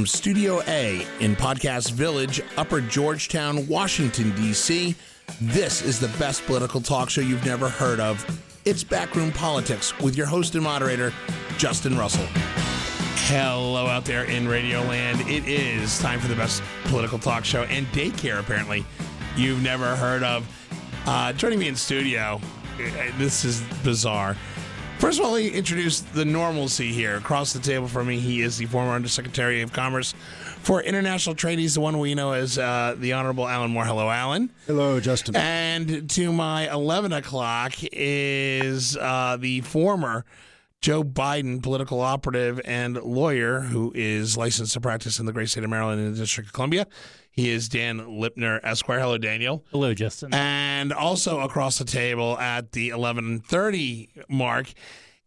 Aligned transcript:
From 0.00 0.06
Studio 0.06 0.62
A 0.62 1.06
in 1.20 1.36
Podcast 1.36 1.90
Village, 1.90 2.40
Upper 2.56 2.80
Georgetown, 2.80 3.66
Washington, 3.68 4.34
D.C., 4.34 4.94
this 5.42 5.82
is 5.82 6.00
the 6.00 6.08
best 6.18 6.42
political 6.46 6.80
talk 6.80 7.10
show 7.10 7.20
you've 7.20 7.44
never 7.44 7.68
heard 7.68 8.00
of. 8.00 8.24
It's 8.64 8.82
Backroom 8.82 9.30
Politics 9.30 9.92
with 9.98 10.16
your 10.16 10.24
host 10.24 10.54
and 10.54 10.64
moderator, 10.64 11.12
Justin 11.58 11.98
Russell. 11.98 12.24
Hello 13.26 13.88
out 13.88 14.06
there 14.06 14.24
in 14.24 14.48
Radio 14.48 14.80
Land. 14.84 15.20
It 15.28 15.46
is 15.46 15.98
time 15.98 16.18
for 16.18 16.28
the 16.28 16.34
best 16.34 16.62
political 16.84 17.18
talk 17.18 17.44
show 17.44 17.64
and 17.64 17.86
daycare, 17.88 18.40
apparently, 18.40 18.86
you've 19.36 19.62
never 19.62 19.96
heard 19.96 20.22
of. 20.22 20.48
Uh, 21.06 21.34
joining 21.34 21.58
me 21.58 21.68
in 21.68 21.76
studio, 21.76 22.40
uh, 22.78 23.18
this 23.18 23.44
is 23.44 23.60
bizarre. 23.84 24.34
First 25.00 25.18
of 25.18 25.24
all, 25.24 25.32
let 25.32 25.44
me 25.44 25.48
introduce 25.48 26.00
the 26.00 26.26
normalcy 26.26 26.92
here. 26.92 27.16
Across 27.16 27.54
the 27.54 27.58
table 27.58 27.88
from 27.88 28.08
me, 28.08 28.18
he 28.18 28.42
is 28.42 28.58
the 28.58 28.66
former 28.66 28.92
Undersecretary 28.92 29.62
of 29.62 29.72
Commerce 29.72 30.12
for 30.60 30.82
International 30.82 31.34
Trade. 31.34 31.58
He's 31.58 31.72
the 31.72 31.80
one 31.80 31.98
we 31.98 32.14
know 32.14 32.32
as 32.32 32.58
uh, 32.58 32.94
the 32.98 33.14
Honorable 33.14 33.48
Alan 33.48 33.70
Moore. 33.70 33.86
Hello, 33.86 34.10
Alan. 34.10 34.50
Hello, 34.66 35.00
Justin. 35.00 35.36
And 35.36 36.10
to 36.10 36.32
my 36.34 36.70
11 36.70 37.14
o'clock 37.14 37.72
is 37.92 38.94
uh, 38.98 39.38
the 39.40 39.62
former 39.62 40.26
Joe 40.80 41.04
Biden 41.04 41.62
political 41.62 42.00
operative 42.00 42.58
and 42.64 42.96
lawyer 42.96 43.60
who 43.60 43.92
is 43.94 44.36
licensed 44.36 44.72
to 44.72 44.80
practice 44.80 45.18
in 45.18 45.26
the 45.26 45.32
great 45.32 45.50
state 45.50 45.62
of 45.62 45.68
Maryland 45.68 46.00
in 46.00 46.12
the 46.12 46.18
District 46.18 46.48
of 46.48 46.52
Columbia. 46.54 46.86
He 47.30 47.50
is 47.50 47.68
Dan 47.68 48.00
Lipner, 48.00 48.60
Esquire. 48.62 48.98
Hello, 48.98 49.18
Daniel. 49.18 49.64
Hello, 49.70 49.92
Justin. 49.92 50.32
And 50.32 50.92
also 50.92 51.40
across 51.40 51.78
the 51.78 51.84
table 51.84 52.38
at 52.38 52.72
the 52.72 52.90
11:30 52.90 54.08
mark 54.28 54.72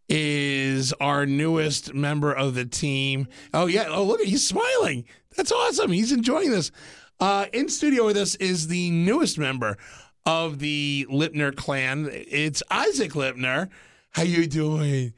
is 0.09 0.91
our 0.93 1.25
newest 1.25 1.93
member 1.93 2.33
of 2.33 2.55
the 2.55 2.65
team. 2.65 3.27
Oh 3.53 3.67
yeah, 3.67 3.85
oh 3.89 4.03
look, 4.03 4.21
he's 4.21 4.47
smiling. 4.47 5.05
That's 5.37 5.51
awesome. 5.51 5.91
He's 5.91 6.11
enjoying 6.11 6.49
this. 6.49 6.71
Uh, 7.19 7.45
in 7.53 7.69
studio 7.69 8.05
with 8.05 8.17
us 8.17 8.35
is 8.35 8.67
the 8.67 8.89
newest 8.89 9.37
member 9.37 9.77
of 10.25 10.59
the 10.59 11.05
Lipner 11.11 11.55
clan. 11.55 12.09
It's 12.11 12.63
Isaac 12.71 13.11
Lipner. 13.11 13.69
How 14.13 14.21
you 14.21 14.45
doing? 14.45 15.13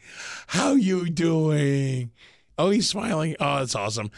How 0.48 0.72
you 0.74 1.10
doing? 1.10 2.12
Oh, 2.58 2.70
he's 2.70 2.88
smiling. 2.88 3.36
Oh, 3.42 3.60
that's 3.60 3.76
awesome. 3.76 4.10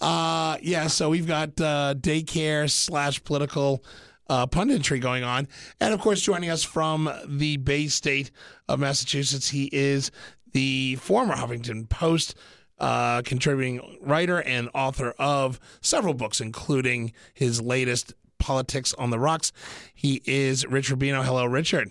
Uh, 0.00 0.58
yeah, 0.60 0.88
so 0.88 1.08
we've 1.08 1.28
got 1.28 1.50
uh, 1.60 1.94
daycare 1.96 2.68
slash 2.68 3.22
political 3.22 3.84
uh, 4.28 4.48
punditry 4.48 5.00
going 5.00 5.22
on. 5.22 5.46
And 5.80 5.94
of 5.94 6.00
course, 6.00 6.20
joining 6.20 6.50
us 6.50 6.64
from 6.64 7.08
the 7.28 7.58
Bay 7.58 7.86
State 7.86 8.32
of 8.68 8.80
Massachusetts, 8.80 9.50
he 9.50 9.70
is 9.72 10.10
the 10.52 10.96
former 10.96 11.36
Huffington 11.36 11.88
Post 11.88 12.34
uh, 12.80 13.22
contributing 13.22 13.98
writer 14.00 14.42
and 14.42 14.68
author 14.74 15.14
of 15.16 15.60
several 15.80 16.12
books, 16.14 16.40
including 16.40 17.12
his 17.34 17.60
latest, 17.62 18.14
Politics 18.40 18.92
on 18.94 19.10
the 19.10 19.18
Rocks. 19.18 19.52
He 19.94 20.20
is 20.26 20.66
Rich 20.66 20.90
Rubino. 20.90 21.24
Hello, 21.24 21.46
Richard. 21.46 21.90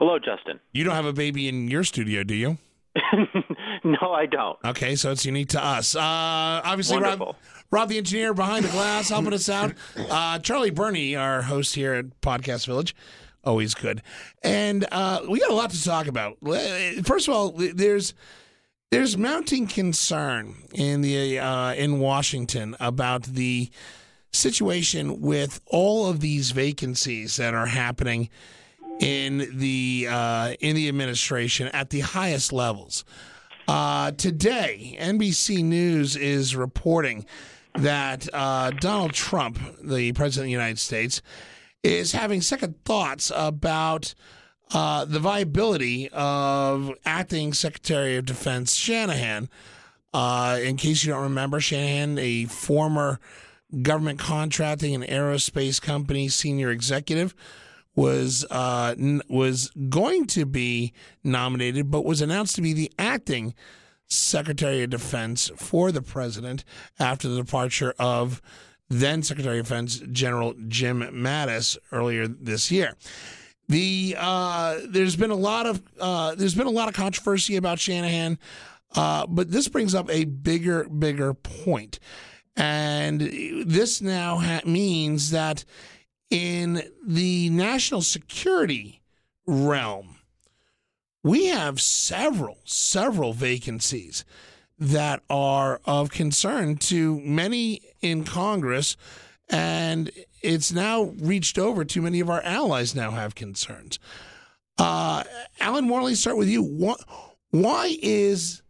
Hello, 0.00 0.18
Justin. 0.18 0.58
You 0.72 0.82
don't 0.82 0.94
have 0.94 1.04
a 1.04 1.12
baby 1.12 1.46
in 1.46 1.68
your 1.68 1.84
studio, 1.84 2.24
do 2.24 2.34
you? 2.34 2.56
no, 3.84 4.12
I 4.12 4.24
don't. 4.24 4.58
Okay, 4.64 4.96
so 4.96 5.10
it's 5.10 5.26
unique 5.26 5.50
to 5.50 5.62
us. 5.62 5.94
Uh, 5.94 6.00
obviously, 6.00 6.96
Rob, 6.96 7.20
Wonderful. 7.20 7.36
Rob, 7.70 7.90
the 7.90 7.98
engineer 7.98 8.32
behind 8.32 8.64
the 8.64 8.70
glass, 8.70 9.08
helping 9.10 9.34
us 9.34 9.50
out. 9.50 9.74
Uh, 10.08 10.38
Charlie 10.38 10.70
Burney, 10.70 11.16
our 11.16 11.42
host 11.42 11.74
here 11.74 11.92
at 11.92 12.18
Podcast 12.22 12.64
Village, 12.64 12.96
always 13.44 13.74
good. 13.74 14.00
And 14.42 14.86
uh, 14.90 15.20
we 15.28 15.38
got 15.38 15.50
a 15.50 15.54
lot 15.54 15.68
to 15.68 15.84
talk 15.84 16.06
about. 16.06 16.38
First 17.04 17.28
of 17.28 17.34
all, 17.34 17.50
there's 17.50 18.14
there's 18.90 19.18
mounting 19.18 19.66
concern 19.66 20.54
in 20.72 21.02
the 21.02 21.38
uh, 21.38 21.74
in 21.74 22.00
Washington 22.00 22.74
about 22.80 23.24
the 23.24 23.70
situation 24.32 25.20
with 25.20 25.60
all 25.66 26.08
of 26.08 26.20
these 26.20 26.52
vacancies 26.52 27.36
that 27.36 27.52
are 27.52 27.66
happening 27.66 28.30
in 29.00 29.48
the 29.58 30.06
uh, 30.08 30.54
in 30.60 30.76
the 30.76 30.88
administration 30.88 31.66
at 31.68 31.90
the 31.90 32.00
highest 32.00 32.52
levels. 32.52 33.04
Uh, 33.66 34.12
today, 34.12 34.96
NBC 35.00 35.64
News 35.64 36.16
is 36.16 36.54
reporting 36.54 37.24
that 37.74 38.28
uh, 38.32 38.70
Donald 38.70 39.12
Trump, 39.12 39.58
the 39.82 40.12
president 40.12 40.44
of 40.44 40.48
the 40.48 40.52
United 40.52 40.78
States, 40.78 41.22
is 41.82 42.12
having 42.12 42.40
second 42.40 42.84
thoughts 42.84 43.32
about 43.34 44.14
uh, 44.72 45.04
the 45.04 45.18
viability 45.18 46.08
of 46.12 46.92
acting 47.04 47.52
Secretary 47.52 48.16
of 48.16 48.26
Defense 48.26 48.74
Shanahan. 48.74 49.48
Uh, 50.12 50.58
in 50.62 50.76
case 50.76 51.04
you 51.04 51.12
don't 51.12 51.22
remember, 51.22 51.60
Shanahan, 51.60 52.18
a 52.18 52.46
former 52.46 53.20
government 53.82 54.18
contracting 54.18 54.94
and 54.94 55.04
aerospace 55.04 55.80
company 55.80 56.28
senior 56.28 56.70
executive, 56.70 57.34
was 58.00 58.46
uh, 58.50 58.94
n- 58.98 59.20
was 59.28 59.70
going 59.90 60.24
to 60.24 60.46
be 60.46 60.94
nominated, 61.22 61.90
but 61.90 62.02
was 62.06 62.22
announced 62.22 62.56
to 62.56 62.62
be 62.62 62.72
the 62.72 62.90
acting 62.98 63.54
Secretary 64.06 64.82
of 64.82 64.88
Defense 64.88 65.50
for 65.56 65.92
the 65.92 66.00
president 66.00 66.64
after 66.98 67.28
the 67.28 67.36
departure 67.36 67.92
of 67.98 68.40
then 68.88 69.22
Secretary 69.22 69.58
of 69.58 69.66
Defense 69.66 70.02
General 70.10 70.54
Jim 70.66 71.02
Mattis 71.12 71.76
earlier 71.92 72.26
this 72.26 72.72
year. 72.72 72.96
The 73.68 74.16
uh, 74.18 74.78
there's 74.88 75.16
been 75.16 75.30
a 75.30 75.34
lot 75.34 75.66
of 75.66 75.82
uh, 76.00 76.34
there's 76.36 76.54
been 76.54 76.66
a 76.66 76.70
lot 76.70 76.88
of 76.88 76.94
controversy 76.94 77.56
about 77.56 77.78
Shanahan, 77.78 78.38
uh, 78.96 79.26
but 79.26 79.50
this 79.50 79.68
brings 79.68 79.94
up 79.94 80.10
a 80.10 80.24
bigger 80.24 80.84
bigger 80.84 81.34
point, 81.34 81.98
and 82.56 83.20
this 83.66 84.00
now 84.00 84.38
ha- 84.38 84.62
means 84.64 85.32
that 85.32 85.66
in 86.30 86.82
the 87.04 87.50
national 87.50 88.02
security 88.02 89.02
realm, 89.46 90.16
we 91.22 91.46
have 91.46 91.80
several, 91.80 92.58
several 92.64 93.32
vacancies 93.32 94.24
that 94.78 95.22
are 95.28 95.80
of 95.84 96.10
concern 96.10 96.76
to 96.76 97.20
many 97.20 97.82
in 98.00 98.24
Congress. 98.24 98.96
And 99.50 100.10
it's 100.42 100.72
now 100.72 101.12
reached 101.18 101.58
over 101.58 101.84
to 101.84 102.02
many 102.02 102.20
of 102.20 102.30
our 102.30 102.40
allies 102.42 102.94
now 102.94 103.10
have 103.10 103.34
concerns. 103.34 103.98
Uh, 104.78 105.24
Alan 105.58 105.86
Morley, 105.86 106.14
start 106.14 106.38
with 106.38 106.48
you. 106.48 106.62
Why 107.50 107.98
is 108.00 108.62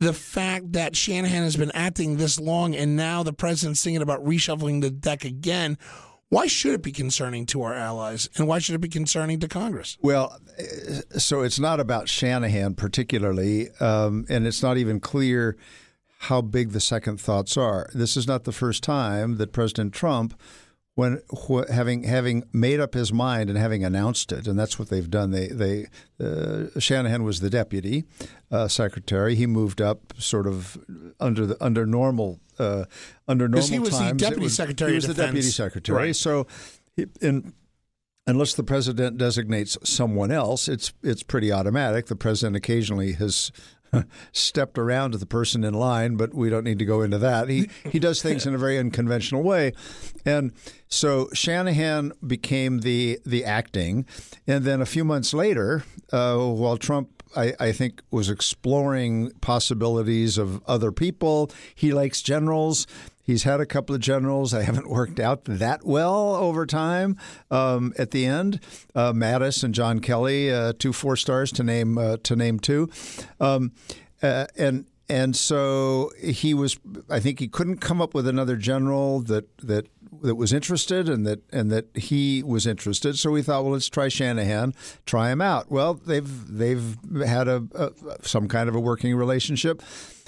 the 0.00 0.14
fact 0.14 0.72
that 0.72 0.96
Shanahan 0.96 1.42
has 1.42 1.56
been 1.56 1.72
acting 1.72 2.16
this 2.16 2.40
long 2.40 2.74
and 2.74 2.96
now 2.96 3.22
the 3.22 3.32
president's 3.32 3.84
thinking 3.84 4.02
about 4.02 4.24
reshuffling 4.24 4.80
the 4.80 4.90
deck 4.90 5.24
again? 5.24 5.76
Why 6.32 6.46
should 6.46 6.72
it 6.72 6.80
be 6.80 6.92
concerning 6.92 7.44
to 7.48 7.60
our 7.60 7.74
allies, 7.74 8.30
and 8.38 8.48
why 8.48 8.58
should 8.58 8.74
it 8.74 8.80
be 8.80 8.88
concerning 8.88 9.38
to 9.40 9.48
Congress? 9.48 9.98
Well, 10.00 10.40
so 11.18 11.42
it's 11.42 11.60
not 11.60 11.78
about 11.78 12.08
Shanahan 12.08 12.74
particularly, 12.74 13.68
um, 13.80 14.24
and 14.30 14.46
it's 14.46 14.62
not 14.62 14.78
even 14.78 14.98
clear 14.98 15.58
how 16.20 16.40
big 16.40 16.70
the 16.70 16.80
second 16.80 17.20
thoughts 17.20 17.58
are. 17.58 17.90
This 17.92 18.16
is 18.16 18.26
not 18.26 18.44
the 18.44 18.52
first 18.52 18.82
time 18.82 19.36
that 19.36 19.52
President 19.52 19.92
Trump, 19.92 20.32
when 20.94 21.20
wh- 21.48 21.68
having 21.70 22.02
having 22.04 22.44
made 22.52 22.78
up 22.80 22.94
his 22.94 23.12
mind 23.12 23.48
and 23.48 23.58
having 23.58 23.84
announced 23.84 24.30
it, 24.32 24.46
and 24.46 24.58
that's 24.58 24.78
what 24.78 24.88
they've 24.90 25.10
done. 25.10 25.30
They 25.30 25.48
they 25.48 25.86
uh, 26.22 26.78
Shanahan 26.78 27.22
was 27.24 27.40
the 27.40 27.50
deputy 27.50 28.04
uh, 28.50 28.68
secretary. 28.68 29.34
He 29.34 29.46
moved 29.46 29.80
up 29.80 30.12
sort 30.18 30.46
of 30.46 30.76
under 31.18 31.46
the 31.46 31.56
under 31.64 31.86
normal 31.86 32.40
uh, 32.58 32.84
under 33.26 33.48
normal 33.48 33.68
he 33.68 33.78
was 33.78 33.90
the 33.90 33.98
times. 33.98 34.22
It 34.22 34.28
deputy 34.28 34.48
secretary 34.48 34.90
He 34.90 34.94
was 34.96 35.06
the 35.06 35.14
deputy 35.14 35.42
secretary. 35.42 35.98
Right. 35.98 36.16
So, 36.16 36.46
he- 36.94 37.06
in 37.20 37.54
unless 38.26 38.54
the 38.54 38.62
president 38.62 39.18
designates 39.18 39.76
someone 39.82 40.30
else, 40.30 40.68
it's 40.68 40.92
it's 41.02 41.22
pretty 41.22 41.50
automatic. 41.50 42.06
The 42.06 42.16
president 42.16 42.56
occasionally 42.56 43.12
has 43.14 43.50
stepped 44.32 44.78
around 44.78 45.12
to 45.12 45.18
the 45.18 45.26
person 45.26 45.64
in 45.64 45.74
line, 45.74 46.16
but 46.16 46.34
we 46.34 46.50
don't 46.50 46.64
need 46.64 46.78
to 46.78 46.84
go 46.84 47.02
into 47.02 47.18
that. 47.18 47.48
He 47.48 47.68
he 47.90 47.98
does 47.98 48.22
things 48.22 48.46
in 48.46 48.54
a 48.54 48.58
very 48.58 48.78
unconventional 48.78 49.42
way, 49.42 49.72
and 50.24 50.52
so 50.88 51.28
Shanahan 51.32 52.12
became 52.26 52.80
the 52.80 53.18
the 53.24 53.44
acting, 53.44 54.06
and 54.46 54.64
then 54.64 54.80
a 54.80 54.86
few 54.86 55.04
months 55.04 55.34
later, 55.34 55.84
uh, 56.12 56.38
while 56.38 56.76
Trump. 56.76 57.10
I, 57.34 57.54
I 57.58 57.72
think 57.72 58.02
was 58.10 58.28
exploring 58.28 59.30
possibilities 59.40 60.36
of 60.36 60.62
other 60.66 60.92
people. 60.92 61.50
He 61.74 61.90
likes 61.90 62.20
generals. 62.20 62.86
He's 63.22 63.44
had 63.44 63.60
a 63.60 63.66
couple 63.66 63.94
of 63.94 64.00
generals. 64.00 64.50
They 64.50 64.64
haven't 64.64 64.90
worked 64.90 65.20
out 65.20 65.44
that 65.44 65.84
well 65.84 66.34
over 66.34 66.66
time. 66.66 67.16
Um, 67.50 67.92
at 67.98 68.10
the 68.10 68.26
end, 68.26 68.60
uh, 68.94 69.12
Mattis 69.12 69.62
and 69.62 69.74
John 69.74 70.00
Kelly, 70.00 70.50
uh, 70.50 70.72
two 70.78 70.92
four 70.92 71.16
stars 71.16 71.52
to 71.52 71.62
name 71.62 71.98
uh, 71.98 72.16
to 72.24 72.36
name 72.36 72.58
two, 72.58 72.90
um, 73.40 73.72
uh, 74.22 74.46
and 74.56 74.86
and 75.08 75.36
so 75.36 76.10
he 76.20 76.54
was. 76.54 76.78
I 77.08 77.20
think 77.20 77.38
he 77.38 77.48
couldn't 77.48 77.78
come 77.78 78.00
up 78.00 78.14
with 78.14 78.26
another 78.26 78.56
general 78.56 79.20
that 79.20 79.56
that 79.58 79.86
that 80.22 80.36
was 80.36 80.52
interested 80.52 81.08
and 81.08 81.26
that 81.26 81.40
and 81.52 81.70
that 81.70 81.86
he 81.96 82.42
was 82.42 82.66
interested. 82.66 83.18
So 83.18 83.30
we 83.30 83.42
thought, 83.42 83.62
well, 83.62 83.72
let's 83.72 83.88
try 83.88 84.08
Shanahan, 84.08 84.74
try 85.06 85.30
him 85.30 85.40
out. 85.40 85.70
Well, 85.70 85.94
they've 85.94 86.58
they've 86.58 86.96
had 87.26 87.48
a, 87.48 87.64
a 87.74 87.90
some 88.22 88.48
kind 88.48 88.68
of 88.68 88.74
a 88.74 88.80
working 88.80 89.14
relationship. 89.14 89.82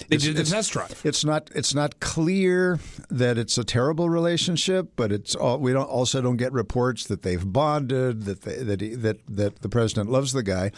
They 0.09 0.17
did 0.17 0.37
the 0.37 0.45
test 0.45 0.73
drive. 0.73 1.01
It's 1.05 1.25
not 1.25 1.51
it's 1.55 1.75
not 1.75 2.01
clear 2.01 2.79
that 3.11 3.39
it's 3.39 3.57
a 3.59 3.65
terrible 3.65 4.11
relationship, 4.11 4.91
but 4.97 5.13
it's 5.13 5.35
all, 5.35 5.59
we 5.59 5.73
don't 5.73 5.89
also 5.89 6.21
don't 6.21 6.37
get 6.37 6.53
reports 6.53 7.07
that 7.07 7.23
they've 7.23 7.53
bonded 7.53 8.25
that 8.25 8.43
they, 8.43 8.57
that 8.57 8.81
he, 8.81 8.95
that 8.97 9.19
that 9.29 9.61
the 9.63 9.69
president 9.69 10.11
loves 10.11 10.33
the 10.33 10.43
guy. 10.43 10.73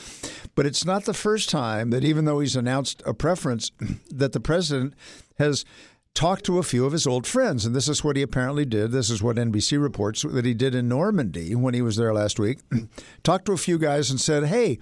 But 0.54 0.66
it's 0.66 0.84
not 0.84 1.04
the 1.04 1.14
first 1.14 1.48
time 1.48 1.90
that 1.90 2.04
even 2.04 2.24
though 2.24 2.40
he's 2.40 2.56
announced 2.56 3.02
a 3.06 3.14
preference, 3.14 3.72
that 4.10 4.32
the 4.32 4.40
president 4.40 4.94
has 5.38 5.64
talked 6.14 6.44
to 6.46 6.58
a 6.58 6.62
few 6.62 6.86
of 6.86 6.92
his 6.92 7.06
old 7.06 7.26
friends, 7.26 7.66
and 7.66 7.76
this 7.76 7.88
is 7.88 8.02
what 8.02 8.16
he 8.16 8.22
apparently 8.22 8.64
did. 8.64 8.90
This 8.90 9.10
is 9.10 9.22
what 9.22 9.36
NBC 9.36 9.80
reports 9.80 10.22
that 10.22 10.44
he 10.44 10.54
did 10.54 10.74
in 10.74 10.88
Normandy 10.88 11.54
when 11.54 11.74
he 11.74 11.82
was 11.82 11.96
there 11.96 12.14
last 12.14 12.38
week. 12.38 12.58
talked 13.22 13.46
to 13.46 13.52
a 13.52 13.58
few 13.58 13.78
guys 13.78 14.10
and 14.10 14.20
said, 14.20 14.44
"Hey." 14.44 14.78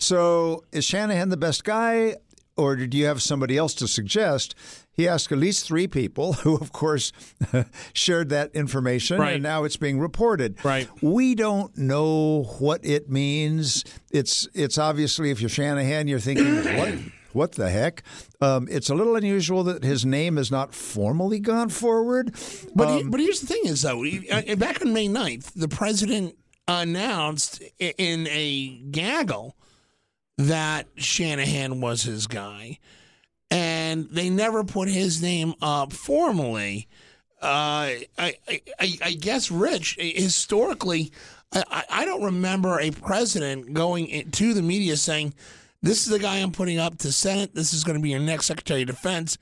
So, 0.00 0.62
is 0.70 0.84
Shanahan 0.84 1.28
the 1.28 1.36
best 1.36 1.64
guy? 1.64 2.14
Or 2.58 2.76
did 2.76 2.92
you 2.92 3.06
have 3.06 3.22
somebody 3.22 3.56
else 3.56 3.72
to 3.74 3.88
suggest? 3.88 4.54
He 4.92 5.06
asked 5.06 5.30
at 5.30 5.38
least 5.38 5.64
three 5.64 5.86
people 5.86 6.32
who, 6.42 6.56
of 6.56 6.72
course, 6.72 7.12
shared 7.92 8.28
that 8.30 8.50
information, 8.54 9.20
Right. 9.20 9.34
and 9.34 9.42
now 9.42 9.64
it's 9.64 9.76
being 9.76 10.00
reported. 10.00 10.62
Right. 10.64 10.88
We 11.00 11.34
don't 11.36 11.76
know 11.78 12.42
what 12.58 12.84
it 12.84 13.08
means. 13.08 13.84
It's 14.10 14.48
it's 14.54 14.76
obviously 14.76 15.30
if 15.30 15.40
you're 15.40 15.48
Shanahan, 15.48 16.08
you're 16.08 16.18
thinking 16.20 16.56
what. 16.78 16.94
What 17.34 17.52
the 17.52 17.68
heck? 17.70 18.02
Um, 18.40 18.66
it's 18.70 18.88
a 18.88 18.94
little 18.94 19.14
unusual 19.14 19.62
that 19.64 19.84
his 19.84 20.04
name 20.04 20.38
has 20.38 20.50
not 20.50 20.74
formally 20.74 21.38
gone 21.38 21.68
forward. 21.68 22.34
But 22.74 22.88
Um, 22.88 22.96
he- 22.96 23.04
but 23.04 23.20
here's 23.20 23.40
the 23.42 23.46
thing: 23.46 23.62
is 23.66 23.82
though, 23.82 24.02
uh, 24.04 24.56
back 24.56 24.80
on 24.80 24.92
May 24.94 25.08
9th, 25.08 25.52
the 25.54 25.68
president 25.68 26.34
announced 26.66 27.62
in 27.78 28.26
a 28.30 28.78
gaggle 28.90 29.56
that 30.38 30.86
Shanahan 30.96 31.80
was 31.80 32.02
his 32.02 32.26
guy, 32.26 32.78
and 33.50 34.08
they 34.10 34.30
never 34.30 34.64
put 34.64 34.88
his 34.88 35.20
name 35.22 35.54
up 35.60 35.92
formally. 35.92 36.88
Uh, 37.40 38.02
I, 38.18 38.34
I, 38.48 38.62
I 39.02 39.12
guess, 39.12 39.50
Rich, 39.50 39.96
historically, 40.00 41.12
I, 41.52 41.84
I- 41.90 42.04
don't 42.04 42.22
remember 42.24 42.80
a 42.80 42.90
president 42.90 43.74
going 43.74 44.06
in- 44.06 44.30
to 44.32 44.54
the 44.54 44.62
media 44.62 44.96
saying, 44.96 45.34
"This 45.82 46.04
is 46.06 46.12
the 46.12 46.18
guy 46.18 46.38
I'm 46.38 46.52
putting 46.52 46.78
up 46.78 46.98
to 46.98 47.12
Senate. 47.12 47.54
This 47.54 47.72
is 47.72 47.84
going 47.84 47.96
to 47.96 48.02
be 48.02 48.10
your 48.10 48.20
next 48.20 48.46
Secretary 48.46 48.82
of 48.82 48.88
Defense." 48.88 49.38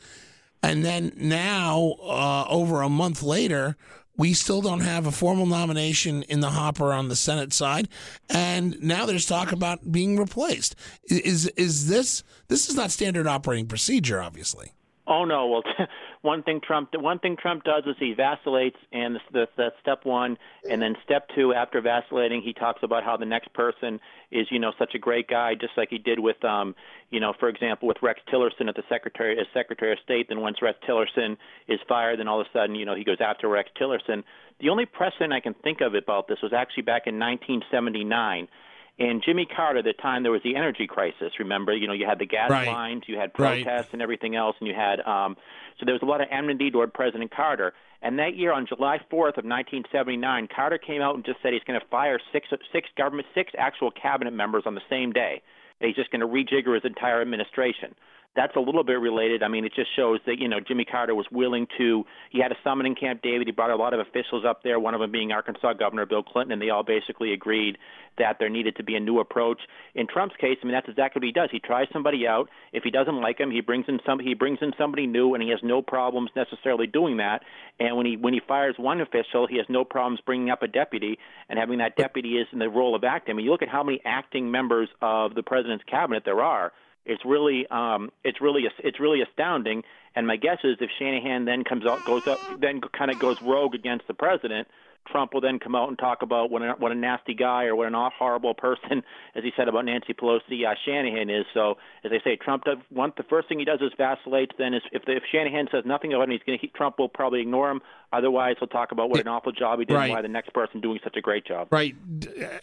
And 0.63 0.85
then 0.85 1.13
now, 1.17 1.95
uh, 2.03 2.45
over 2.49 2.83
a 2.83 2.89
month 2.89 3.23
later, 3.23 3.77
we 4.17 4.33
still 4.33 4.63
don't 4.63 4.81
have 4.81 5.07
a 5.07 5.13
formal 5.13 5.47
nomination 5.47 6.23
in 6.25 6.41
the 6.41 6.51
hopper 6.51 6.93
on 6.93 7.09
the 7.09 7.17
Senate 7.17 7.53
side, 7.53 7.89
and 8.29 8.81
now 8.83 9.07
there's 9.07 9.27
talk 9.27 9.53
about 9.53 9.93
being 9.93 10.17
replaced. 10.17 10.75
Is 11.09 11.47
is 11.49 11.89
this 11.89 12.23
this 12.49 12.69
is 12.69 12.75
not 12.75 12.91
standard 12.91 13.27
operating 13.27 13.67
procedure? 13.67 14.23
Obviously, 14.23 14.73
Oh 15.07 15.25
no! 15.25 15.47
Well, 15.47 15.63
one 16.27 16.43
thing 16.43 16.61
Trump 16.61 16.91
one 16.95 17.21
thing 17.21 17.37
Trump 17.41 17.63
does 17.63 17.85
is 17.87 17.95
he 17.99 18.13
vacillates, 18.13 18.77
and 18.93 19.19
that's 19.33 19.51
that's 19.57 19.77
step 19.81 20.05
one. 20.05 20.37
And 20.69 20.83
then 20.83 20.97
step 21.05 21.29
two, 21.35 21.55
after 21.55 21.81
vacillating, 21.81 22.43
he 22.43 22.53
talks 22.53 22.81
about 22.83 23.05
how 23.05 23.17
the 23.17 23.25
next 23.25 23.55
person 23.55 24.01
is, 24.33 24.49
you 24.51 24.59
know, 24.59 24.73
such 24.79 24.95
a 24.95 24.99
great 24.99 25.29
guy, 25.29 25.55
just 25.55 25.73
like 25.77 25.89
he 25.89 25.99
did 25.99 26.19
with, 26.19 26.45
um, 26.45 26.75
you 27.11 27.21
know, 27.21 27.33
for 27.39 27.49
example, 27.49 27.87
with 27.87 27.99
Rex 28.03 28.21
Tillerson 28.31 28.69
at 28.69 28.75
the 28.75 28.83
secretary 28.89 29.39
as 29.39 29.47
Secretary 29.55 29.93
of 29.93 29.99
State. 30.05 30.29
Then 30.29 30.41
once 30.41 30.61
Rex 30.61 30.77
Tillerson 30.87 31.37
is 31.69 31.79
fired, 31.89 32.19
then 32.19 32.27
all 32.27 32.41
of 32.41 32.47
a 32.49 32.59
sudden, 32.59 32.75
you 32.75 32.85
know, 32.85 32.97
he 32.97 33.05
goes 33.05 33.19
after 33.21 33.49
Rex 33.49 33.71
Tillerson. 33.81 34.25
The 34.61 34.69
only 34.69 34.85
precedent 34.85 35.33
I 35.33 35.41
can 35.41 35.55
think 35.55 35.81
of 35.81 35.95
about 35.95 36.27
this 36.27 36.39
was 36.43 36.53
actually 36.53 36.83
back 36.83 37.07
in 37.07 37.19
1979. 37.21 38.49
And 38.99 39.23
Jimmy 39.23 39.45
Carter, 39.45 39.81
at 39.81 39.85
the 39.85 39.93
time 39.93 40.23
there 40.23 40.33
was 40.33 40.43
the 40.43 40.57
energy 40.57 40.87
crisis. 40.87 41.33
Remember, 41.39 41.75
you 41.77 41.87
know, 41.87 41.93
you 41.93 42.07
had 42.07 42.19
the 42.19 42.27
gas 42.27 42.51
Right. 42.51 42.67
lines, 42.67 43.03
you 43.07 43.19
had 43.19 43.31
Right. 43.39 43.63
protests 43.65 43.93
and 43.93 44.01
everything 44.01 44.35
else, 44.37 44.57
and 44.59 44.69
you 44.69 44.75
had 44.75 45.01
um, 45.07 45.37
so 45.79 45.85
there 45.85 45.93
was 45.93 46.03
a 46.03 46.07
lot 46.07 46.21
of 46.23 46.29
enmity 46.31 46.71
toward 46.71 46.95
President 46.95 47.31
Carter. 47.31 47.75
And 48.03 48.19
that 48.19 48.35
year, 48.37 48.53
on 48.53 48.67
July 48.67 48.99
4th 49.11 49.37
of 49.37 49.45
1979, 49.45 50.49
Carter 50.49 50.79
came 50.79 51.03
out 51.03 51.15
and 51.15 51.25
just 51.25 51.43
said 51.43 51.53
he's 51.53 51.65
going 51.65 51.79
to 51.81 51.87
fire 51.87 52.19
six 52.33 52.49
six 52.73 52.89
government 52.97 53.27
six 53.35 53.53
actual 53.59 53.91
cabinet 53.91 54.33
members 54.33 54.63
on 54.67 54.75
the 54.75 54.83
same 54.89 55.13
day. 55.13 55.43
And 55.81 55.89
he's 55.89 55.97
just 55.97 56.11
going 56.11 56.21
to 56.21 56.27
rejigger 56.27 56.75
his 56.75 56.85
entire 56.85 57.21
administration. 57.21 57.95
That's 58.37 58.55
a 58.55 58.61
little 58.61 58.85
bit 58.85 59.01
related. 59.01 59.43
I 59.43 59.49
mean, 59.49 59.65
it 59.65 59.73
just 59.75 59.89
shows 59.97 60.21
that 60.27 60.39
you 60.39 60.49
know 60.49 60.61
Jimmy 60.61 60.85
Carter 60.85 61.15
was 61.15 61.27
willing 61.33 61.67
to. 61.79 62.05
He 62.31 62.41
had 62.41 62.53
a 62.53 62.57
summit 62.63 62.87
in 62.87 62.95
Camp 62.95 63.23
David. 63.23 63.47
He 63.47 63.53
brought 63.53 63.71
a 63.71 63.77
lot 63.77 63.95
of 63.95 64.01
officials 64.01 64.45
up 64.47 64.63
there. 64.63 64.79
One 64.79 64.95
of 64.95 65.01
them 65.01 65.11
being 65.11 65.33
Arkansas 65.33 65.73
Governor 65.75 66.07
Bill 66.07 66.23
Clinton, 66.23 66.53
and 66.53 66.63
they 66.63 66.71
all 66.71 66.85
basically 66.85 67.33
agreed 67.33 67.79
that 68.19 68.37
there 68.39 68.49
needed 68.49 68.77
to 68.77 68.85
be 68.85 68.95
a 68.95 69.01
new 69.01 69.21
approach. 69.21 69.61
In 69.95 70.07
Trump's 70.07 70.37
case, 70.41 70.57
I 70.63 70.67
mean, 70.67 70.75
that's 70.75 70.89
exactly 70.89 71.21
what 71.21 71.27
he 71.27 71.33
does. 71.33 71.49
He 71.51 71.61
tries 71.61 71.87
somebody 71.93 72.27
out. 72.27 72.49
If 72.73 72.83
he 72.83 72.91
doesn't 72.91 73.21
like 73.21 73.41
him, 73.41 73.51
he 73.51 73.61
brings 73.61 73.87
in 73.89 73.99
some. 74.07 74.19
He 74.19 74.35
brings 74.35 74.59
in 74.61 74.73
somebody 74.79 75.07
new, 75.07 75.35
and 75.35 75.43
he 75.43 75.51
has 75.51 75.61
no 75.63 75.83
problems 75.83 76.31
necessarily 76.37 76.87
doing 76.87 77.17
that. 77.19 77.43
And 77.81 77.97
when 77.97 78.07
he 78.07 78.17
when 78.17 78.35
he 78.35 78.41
fires 78.47 78.77
one 78.79 79.01
official, 79.01 79.47
he 79.47 79.57
has 79.57 79.67
no 79.69 79.85
problems 79.85 80.21
bringing 80.25 80.51
up 80.51 80.63
a 80.63 80.69
deputy 80.69 81.19
and 81.49 81.59
having 81.59 81.79
that 81.79 81.97
deputy 81.97 82.37
is 82.39 82.47
in 82.53 82.59
the 82.59 82.69
role 82.69 82.95
of 82.95 83.05
acting. 83.05 83.35
I 83.35 83.37
mean, 83.37 83.47
you 83.47 83.53
look 83.53 83.63
at 83.63 83.69
how 83.69 83.83
many 83.83 84.01
acting 84.05 84.51
members 84.51 84.89
of 85.01 85.35
the 85.35 85.43
president's 85.43 85.85
cabinet 85.85 86.23
there 86.25 86.43
are. 86.43 86.73
It's 87.07 87.25
really 87.25 87.67
um, 87.69 88.11
it's 88.25 88.41
really 88.41 88.65
it's 88.85 89.01
really 89.01 89.23
astounding. 89.23 89.83
And 90.15 90.27
my 90.27 90.37
guess 90.37 90.59
is 90.65 90.77
if 90.81 90.91
Shanahan 90.99 91.45
then 91.45 91.63
comes 91.65 91.85
out 91.87 92.05
goes 92.05 92.27
up 92.27 92.39
then 92.61 92.81
kind 92.81 93.11
of 93.11 93.19
goes 93.19 93.41
rogue 93.43 93.75
against 93.75 94.07
the 94.09 94.15
president, 94.15 94.67
Trump 95.07 95.35
will 95.35 95.41
then 95.43 95.59
come 95.61 95.75
out 95.77 95.89
and 95.89 95.99
talk 95.99 96.23
about 96.23 96.51
what 96.51 96.63
a, 96.63 96.73
what 96.79 96.91
a 96.91 96.95
nasty 96.95 97.35
guy 97.35 97.65
or 97.67 97.77
what 97.77 97.87
an 97.87 97.95
aw- 97.95 98.11
horrible 98.19 98.55
person, 98.55 99.03
as 99.37 99.45
he 99.45 99.53
said 99.57 99.69
about 99.69 99.85
Nancy 99.85 100.15
Pelosi, 100.15 100.67
uh, 100.67 100.75
Shanahan 100.85 101.29
is. 101.31 101.45
So 101.55 101.77
as 102.03 102.11
I 102.13 102.19
say, 102.25 102.37
Trump 102.37 102.65
does 102.65 102.79
one. 102.89 103.13
The 103.17 103.23
first 103.25 103.47
thing 103.49 103.59
he 103.59 103.65
does 103.67 103.81
is 103.83 103.93
vacillate. 103.99 104.53
Then 104.59 104.73
is 104.75 104.83
if, 104.91 105.03
if 105.07 105.23
Shanahan 105.31 105.69
says 105.71 105.85
nothing 105.85 106.13
about 106.15 106.29
it, 106.31 106.33
he's 106.33 106.41
going 106.47 106.59
to 106.59 106.67
Trump 106.69 106.99
will 106.99 107.09
probably 107.11 107.41
ignore 107.43 107.71
him. 107.71 107.83
Otherwise, 108.13 108.57
he'll 108.59 108.69
talk 108.69 108.91
about 108.93 109.11
what 109.11 109.21
an 109.21 109.29
awful 109.29 109.53
job 109.53 109.79
he 109.81 109.85
did 109.85 109.95
Right. 109.95 110.05
and 110.07 110.13
why 110.15 110.23
the 110.23 110.29
next 110.29 110.53
person 110.55 110.81
doing 110.81 110.99
such 111.05 111.17
a 111.17 111.21
great 111.21 111.45
job. 111.47 111.69
right, 111.71 111.95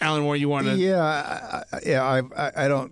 Alan? 0.01 0.25
What 0.25 0.40
you 0.40 0.50
want 0.50 0.66
to? 0.68 0.75
Yeah, 0.75 1.01
I, 1.04 1.63
I- 1.72 1.80
yeah. 1.86 2.01
I, 2.04 2.22
I, 2.48 2.66
I 2.66 2.68
don't. 2.68 2.92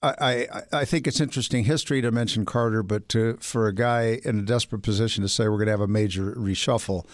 I, 0.00 0.46
I, 0.52 0.62
I 0.72 0.84
think 0.84 1.06
it's 1.06 1.20
interesting 1.20 1.64
history 1.64 2.00
to 2.02 2.10
mention 2.10 2.44
Carter, 2.44 2.82
but 2.82 3.08
to, 3.10 3.36
for 3.40 3.66
a 3.66 3.74
guy 3.74 4.20
in 4.24 4.38
a 4.38 4.42
desperate 4.42 4.82
position 4.82 5.22
to 5.22 5.28
say 5.28 5.48
we're 5.48 5.56
going 5.56 5.66
to 5.66 5.72
have 5.72 5.80
a 5.80 5.88
major 5.88 6.32
reshuffle 6.34 7.04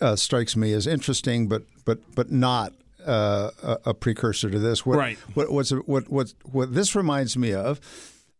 uh, 0.00 0.16
strikes 0.16 0.56
me 0.56 0.72
as 0.72 0.86
interesting, 0.86 1.48
but 1.48 1.62
but 1.84 1.98
but 2.14 2.30
not 2.30 2.72
uh, 3.06 3.50
a, 3.62 3.78
a 3.86 3.94
precursor 3.94 4.50
to 4.50 4.58
this. 4.58 4.84
What, 4.84 4.98
Right. 4.98 5.18
What 5.34 5.52
what's 5.52 5.70
what 5.70 6.08
what 6.08 6.34
what 6.50 6.74
this 6.74 6.94
reminds 6.94 7.36
me 7.36 7.52
of 7.52 7.80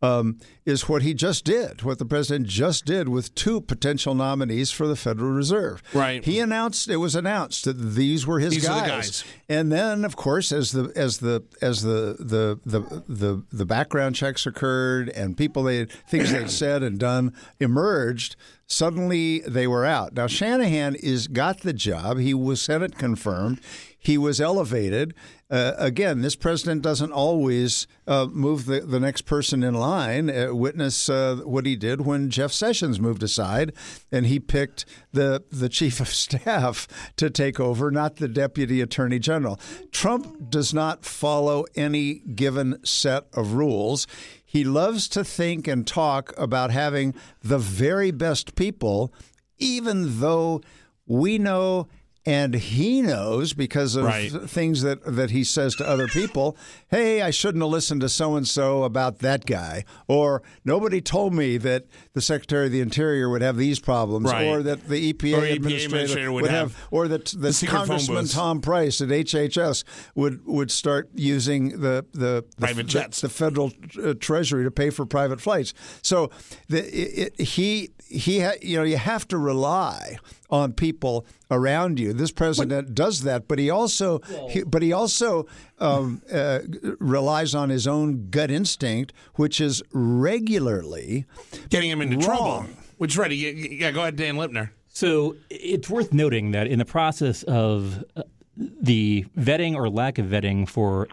um, 0.03 0.39
is 0.67 0.89
what 0.89 1.03
he 1.03 1.15
just 1.15 1.45
did, 1.45 1.83
what 1.83 1.99
the 1.99 2.05
president 2.05 2.49
just 2.49 2.85
did 2.85 3.09
with 3.09 3.35
two 3.35 3.61
potential 3.61 4.15
nominees 4.15 4.71
for 4.73 4.87
the 4.87 4.97
Federal 4.97 5.31
Reserve. 5.31 5.83
Right. 5.95 6.25
He 6.25 6.41
announced 6.41 6.89
it 6.89 6.97
was 6.97 7.15
announced 7.15 7.65
that 7.65 7.75
these 7.75 8.27
were 8.27 8.41
his 8.41 8.55
These 8.55 8.69
are 8.69 8.81
guys. 8.81 8.87
the 8.87 8.91
guys. 8.91 9.25
And 9.49 9.71
then, 9.71 10.05
of 10.05 10.17
course, 10.17 10.51
as 10.53 10.73
the 10.73 10.93
as 10.97 11.19
the 11.19 11.45
as 11.63 11.83
the 11.83 12.17
the 12.19 12.59
the 12.67 13.03
the, 13.09 13.45
the 13.53 13.67
background 13.67 14.17
checks 14.17 14.45
occurred 14.45 15.09
and 15.11 15.37
people 15.37 15.63
they 15.63 15.85
things 15.85 16.33
they'd 16.33 16.51
said 16.51 16.83
and 16.83 16.99
done 16.99 17.33
emerged, 17.61 18.35
suddenly 18.67 19.41
they 19.41 19.67
were 19.67 19.85
out. 19.85 20.15
Now 20.15 20.27
Shanahan 20.27 20.95
is 20.97 21.29
got 21.29 21.61
the 21.61 21.73
job. 21.73 22.19
He 22.19 22.35
was 22.35 22.61
Senate 22.63 22.97
confirmed. 22.97 23.61
He 23.99 24.19
was 24.19 24.41
elevated. 24.41 25.15
Uh, 25.49 25.75
again, 25.77 26.23
this 26.23 26.35
president 26.35 26.83
doesn't 26.83 27.13
always 27.13 27.87
uh, 28.07 28.27
move 28.27 28.65
the, 28.65 28.81
the 28.81 28.99
next 28.99 29.23
person 29.23 29.63
in 29.63 29.75
line. 29.75 30.29
Uh, 30.29 30.53
witness 30.53 31.09
uh, 31.09 31.37
what 31.45 31.67
he 31.67 31.77
did 31.77 32.01
when 32.01 32.31
Jeff 32.31 32.51
Sessions 32.51 32.99
moved 32.99 33.23
aside 33.23 33.73
and 34.11 34.27
he 34.27 34.41
picked 34.41 34.85
the 35.13 35.45
the 35.53 35.69
chief 35.69 36.01
of 36.01 36.09
staff 36.25 36.89
to 37.17 37.31
take 37.31 37.61
over, 37.61 37.91
not 37.91 38.17
the 38.17 38.29
deputy 38.29 38.81
attorney 38.81 39.19
general. 39.19 39.61
Trump 39.93 40.51
does 40.51 40.73
not 40.75 41.05
follow 41.05 41.65
any 41.77 42.15
given 42.15 42.85
set 42.85 43.27
of 43.35 43.53
rules. 43.53 44.07
He 44.53 44.65
loves 44.65 45.09
to 45.09 45.25
think 45.25 45.67
and 45.67 45.87
talk 45.87 46.35
about 46.37 46.71
having 46.71 47.15
the 47.43 47.57
very 47.57 48.11
best 48.11 48.55
people, 48.55 49.11
even 49.57 50.21
though 50.21 50.61
we 51.07 51.39
know 51.39 51.89
and 52.25 52.55
he 52.55 53.03
knows 53.03 53.53
because 53.53 53.97
of 53.97 54.05
Right. 54.05 54.31
things 54.31 54.83
that 54.83 55.01
that 55.05 55.31
he 55.31 55.43
says 55.45 55.75
to 55.77 55.89
other 55.89 56.07
people. 56.07 56.57
Hey, 56.89 57.21
I 57.23 57.31
shouldn't 57.31 57.63
have 57.63 57.71
listened 57.71 58.01
to 58.03 58.09
so 58.09 58.37
and 58.37 58.47
so 58.47 58.85
about 58.85 59.19
that 59.21 59.45
guy, 59.47 59.85
or 60.07 60.43
nobody 60.65 61.01
told 61.01 61.35
me 61.35 61.57
that 61.59 61.87
the 62.13 62.21
Secretary 62.21 62.67
of 62.67 62.73
the 62.73 62.81
Interior 62.81 63.29
would 63.29 63.43
have 63.43 63.57
these 63.57 63.81
problems, 63.81 64.31
Right. 64.31 64.47
or 64.47 64.63
that 64.63 64.89
the 64.89 65.13
EPA, 65.13 65.39
EPA 65.39 65.53
administrator, 65.57 65.85
administrator 65.85 66.33
would 66.33 66.43
would 66.43 66.51
have 66.51 66.75
have, 66.75 66.89
or 66.91 67.09
that 67.09 67.25
the, 67.27 67.67
Congressman. 67.67 68.27
Tom 68.27 68.61
Price 68.61 69.01
at 69.01 69.09
HHS 69.09 69.85
would 70.15 70.47
would 70.47 70.71
start 70.71 71.11
using 71.15 71.81
the 71.81 72.05
the, 72.13 72.45
the 72.57 72.61
Private 72.61 72.77
the- 72.87 72.89
jets. 72.93 73.21
the 73.21 73.29
federal 73.29 73.73
uh, 74.03 74.15
treasury 74.21 74.65
to 74.65 74.71
pay 74.71 74.91
for 74.91 75.05
private 75.07 75.41
flights. 75.41 75.75
So 76.03 76.31
the, 76.69 76.85
it, 76.87 77.35
it, 77.39 77.45
he 77.49 77.91
he 78.09 78.41
ha, 78.41 78.53
you 78.63 78.77
know 78.77 78.85
you 78.85 78.97
have 78.99 79.27
to 79.29 79.39
rely 79.39 80.19
on 80.53 80.75
people 80.75 81.27
around 81.51 81.99
you. 81.99 82.13
This 82.13 82.31
president 82.31 82.95
does 82.95 83.23
that, 83.23 83.49
but 83.49 83.59
he 83.59 83.71
also 83.71 84.21
he, 84.51 84.63
but 84.63 84.83
he 84.83 84.93
also 84.93 85.47
um, 85.79 86.23
uh, 86.33 86.61
relies 87.01 87.55
on 87.55 87.71
his 87.71 87.89
own 87.89 88.29
gut 88.31 88.51
instinct, 88.51 89.13
which 89.35 89.61
is 89.61 89.83
regularly 89.93 91.25
Getting 91.71 91.91
him 91.91 92.03
into 92.03 92.19
trouble. 92.19 92.45
Wrong. 92.45 92.77
Which, 92.99 93.17
right. 93.17 93.33
Yeah, 93.33 93.51
yeah, 93.51 93.91
go 93.91 94.03
ahead, 94.03 94.17
Dan 94.17 94.37
Lipner. 94.37 94.71
So 94.89 95.37
it's 95.51 95.89
worth 95.89 96.13
noting 96.13 96.53
that 96.53 96.67
in 96.67 96.79
the 96.79 96.85
process 96.85 97.43
of 97.45 98.05
uh, 98.15 98.23
the 98.57 99.25
vetting 99.39 99.75
or 99.75 99.89
lack 99.89 100.19
of 100.19 100.27
vetting 100.27 100.69
for 100.69 101.09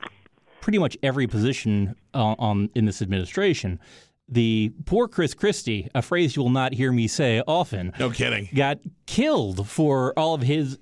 pretty 0.60 0.78
much 0.78 0.98
every 1.02 1.26
position 1.28 1.96
uh, 2.14 2.36
on 2.38 2.70
in 2.76 2.86
this 2.86 3.02
administration, 3.02 3.80
the 4.32 4.72
poor 4.86 5.08
Chris 5.08 5.34
Christie, 5.34 5.90
a 5.96 6.02
phrase 6.02 6.36
you 6.36 6.44
will 6.44 6.50
not 6.50 6.74
hear 6.74 6.92
me 6.92 7.08
say 7.08 7.42
often, 7.48 7.94
No 8.00 8.10
kidding. 8.12 8.50
got 8.54 8.80
killed 9.06 9.68
for 9.68 10.14
all 10.18 10.34
of 10.36 10.42
his 10.42 10.78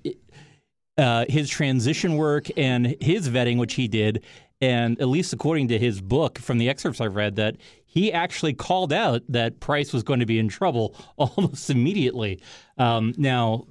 uh, 0.96 1.24
his 1.28 1.48
transition 1.48 2.16
work 2.16 2.48
and 2.56 2.96
his 3.00 3.28
vetting, 3.28 3.58
which 3.58 3.74
he 3.74 3.86
did. 3.88 4.24
And 4.60 5.00
at 5.00 5.06
least 5.06 5.32
according 5.32 5.68
to 5.68 5.78
his 5.78 6.00
book, 6.00 6.38
from 6.38 6.58
the 6.58 6.68
excerpts 6.68 7.00
I've 7.00 7.14
read, 7.14 7.36
that 7.36 7.56
he 7.86 8.12
actually 8.12 8.54
called 8.54 8.92
out 8.92 9.22
that 9.28 9.60
Price 9.60 9.92
was 9.92 10.02
going 10.02 10.18
to 10.18 10.26
be 10.26 10.40
in 10.40 10.48
trouble 10.48 10.96
almost 11.16 11.70
immediately. 11.70 12.40
Um, 12.76 13.14
now, 13.16 13.66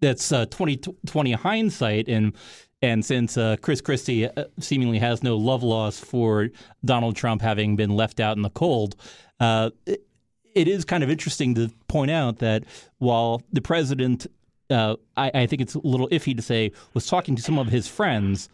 that's 0.00 0.32
uh, 0.32 0.46
2020 0.46 1.32
hindsight, 1.32 2.08
and 2.08 2.32
and 2.82 3.04
since 3.04 3.36
uh, 3.36 3.56
Chris 3.62 3.80
Christie 3.80 4.28
uh, 4.28 4.44
seemingly 4.58 4.98
has 4.98 5.22
no 5.22 5.36
love 5.36 5.62
loss 5.62 5.98
for 5.98 6.50
Donald 6.84 7.16
Trump 7.16 7.42
having 7.42 7.76
been 7.76 7.90
left 7.90 8.20
out 8.20 8.36
in 8.36 8.42
the 8.42 8.50
cold, 8.50 8.96
uh, 9.40 9.70
it, 9.86 10.06
it 10.54 10.68
is 10.68 10.84
kind 10.84 11.02
of 11.02 11.10
interesting 11.10 11.54
to 11.54 11.70
point 11.88 12.10
out 12.10 12.38
that 12.38 12.64
while 12.98 13.42
the 13.52 13.60
president, 13.60 14.26
uh, 14.70 14.96
I, 15.16 15.30
I 15.34 15.46
think 15.46 15.62
it's 15.62 15.74
a 15.74 15.80
little 15.80 16.08
iffy 16.08 16.36
to 16.36 16.42
say, 16.42 16.72
was 16.94 17.06
talking 17.06 17.36
to 17.36 17.42
some 17.42 17.58
of 17.58 17.68
his 17.68 17.88
friends. 17.88 18.48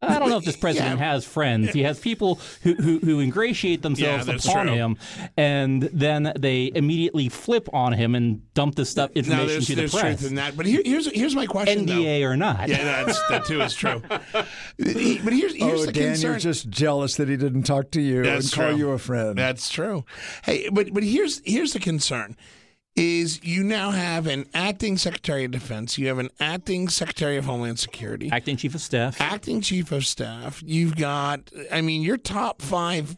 I 0.00 0.18
don't 0.20 0.30
know 0.30 0.36
if 0.38 0.44
this 0.44 0.56
president 0.60 1.00
Yeah. 1.00 1.12
has 1.12 1.24
friends. 1.24 1.70
He 1.72 1.82
has 1.82 1.98
people 1.98 2.38
who, 2.62 2.74
who, 2.74 2.98
who 3.00 3.20
ingratiate 3.20 3.82
themselves 3.82 4.26
that's 4.26 4.46
upon 4.46 4.66
true. 4.66 4.74
him, 4.76 4.96
and 5.36 5.82
then 5.82 6.32
they 6.38 6.70
immediately 6.74 7.28
flip 7.28 7.68
on 7.72 7.92
him 7.94 8.14
and 8.14 8.52
dump 8.54 8.76
this 8.76 8.90
stuff 8.90 9.10
No, 9.14 9.20
information 9.20 9.46
there's, 9.46 9.66
to 9.66 9.74
the 9.74 9.80
there's 9.82 9.94
press, 9.94 10.18
truth 10.20 10.30
in 10.30 10.36
that. 10.36 10.56
But 10.56 10.66
here, 10.66 10.82
here's 10.84 11.10
here's 11.10 11.34
my 11.34 11.46
question, 11.46 11.86
though. 11.86 11.94
NDA 11.94 12.22
or 12.22 12.36
not. 12.36 12.68
Yeah, 12.68 13.04
that's, 13.04 13.20
that 13.28 13.44
too 13.46 13.60
is 13.60 13.74
true. 13.74 14.02
But 14.78 15.32
here's 15.32 15.54
here's 15.54 15.82
oh, 15.82 15.86
the 15.86 15.92
Dan, 15.92 16.12
concern. 16.12 16.30
you're 16.30 16.38
just 16.38 16.68
jealous 16.70 17.16
that 17.16 17.28
he 17.28 17.36
didn't 17.36 17.64
talk 17.64 17.90
to 17.92 18.00
you 18.00 18.22
That's 18.22 18.52
and 18.52 18.62
call 18.68 18.78
you 18.78 18.90
a 18.90 18.98
friend. 18.98 19.36
That's 19.36 19.68
true. 19.68 20.04
Hey, 20.44 20.68
but 20.68 20.92
but 20.94 21.02
here's 21.02 21.42
here's 21.44 21.72
the 21.72 21.80
concern: 21.80 22.36
is 22.98 23.42
you 23.44 23.62
now 23.64 23.90
have 23.90 24.26
an 24.26 24.46
acting 24.54 24.96
Secretary 24.98 25.44
of 25.44 25.50
Defense, 25.50 25.96
you 25.98 26.08
have 26.08 26.18
an 26.18 26.30
acting 26.40 26.88
Secretary 26.88 27.36
of 27.36 27.44
Homeland 27.44 27.78
Security, 27.78 28.28
Acting 28.32 28.56
chief 28.56 28.74
of 28.74 28.80
staff. 28.80 29.20
acting 29.20 29.60
Chief 29.60 29.92
of 29.92 30.04
Staff. 30.06 30.62
You've 30.64 30.96
got, 30.96 31.50
I 31.70 31.80
mean, 31.80 32.02
your 32.02 32.16
top 32.16 32.60
five 32.60 33.16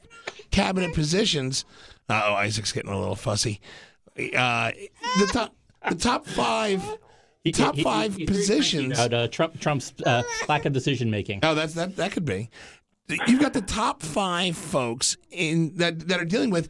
cabinet 0.50 0.94
positions. 0.94 1.64
Oh, 2.08 2.34
Isaac's 2.34 2.72
getting 2.72 2.90
a 2.92 2.98
little 2.98 3.16
fussy. 3.16 3.60
Uh, 4.18 4.72
the 5.18 5.26
top 5.32 5.54
the 5.88 5.94
top 5.94 6.26
five. 6.26 6.84
He- 7.42 7.52
top 7.52 7.74
he- 7.74 7.78
he- 7.80 7.84
five 7.84 8.12
very 8.12 8.26
positions. 8.26 8.98
About, 8.98 9.14
uh, 9.14 9.28
Trump, 9.28 9.58
Trump's 9.60 9.94
uh, 10.04 10.22
lack 10.48 10.66
of 10.66 10.74
decision 10.74 11.10
making. 11.10 11.40
Oh, 11.42 11.54
that's 11.54 11.72
that. 11.74 11.96
That 11.96 12.12
could 12.12 12.26
be. 12.26 12.50
You've 13.26 13.40
got 13.40 13.54
the 13.54 13.62
top 13.62 14.02
five 14.02 14.56
folks 14.56 15.16
in 15.30 15.74
that 15.76 16.06
that 16.08 16.20
are 16.20 16.24
dealing 16.26 16.50
with 16.50 16.68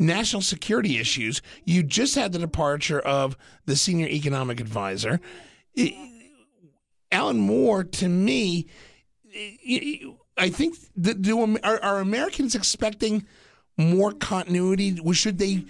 national 0.00 0.42
security 0.42 0.98
issues. 0.98 1.42
You 1.64 1.84
just 1.84 2.16
had 2.16 2.32
the 2.32 2.38
departure 2.40 2.98
of 2.98 3.36
the 3.66 3.76
senior 3.76 4.08
economic 4.08 4.58
advisor, 4.60 5.20
I- 5.78 6.32
Alan 7.12 7.38
Moore. 7.38 7.84
To 7.84 8.08
me, 8.08 8.66
I- 9.32 10.02
I 10.36 10.48
think 10.48 10.76
that 10.96 11.22
do 11.22 11.58
are, 11.62 11.80
are 11.82 12.00
Americans 12.00 12.54
expecting 12.54 13.26
more 13.76 14.12
continuity? 14.12 14.98
Should 15.12 15.38
they 15.38 15.64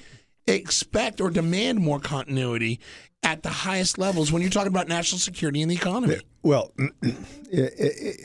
expect 0.46 1.20
or 1.20 1.30
demand 1.30 1.80
more 1.80 2.00
continuity 2.00 2.80
at 3.22 3.42
the 3.42 3.50
highest 3.50 3.98
levels 3.98 4.32
when 4.32 4.42
you're 4.42 4.50
talking 4.50 4.68
about 4.72 4.88
national 4.88 5.18
security 5.18 5.62
and 5.62 5.70
the 5.70 5.74
economy? 5.74 6.16
Well, 6.42 6.72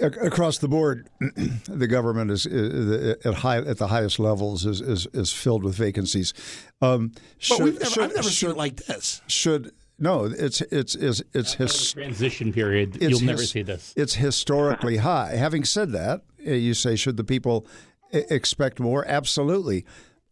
across 0.01 0.57
the 0.59 0.67
board, 0.67 1.09
the 1.67 1.87
government 1.87 2.31
is 2.31 2.45
uh, 2.45 3.15
at 3.25 3.35
high 3.35 3.57
at 3.57 3.77
the 3.77 3.87
highest 3.87 4.19
levels 4.19 4.65
is 4.65 4.81
is, 4.81 5.07
is 5.13 5.33
filled 5.33 5.63
with 5.63 5.75
vacancies. 5.75 6.33
Um, 6.81 7.11
But 7.13 7.21
should, 7.39 7.63
we've 7.63 7.73
never, 7.79 7.85
should, 7.91 8.03
I've 8.03 8.15
never 8.15 8.23
should, 8.29 8.33
seen 8.33 8.49
it 8.51 8.57
like 8.57 8.75
this. 8.85 9.21
should- 9.27 9.71
no, 9.97 10.25
it's 10.25 10.59
it's 10.61 10.93
it's 10.95 11.23
it's 11.33 11.53
his, 11.53 11.93
Transition 11.93 12.51
period. 12.51 12.97
it's 12.97 13.05
You'll 13.11 13.21
never 13.21 13.39
his- 13.39 13.51
see 13.51 13.61
this. 13.61 13.93
It's 13.95 14.15
historically 14.15 14.97
high. 14.97 15.35
Having 15.37 15.63
said 15.65 15.93
that, 15.93 16.21
uh, 16.45 16.51
you 16.51 16.73
say 16.73 16.97
should 16.97 17.15
the 17.15 17.23
people 17.23 17.65
e- 18.13 18.23
expect 18.29 18.81
more? 18.81 19.05
Absolutely. 19.07 19.85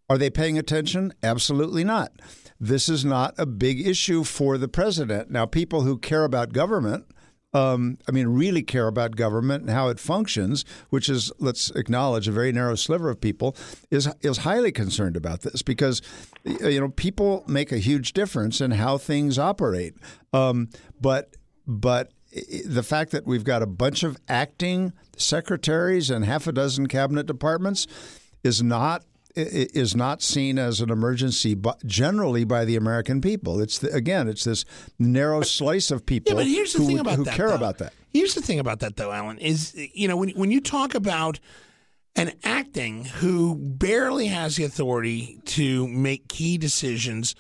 Are 0.09 0.17
they 0.17 0.29
paying 0.29 0.57
attention? 0.57 1.13
Absolutely 1.23 1.85
not. 1.85 2.11
This 2.59 2.89
is 2.89 3.03
not 3.03 3.33
a 3.37 3.45
big 3.45 3.85
issue 3.85 4.23
for 4.23 4.57
the 4.57 4.67
president. 4.67 5.29
Now, 5.29 5.45
people 5.45 5.81
who 5.81 5.97
care 5.97 6.23
about 6.23 6.53
government, 6.53 7.05
um, 7.53 7.97
I 8.07 8.11
mean, 8.11 8.27
really 8.27 8.63
care 8.63 8.87
about 8.87 9.15
government 9.15 9.63
and 9.63 9.71
how 9.71 9.89
it 9.89 9.99
functions, 9.99 10.65
which 10.89 11.07
is, 11.09 11.31
let's 11.39 11.69
acknowledge, 11.71 12.27
a 12.27 12.31
very 12.31 12.51
narrow 12.51 12.75
sliver 12.75 13.09
of 13.09 13.21
people, 13.21 13.55
is 13.91 14.09
is 14.21 14.39
highly 14.39 14.71
concerned 14.71 15.15
about 15.15 15.41
this 15.41 15.61
because, 15.61 16.01
you 16.43 16.79
know, 16.79 16.89
people 16.89 17.43
make 17.47 17.71
a 17.71 17.77
huge 17.77 18.13
difference 18.13 18.59
in 18.59 18.71
how 18.71 18.97
things 18.97 19.37
operate. 19.37 19.93
Um, 20.31 20.69
but 20.99 21.35
but 21.67 22.11
the 22.65 22.83
fact 22.83 23.11
that 23.11 23.27
we've 23.27 23.43
got 23.43 23.61
a 23.61 23.67
bunch 23.67 24.01
of 24.01 24.17
acting 24.27 24.93
secretaries 25.17 26.09
and 26.09 26.25
half 26.25 26.47
a 26.47 26.51
dozen 26.51 26.87
cabinet 26.87 27.27
departments 27.27 27.85
is 28.43 28.63
not 28.63 29.03
is 29.35 29.95
not 29.95 30.21
seen 30.21 30.59
as 30.59 30.79
an 30.81 30.89
emergency 30.89 31.53
but 31.55 31.83
generally 31.85 32.43
by 32.43 32.65
the 32.65 32.75
American 32.75 33.19
people. 33.21 33.59
It's 33.61 33.79
the, 33.79 33.91
again, 33.93 34.27
it's 34.27 34.43
this 34.43 34.63
narrow 34.99 35.41
slice 35.41 35.89
of 35.91 36.05
people 36.05 36.33
Yeah, 36.33 36.39
but 36.39 36.47
here's 36.47 36.73
the 36.73 36.79
who, 36.79 36.85
thing 36.85 36.95
would- 36.97 37.01
about 37.07 37.15
who 37.17 37.23
that. 37.25 37.35
care 37.35 37.49
though. 37.49 37.55
about 37.55 37.77
that. 37.79 37.93
Here's 38.11 38.35
the 38.35 38.41
thing 38.41 38.59
about 38.59 38.79
that, 38.81 38.95
though, 38.95 39.11
Alan, 39.11 39.39
is 39.39 39.73
you 39.75 40.07
know 40.07 40.15
when 40.17 40.29
when 40.31 40.51
you 40.51 40.61
talk 40.61 40.93
about 40.93 41.39
an 42.15 42.31
acting 42.43 43.05
who 43.05 43.55
barely 43.55 44.27
has 44.27 44.55
the 44.55 44.63
authority 44.63 45.39
to 45.45 45.87
make 45.87 46.27
key 46.27 46.59
decisions 46.59 47.33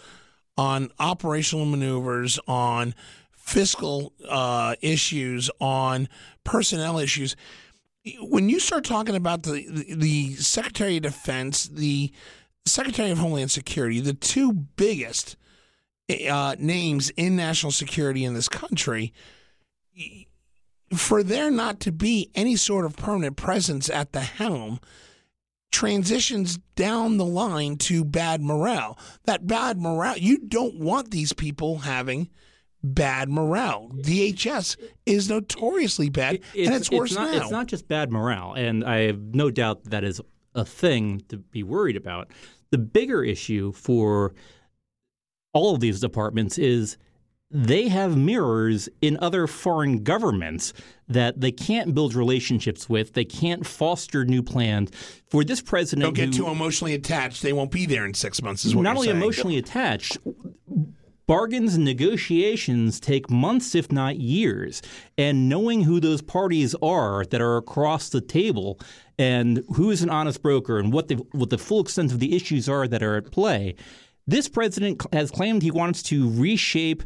on 0.57 0.89
operational 0.99 1.65
maneuvers, 1.67 2.39
on 2.47 2.95
fiscal 3.31 4.13
uh, 4.27 4.75
issues, 4.81 5.51
on 5.59 6.09
personnel 6.43 6.97
issues. 6.97 7.35
When 8.19 8.49
you 8.49 8.59
start 8.59 8.83
talking 8.83 9.15
about 9.15 9.43
the, 9.43 9.65
the 9.95 10.33
Secretary 10.33 10.97
of 10.97 11.03
Defense, 11.03 11.65
the 11.65 12.11
Secretary 12.65 13.11
of 13.11 13.17
Homeland 13.17 13.51
Security, 13.51 14.01
the 14.01 14.13
two 14.13 14.51
biggest 14.51 15.37
uh, 16.29 16.55
names 16.59 17.11
in 17.11 17.35
national 17.37 17.71
security 17.71 18.25
in 18.25 18.33
this 18.33 18.49
country, 18.49 19.13
for 20.93 21.23
there 21.23 21.49
not 21.49 21.79
to 21.81 21.93
be 21.93 22.29
any 22.35 22.57
sort 22.57 22.83
of 22.85 22.97
permanent 22.97 23.37
presence 23.37 23.89
at 23.89 24.11
the 24.11 24.21
helm 24.21 24.79
transitions 25.71 26.59
down 26.75 27.17
the 27.17 27.25
line 27.25 27.77
to 27.77 28.03
bad 28.03 28.41
morale. 28.41 28.97
That 29.23 29.47
bad 29.47 29.79
morale, 29.79 30.17
you 30.17 30.39
don't 30.39 30.77
want 30.77 31.09
these 31.09 31.33
people 31.33 31.79
having 31.79 32.29
bad 32.83 33.29
morale. 33.29 33.89
DHS 33.95 34.77
is 35.05 35.29
notoriously 35.29 36.09
bad, 36.09 36.35
and 36.57 36.73
it's, 36.75 36.91
worse 36.91 37.15
not, 37.15 37.31
now. 37.31 37.41
It's 37.41 37.51
not 37.51 37.67
just 37.67 37.87
bad 37.87 38.11
morale, 38.11 38.53
and 38.53 38.83
I 38.83 39.01
have 39.07 39.19
no 39.19 39.49
doubt 39.49 39.85
that 39.85 40.03
is 40.03 40.21
a 40.53 40.65
thing 40.65 41.21
to 41.29 41.37
be 41.37 41.63
worried 41.63 41.95
about. 41.95 42.29
The 42.71 42.77
bigger 42.77 43.23
issue 43.23 43.71
for 43.71 44.33
all 45.53 45.73
of 45.73 45.79
these 45.79 45.99
departments 45.99 46.57
is 46.57 46.97
they 47.49 47.87
have 47.87 48.17
mirrors 48.17 48.89
in 49.01 49.17
other 49.21 49.45
foreign 49.45 50.03
governments 50.03 50.73
that 51.07 51.39
they 51.39 51.51
can't 51.51 51.93
build 51.93 52.15
relationships 52.15 52.89
with. 52.89 53.13
They 53.13 53.25
can't 53.25 53.63
foster 53.65 54.25
new 54.25 54.41
plans. 54.41 54.89
For 55.27 55.43
this 55.43 55.61
president, 55.61 56.03
don't 56.03 56.15
get 56.15 56.35
who- 56.35 56.45
too 56.45 56.47
emotionally 56.49 56.95
attached. 56.95 57.43
They 57.43 57.53
won't 57.53 57.69
be 57.71 57.85
there 57.85 58.05
in 58.05 58.15
six 58.15 58.41
months. 58.41 58.65
Is 58.65 58.75
what 58.75 58.81
not 58.81 58.95
only 58.95 59.09
saying. 59.09 59.17
emotionally 59.17 59.57
attached, 59.57 60.17
bargains 61.25 61.75
and 61.75 61.85
negotiations 61.85 62.99
take 62.99 63.29
months, 63.29 63.75
if 63.75 63.91
not 63.91 64.17
years. 64.17 64.81
And 65.17 65.49
knowing 65.49 65.83
who 65.83 65.99
those 65.99 66.21
parties 66.21 66.75
are 66.81 67.25
that 67.25 67.41
are 67.41 67.57
across 67.57 68.09
the 68.09 68.21
table 68.21 68.79
and 69.17 69.63
who 69.75 69.91
is 69.91 70.01
an 70.01 70.09
honest 70.09 70.41
broker 70.41 70.79
and 70.79 70.91
what 70.91 71.07
the, 71.07 71.15
what 71.31 71.49
the 71.49 71.57
full 71.57 71.81
extent 71.81 72.11
of 72.11 72.19
the 72.19 72.35
issues 72.35 72.67
are 72.67 72.87
that 72.87 73.03
are 73.03 73.17
at 73.17 73.31
play, 73.31 73.75
this 74.27 74.47
president 74.47 75.01
has 75.13 75.31
claimed 75.31 75.61
he 75.61 75.71
wants 75.71 76.01
to 76.03 76.29
reshape 76.31 77.03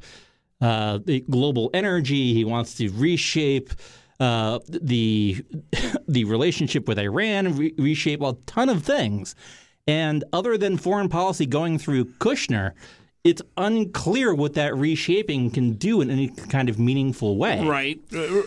uh, 0.62 1.00
the 1.06 1.22
global 1.30 1.70
energy. 1.74 2.34
He 2.34 2.46
wants 2.46 2.76
to 2.76 2.90
reshape 2.90 3.72
uh, 4.20 4.60
the 4.68 5.44
the 6.08 6.24
relationship 6.26 6.88
with 6.88 6.98
Iran, 6.98 7.56
re- 7.58 7.74
reshape 7.78 8.22
a 8.22 8.36
ton 8.46 8.70
of 8.70 8.84
things. 8.84 9.36
And 9.88 10.24
other 10.34 10.58
than 10.58 10.78
foreign 10.78 11.10
policy 11.10 11.46
going 11.46 11.78
through 11.78 12.06
Kushner, 12.06 12.74
it's 13.24 13.42
unclear 13.58 14.34
what 14.34 14.54
that 14.54 14.76
reshaping 14.76 15.52
can 15.52 15.74
do 15.74 16.02
in 16.02 16.10
any 16.10 16.30
kind 16.30 16.70
of 16.70 16.80
meaningful 16.80 17.38
way. 17.38 17.66
Right. 17.66 18.00
Uh, 18.14 18.42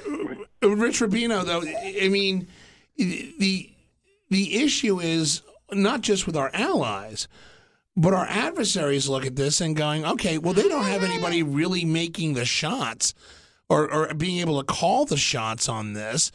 uh, 0.62 0.68
Rich 0.68 1.00
Rubino, 1.00 1.44
though, 1.44 1.62
I 1.62 2.08
mean, 2.08 2.46
the 2.96 3.70
the 4.28 4.62
issue 4.62 5.00
is 5.00 5.42
not 5.72 6.00
just 6.00 6.26
with 6.26 6.36
our 6.36 6.50
allies, 6.54 7.28
but 7.96 8.14
our 8.14 8.26
adversaries 8.26 9.08
look 9.08 9.26
at 9.26 9.36
this 9.36 9.60
and 9.60 9.76
going, 9.76 10.04
okay, 10.04 10.38
well, 10.38 10.54
they 10.54 10.68
don't 10.68 10.84
have 10.84 11.02
anybody 11.02 11.42
really 11.42 11.84
making 11.84 12.34
the 12.34 12.44
shots 12.44 13.14
or, 13.68 13.90
or 13.92 14.14
being 14.14 14.38
able 14.38 14.62
to 14.62 14.64
call 14.64 15.04
the 15.04 15.16
shots 15.16 15.68
on 15.68 15.92
this. 15.92 16.32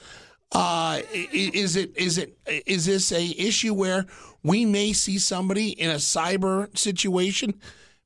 Uh, 0.52 1.02
is 1.12 1.76
it 1.76 1.96
is 1.98 2.18
it 2.18 2.38
is 2.66 2.86
this 2.86 3.12
a 3.12 3.26
issue 3.38 3.74
where 3.74 4.06
we 4.44 4.64
may 4.64 4.94
see 4.94 5.18
somebody 5.18 5.70
in 5.70 5.90
a 5.90 5.96
cyber 5.96 6.76
situation 6.78 7.54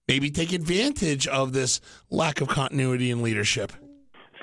maybe 0.10 0.32
take 0.32 0.52
advantage 0.52 1.28
of 1.28 1.54
this 1.54 1.80
lack 2.10 2.42
of 2.42 2.48
continuity 2.48 3.12
in 3.12 3.22
leadership? 3.22 3.72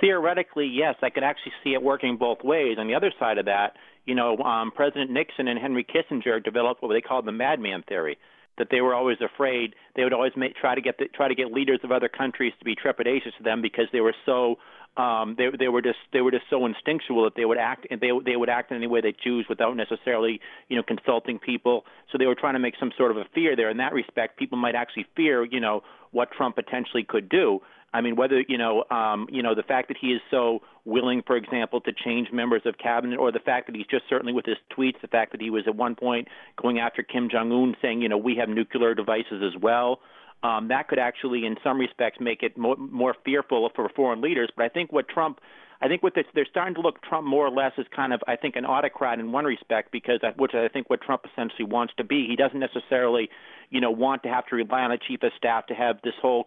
Theoretically, 0.00 0.66
yes, 0.72 0.94
I 1.02 1.10
could 1.10 1.24
actually 1.24 1.52
see 1.64 1.74
it 1.74 1.82
working 1.82 2.16
both 2.16 2.38
ways. 2.44 2.76
On 2.78 2.86
the 2.86 2.94
other 2.94 3.12
side 3.18 3.38
of 3.38 3.46
that, 3.46 3.72
you 4.04 4.14
know, 4.14 4.36
um, 4.38 4.70
President 4.70 5.10
Nixon 5.10 5.48
and 5.48 5.58
Henry 5.58 5.84
Kissinger 5.84 6.42
developed 6.42 6.82
what 6.82 6.92
they 6.92 7.00
called 7.00 7.26
the 7.26 7.32
madman 7.32 7.82
theory 7.88 8.16
that 8.58 8.68
they 8.70 8.80
were 8.80 8.94
always 8.94 9.18
afraid. 9.20 9.74
They 9.96 10.04
would 10.04 10.12
always 10.12 10.32
make, 10.36 10.54
try 10.54 10.74
to 10.74 10.80
get 10.80 10.98
the, 10.98 11.06
try 11.14 11.28
to 11.28 11.34
get 11.34 11.52
leaders 11.52 11.80
of 11.82 11.90
other 11.90 12.08
countries 12.08 12.52
to 12.58 12.64
be 12.64 12.76
trepidatious 12.76 13.36
to 13.36 13.42
them 13.42 13.60
because 13.60 13.86
they 13.92 14.00
were 14.00 14.14
so 14.24 14.56
um, 14.96 15.34
they 15.36 15.48
they 15.58 15.68
were 15.68 15.82
just 15.82 15.98
they 16.12 16.20
were 16.20 16.30
just 16.30 16.44
so 16.48 16.64
instinctual 16.66 17.24
that 17.24 17.34
they 17.36 17.44
would 17.44 17.58
act 17.58 17.86
and 17.90 18.00
they 18.00 18.10
they 18.24 18.36
would 18.36 18.48
act 18.48 18.70
in 18.70 18.76
any 18.76 18.86
way 18.86 19.00
they 19.00 19.12
choose 19.12 19.46
without 19.48 19.76
necessarily 19.76 20.40
you 20.68 20.76
know 20.76 20.82
consulting 20.82 21.38
people. 21.38 21.84
So 22.10 22.18
they 22.18 22.26
were 22.26 22.34
trying 22.34 22.54
to 22.54 22.60
make 22.60 22.74
some 22.78 22.92
sort 22.96 23.10
of 23.10 23.16
a 23.16 23.24
fear 23.34 23.56
there. 23.56 23.70
In 23.70 23.76
that 23.78 23.92
respect, 23.92 24.38
people 24.38 24.58
might 24.58 24.74
actually 24.74 25.06
fear 25.14 25.44
you 25.44 25.60
know 25.60 25.82
what 26.12 26.30
Trump 26.32 26.56
potentially 26.56 27.04
could 27.04 27.28
do. 27.28 27.60
I 27.92 28.00
mean, 28.00 28.16
whether 28.16 28.42
you 28.46 28.58
know, 28.58 28.84
um, 28.90 29.26
you 29.30 29.42
know, 29.42 29.54
the 29.54 29.62
fact 29.62 29.88
that 29.88 29.96
he 30.00 30.08
is 30.08 30.20
so 30.30 30.60
willing, 30.84 31.22
for 31.26 31.36
example, 31.36 31.80
to 31.82 31.92
change 31.92 32.28
members 32.32 32.62
of 32.64 32.76
cabinet, 32.78 33.18
or 33.18 33.32
the 33.32 33.38
fact 33.38 33.66
that 33.66 33.76
he's 33.76 33.86
just 33.86 34.04
certainly 34.08 34.32
with 34.32 34.44
his 34.44 34.56
tweets, 34.76 35.00
the 35.00 35.08
fact 35.08 35.32
that 35.32 35.40
he 35.40 35.50
was 35.50 35.64
at 35.66 35.74
one 35.74 35.94
point 35.94 36.28
going 36.60 36.78
after 36.78 37.02
Kim 37.02 37.28
Jong 37.30 37.52
Un, 37.52 37.76
saying, 37.80 38.02
you 38.02 38.08
know, 38.08 38.18
we 38.18 38.36
have 38.36 38.48
nuclear 38.48 38.94
devices 38.94 39.42
as 39.42 39.60
well. 39.60 40.00
Um, 40.42 40.68
that 40.68 40.88
could 40.88 40.98
actually, 40.98 41.44
in 41.44 41.56
some 41.64 41.78
respects, 41.78 42.18
make 42.20 42.42
it 42.42 42.56
more, 42.56 42.76
more 42.76 43.14
fearful 43.24 43.68
for 43.74 43.88
foreign 43.88 44.20
leaders. 44.20 44.50
But 44.56 44.64
I 44.64 44.68
think 44.68 44.92
what 44.92 45.08
Trump 45.08 45.40
I 45.80 45.88
think 45.88 46.02
what 46.02 46.14
this, 46.14 46.24
they're 46.34 46.46
starting 46.48 46.74
to 46.76 46.80
look 46.80 47.02
Trump 47.02 47.26
more 47.26 47.46
or 47.46 47.50
less 47.50 47.72
as 47.78 47.84
kind 47.94 48.12
of 48.12 48.22
I 48.26 48.36
think 48.36 48.56
an 48.56 48.64
autocrat 48.64 49.18
in 49.18 49.32
one 49.32 49.44
respect 49.44 49.92
because 49.92 50.20
which 50.36 50.54
I 50.54 50.68
think 50.68 50.88
what 50.88 51.02
Trump 51.02 51.22
essentially 51.30 51.64
wants 51.64 51.92
to 51.98 52.04
be. 52.04 52.26
He 52.26 52.36
doesn't 52.36 52.58
necessarily, 52.58 53.28
you 53.70 53.80
know, 53.80 53.90
want 53.90 54.22
to 54.22 54.28
have 54.28 54.46
to 54.46 54.56
rely 54.56 54.82
on 54.82 54.92
a 54.92 54.98
chief 54.98 55.22
of 55.22 55.32
staff 55.36 55.66
to 55.66 55.74
have 55.74 55.96
this 56.02 56.14
whole 56.20 56.44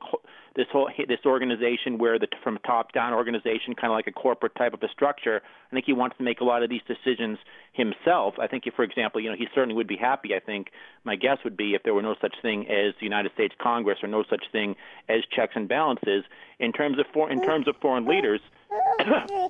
this 0.56 0.68
whole 0.72 0.90
this 1.08 1.20
organization 1.26 1.98
where 1.98 2.18
the 2.20 2.28
from 2.44 2.58
top 2.66 2.92
down 2.94 3.14
organization 3.14 3.76
kind 3.76 3.92
of 3.92 3.96
like 3.96 4.08
a 4.08 4.12
corporate 4.12 4.56
type 4.56 4.74
of 4.74 4.82
a 4.84 4.90
structure. 4.90 5.42
I 5.72 5.76
think 5.76 5.86
he 5.86 5.94
wants 5.94 6.18
to 6.18 6.24
make 6.24 6.42
a 6.42 6.44
lot 6.44 6.64
of 6.64 6.70
these 6.70 6.82
decisions 6.88 7.38
himself. 7.74 8.36
I 8.40 8.48
think 8.48 8.66
if 8.66 8.74
for 8.74 8.84
example, 8.84 9.22
you 9.22 9.30
know, 9.30 9.36
he 9.38 9.48
certainly 9.54 9.76
would 9.76 9.88
be 9.88 9.98
happy. 9.98 10.36
I 10.36 10.40
think 10.40 10.68
my 11.04 11.16
guess 11.16 11.38
would 11.44 11.58
be 11.58 11.76
if 11.76 11.84
there 11.84 11.94
were 11.94 12.02
no 12.02 12.16
such 12.22 12.36
thing 12.42 12.62
as 12.68 12.94
the 13.00 13.06
United 13.06 13.32
States 13.34 13.54
Congress 13.62 14.00
or 14.02 14.10
no 14.10 14.24
such 14.30 14.44
thing 14.52 14.76
as 15.08 15.20
checks 15.36 15.54
and 15.56 15.68
balances 15.68 16.24
in 16.60 16.72
terms 16.72 17.00
of 17.00 17.06
for, 17.14 17.30
in 17.30 17.42
terms 17.44 17.68
of 17.68 17.76
foreign 17.82 18.06
leaders 18.06 18.42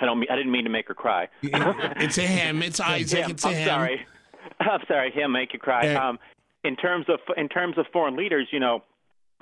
I 0.00 0.06
don't. 0.06 0.18
Mean, 0.18 0.28
I 0.30 0.36
didn't 0.36 0.52
mean 0.52 0.64
to 0.64 0.70
make 0.70 0.88
her 0.88 0.94
cry. 0.94 1.28
it's 1.42 2.18
a 2.18 2.22
him. 2.22 2.62
It's 2.62 2.80
Isaac. 2.80 3.24
Him. 3.24 3.30
It's 3.32 3.44
a 3.44 3.48
I'm 3.48 3.54
him. 3.54 3.68
sorry. 3.68 4.06
I'm 4.60 4.80
sorry. 4.88 5.10
Him 5.10 5.32
make 5.32 5.52
you 5.52 5.58
cry. 5.58 5.94
Um, 5.94 6.18
in 6.64 6.76
terms 6.76 7.06
of 7.08 7.20
in 7.36 7.48
terms 7.48 7.78
of 7.78 7.86
foreign 7.92 8.16
leaders, 8.16 8.48
you 8.50 8.60
know, 8.60 8.82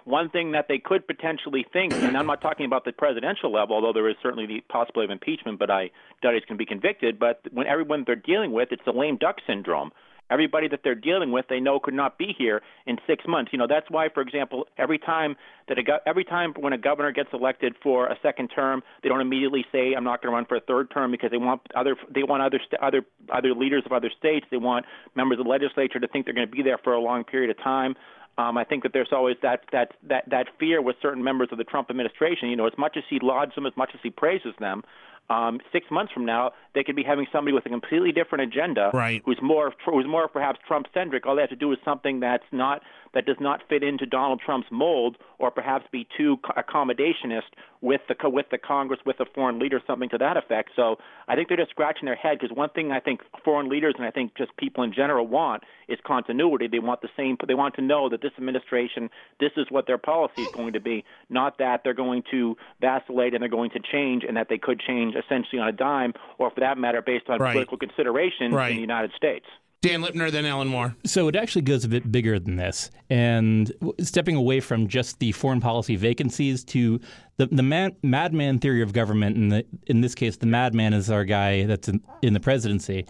one 0.05 0.31
thing 0.31 0.53
that 0.53 0.67
they 0.69 0.79
could 0.79 1.07
potentially 1.07 1.67
think, 1.73 1.93
and 1.93 2.17
I'm 2.17 2.27
not 2.27 2.41
talking 2.41 2.65
about 2.65 2.85
the 2.85 2.93
presidential 2.93 3.53
level, 3.53 3.77
although 3.77 3.93
there 3.93 4.09
is 4.09 4.17
certainly 4.23 4.47
the 4.47 4.61
possibility 4.69 5.05
of 5.05 5.11
impeachment, 5.11 5.59
but 5.59 5.71
I 5.71 5.91
doubt 6.23 6.35
he's 6.35 6.45
going 6.45 6.57
to 6.57 6.65
be 6.65 6.67
convicted. 6.67 7.19
But 7.19 7.43
when 7.53 7.67
everyone 7.67 8.05
they're 8.07 8.17
dealing 8.17 8.53
with, 8.53 8.69
it's 8.71 8.83
the 8.87 8.93
lame 8.93 9.17
duck 9.17 9.37
syndrome. 9.47 9.91
Everybody 10.31 10.69
that 10.69 10.81
they're 10.85 10.95
dealing 10.95 11.33
with, 11.33 11.47
they 11.49 11.61
know 11.61 11.81
could 11.81 11.95
not 11.95 12.19
be 12.19 12.35
here 12.37 12.63
in 12.87 12.99
six 13.07 13.25
months. 13.27 13.53
You 13.53 13.59
know, 13.59 13.67
that's 13.67 13.91
why, 13.91 14.09
for 14.13 14.21
example, 14.21 14.67
every 14.77 14.99
time 14.99 15.37
that 15.69 15.79
a 15.79 15.83
go- 15.83 16.01
every 16.07 16.25
time 16.25 16.53
when 16.55 16.73
a 16.73 16.79
governor 16.79 17.13
gets 17.13 17.31
elected 17.33 17.75
for 17.83 18.07
a 18.07 18.19
second 18.23 18.49
term, 18.49 18.83
they 19.03 19.09
don't 19.09 19.21
immediately 19.21 19.65
say, 19.73 19.95
"I'm 19.95 20.05
not 20.05 20.23
going 20.23 20.33
to 20.33 20.37
run 20.37 20.45
for 20.45 20.57
a 20.57 20.61
third 20.61 20.91
term," 20.91 21.11
because 21.11 21.31
they 21.31 21.39
want 21.39 21.63
other 21.75 21.97
they 22.11 22.23
want 22.23 22.43
other 22.43 22.59
st- 22.59 22.81
other 22.83 23.05
other 23.31 23.55
leaders 23.55 23.85
of 23.87 23.93
other 23.93 24.11
states. 24.11 24.47
They 24.51 24.57
want 24.59 24.87
members 25.15 25.39
of 25.39 25.45
the 25.45 25.51
legislature 25.51 25.99
to 25.99 26.09
think 26.09 26.27
they're 26.27 26.35
going 26.35 26.49
to 26.49 26.55
be 26.55 26.63
there 26.63 26.79
for 26.79 26.93
a 26.93 27.01
long 27.01 27.25
period 27.25 27.51
of 27.51 27.59
time. 27.63 27.97
Um, 28.39 28.57
I 28.57 28.63
think 28.63 28.85
that 28.85 28.93
there's 28.93 29.13
always 29.13 29.37
that 29.43 29.65
that 29.73 29.95
that 30.05 30.29
that 30.31 30.47
fear 30.59 30.81
with 30.81 30.97
certain 31.03 31.25
members 31.25 31.49
of 31.51 31.59
the 31.59 31.65
Trump 31.65 31.91
administration. 31.91 32.49
You 32.49 32.57
know, 32.57 32.67
as 32.67 32.79
much 32.79 32.97
as 32.97 33.03
he 33.11 33.19
lauds 33.21 33.55
them, 33.55 33.67
as 33.67 33.77
much 33.77 33.91
as 33.95 34.01
he 34.03 34.11
praises 34.11 34.55
them, 34.61 34.85
um, 35.31 35.61
six 35.73 35.87
months 35.91 36.13
from 36.13 36.25
now, 36.25 36.53
they 36.75 36.83
could 36.85 36.97
be 36.97 37.03
having 37.03 37.27
somebody 37.33 37.53
with 37.55 37.67
a 37.67 37.69
completely 37.69 38.13
different 38.13 38.45
agenda, 38.53 38.91
Right. 38.95 39.23
who's 39.25 39.39
more 39.43 39.73
who's 39.85 40.07
more 40.07 40.29
perhaps 40.29 40.59
Trump 40.67 40.87
centric. 40.95 41.27
All 41.27 41.35
they 41.37 41.43
have 41.43 41.51
to 41.51 41.57
do 41.57 41.71
is 41.73 41.79
something 41.85 42.21
that's 42.21 42.45
not 42.53 42.83
that 43.15 43.25
does 43.25 43.37
not 43.41 43.63
fit 43.69 43.83
into 43.83 44.05
Donald 44.05 44.41
Trump's 44.45 44.69
mold, 44.71 45.17
or 45.39 45.51
perhaps 45.51 45.87
be 45.91 46.07
too 46.17 46.37
accommodationist 46.57 47.51
with 47.81 48.01
the 48.09 48.29
with 48.29 48.47
the 48.51 48.59
Congress, 48.59 49.01
with 49.07 49.21
a 49.21 49.25
foreign 49.35 49.59
leader, 49.59 49.81
something 49.87 50.09
to 50.11 50.19
that 50.19 50.37
effect. 50.37 50.71
So 50.77 50.97
I 51.27 51.35
think 51.35 51.49
they're 51.49 51.57
just 51.57 51.71
scratching 51.71 52.07
their 52.07 52.15
head 52.17 52.39
because 52.41 52.55
one 52.57 52.71
thing 52.71 52.93
I 52.93 53.01
think 53.01 53.21
foreign 53.45 53.69
leaders 53.69 53.95
and 53.97 54.07
I 54.07 54.11
think 54.11 54.35
just 54.37 54.57
people 54.57 54.83
in 54.85 54.93
general 54.93 55.27
want 55.27 55.63
is 55.89 55.99
continuity. 56.07 56.69
They 56.69 56.81
want 56.81 57.01
the 57.03 57.09
same. 57.17 57.37
They 57.47 57.55
want 57.55 57.75
to 57.77 57.83
know 57.83 58.09
that 58.09 58.21
this 58.21 58.33
administration, 58.37 59.11
this 59.41 59.53
is 59.57 59.67
what 59.71 59.87
their 59.87 59.99
policy 59.99 60.43
is 60.43 60.53
going 60.53 60.73
to 60.75 60.81
be, 60.81 61.05
not 61.31 61.59
that 61.59 61.83
they're 61.85 61.95
going 61.95 62.25
to 62.31 62.57
vacillate 62.81 63.33
and 63.35 63.43
they're 63.43 63.49
going 63.49 63.71
to 63.71 63.81
change, 63.81 64.25
and 64.27 64.37
that 64.37 64.49
they 64.49 64.59
could 64.59 64.81
change 64.81 65.15
essentially 65.19 65.61
on 65.61 65.69
a 65.69 65.73
dime, 65.73 66.13
or 66.39 66.51
for 66.51 66.61
that 66.61 66.79
matter, 66.79 67.03
based 67.03 67.29
on 67.29 67.39
Right. 67.41 67.53
political 67.53 67.77
considerations 67.79 68.53
Right. 68.55 68.71
in 68.71 68.77
the 68.77 68.81
United 68.81 69.13
States. 69.17 69.47
Dan 69.81 70.03
Lipner, 70.03 70.29
then 70.33 70.45
Alan 70.45 70.67
Moore. 70.67 70.97
So 71.05 71.29
it 71.29 71.37
actually 71.37 71.63
goes 71.63 71.85
a 71.85 71.89
bit 71.89 72.11
bigger 72.11 72.41
than 72.41 72.57
this, 72.57 72.91
and 73.11 73.71
stepping 74.01 74.35
away 74.35 74.59
from 74.59 74.89
just 74.89 75.21
the 75.21 75.31
foreign 75.31 75.61
policy 75.61 75.95
vacancies 75.95 76.65
to 76.65 76.99
the 77.37 77.47
the 77.47 77.63
man, 77.63 77.93
madman 78.03 78.59
theory 78.59 78.83
of 78.83 78.93
government. 78.93 79.37
And 79.37 79.53
the, 79.53 79.65
in 79.87 80.01
this 80.01 80.17
case, 80.17 80.37
the 80.39 80.47
madman 80.47 80.95
is 80.95 81.11
our 81.13 81.25
guy 81.25 81.65
that's 81.67 81.89
in, 81.89 82.01
in 82.23 82.33
the 82.33 82.41
presidency. 82.41 83.07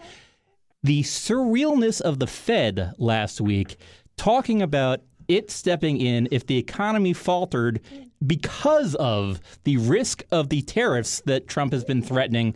The 0.83 1.01
surrealness 1.01 2.01
of 2.01 2.19
the 2.19 2.27
Fed 2.27 2.93
last 2.99 3.41
week, 3.41 3.77
talking 4.15 4.61
about 4.61 5.01
it 5.29 5.49
stepping 5.49 6.01
in 6.01 6.27
if 6.31 6.45
the 6.45 6.57
economy 6.57 7.13
faltered 7.13 7.79
because 8.25 8.95
of 8.95 9.39
the 9.63 9.77
risk 9.77 10.23
of 10.31 10.49
the 10.49 10.61
tariffs 10.63 11.21
that 11.25 11.47
Trump 11.47 11.71
has 11.71 11.85
been 11.85 12.01
threatening 12.01 12.55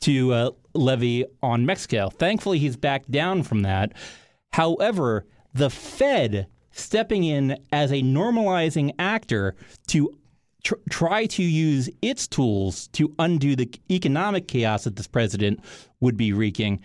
to 0.00 0.32
uh, 0.32 0.50
levy 0.74 1.24
on 1.42 1.64
Mexico. 1.64 2.10
Thankfully, 2.10 2.58
he's 2.58 2.76
backed 2.76 3.10
down 3.10 3.44
from 3.44 3.62
that. 3.62 3.92
However, 4.52 5.26
the 5.52 5.70
Fed 5.70 6.48
stepping 6.72 7.22
in 7.22 7.56
as 7.70 7.92
a 7.92 8.02
normalizing 8.02 8.92
actor 8.98 9.54
to 9.86 10.18
tr- 10.64 10.74
try 10.90 11.26
to 11.26 11.42
use 11.42 11.88
its 12.02 12.26
tools 12.26 12.88
to 12.88 13.14
undo 13.18 13.54
the 13.54 13.70
economic 13.90 14.48
chaos 14.48 14.84
that 14.84 14.96
this 14.96 15.06
president 15.06 15.60
would 16.00 16.16
be 16.16 16.32
wreaking 16.32 16.80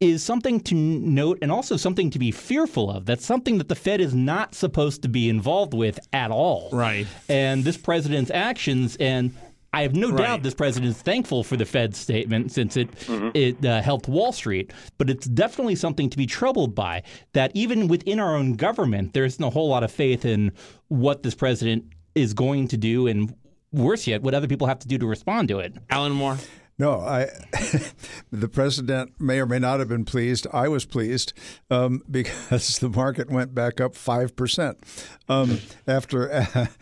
is 0.00 0.22
something 0.22 0.60
to 0.60 0.74
note 0.74 1.38
and 1.40 1.50
also 1.52 1.76
something 1.76 2.10
to 2.10 2.18
be 2.18 2.30
fearful 2.30 2.90
of. 2.90 3.06
That's 3.06 3.24
something 3.24 3.58
that 3.58 3.68
the 3.68 3.74
Fed 3.74 4.00
is 4.00 4.14
not 4.14 4.54
supposed 4.54 5.02
to 5.02 5.08
be 5.08 5.28
involved 5.28 5.72
with 5.74 5.98
at 6.12 6.30
all. 6.30 6.68
Right. 6.72 7.06
And 7.28 7.64
this 7.64 7.76
president's 7.76 8.30
actions 8.30 8.96
and 8.96 9.34
I 9.72 9.82
have 9.82 9.94
no 9.96 10.10
Right. 10.10 10.18
doubt 10.18 10.42
this 10.44 10.54
president 10.54 10.90
is 10.90 11.02
thankful 11.02 11.42
for 11.42 11.56
the 11.56 11.64
Fed's 11.64 11.98
statement 11.98 12.52
since 12.52 12.76
it 12.76 12.88
it 13.34 13.64
uh, 13.64 13.82
helped 13.82 14.06
Wall 14.06 14.30
Street, 14.30 14.72
but 14.98 15.10
it's 15.10 15.26
definitely 15.26 15.74
something 15.74 16.08
to 16.10 16.16
be 16.16 16.26
troubled 16.26 16.76
by. 16.76 17.02
That 17.32 17.50
even 17.54 17.88
within 17.88 18.20
our 18.20 18.36
own 18.36 18.52
government, 18.54 19.14
there 19.14 19.24
isn't 19.24 19.42
a 19.42 19.50
whole 19.50 19.68
lot 19.68 19.82
of 19.82 19.90
faith 19.90 20.24
in 20.24 20.52
what 20.88 21.24
this 21.24 21.34
president 21.34 21.86
is 22.14 22.34
going 22.34 22.68
to 22.68 22.76
do, 22.76 23.08
and 23.08 23.34
worse 23.72 24.06
yet, 24.06 24.22
what 24.22 24.32
other 24.32 24.46
people 24.46 24.68
have 24.68 24.78
to 24.78 24.86
do 24.86 24.96
to 24.96 25.06
respond 25.08 25.48
to 25.48 25.58
it. 25.58 25.74
Alan 25.90 26.12
Moore. 26.12 26.38
No, 26.76 27.00
I. 27.00 27.28
the 28.32 28.48
president 28.48 29.12
may 29.20 29.38
or 29.38 29.46
may 29.46 29.60
not 29.60 29.78
have 29.78 29.88
been 29.88 30.04
pleased. 30.04 30.46
I 30.52 30.66
was 30.66 30.84
pleased 30.84 31.32
um, 31.70 32.02
because 32.10 32.78
the 32.78 32.88
market 32.88 33.30
went 33.30 33.54
back 33.54 33.80
up 33.80 33.94
five 33.94 34.34
percent 34.34 34.78
um, 35.28 35.60
after 35.86 36.30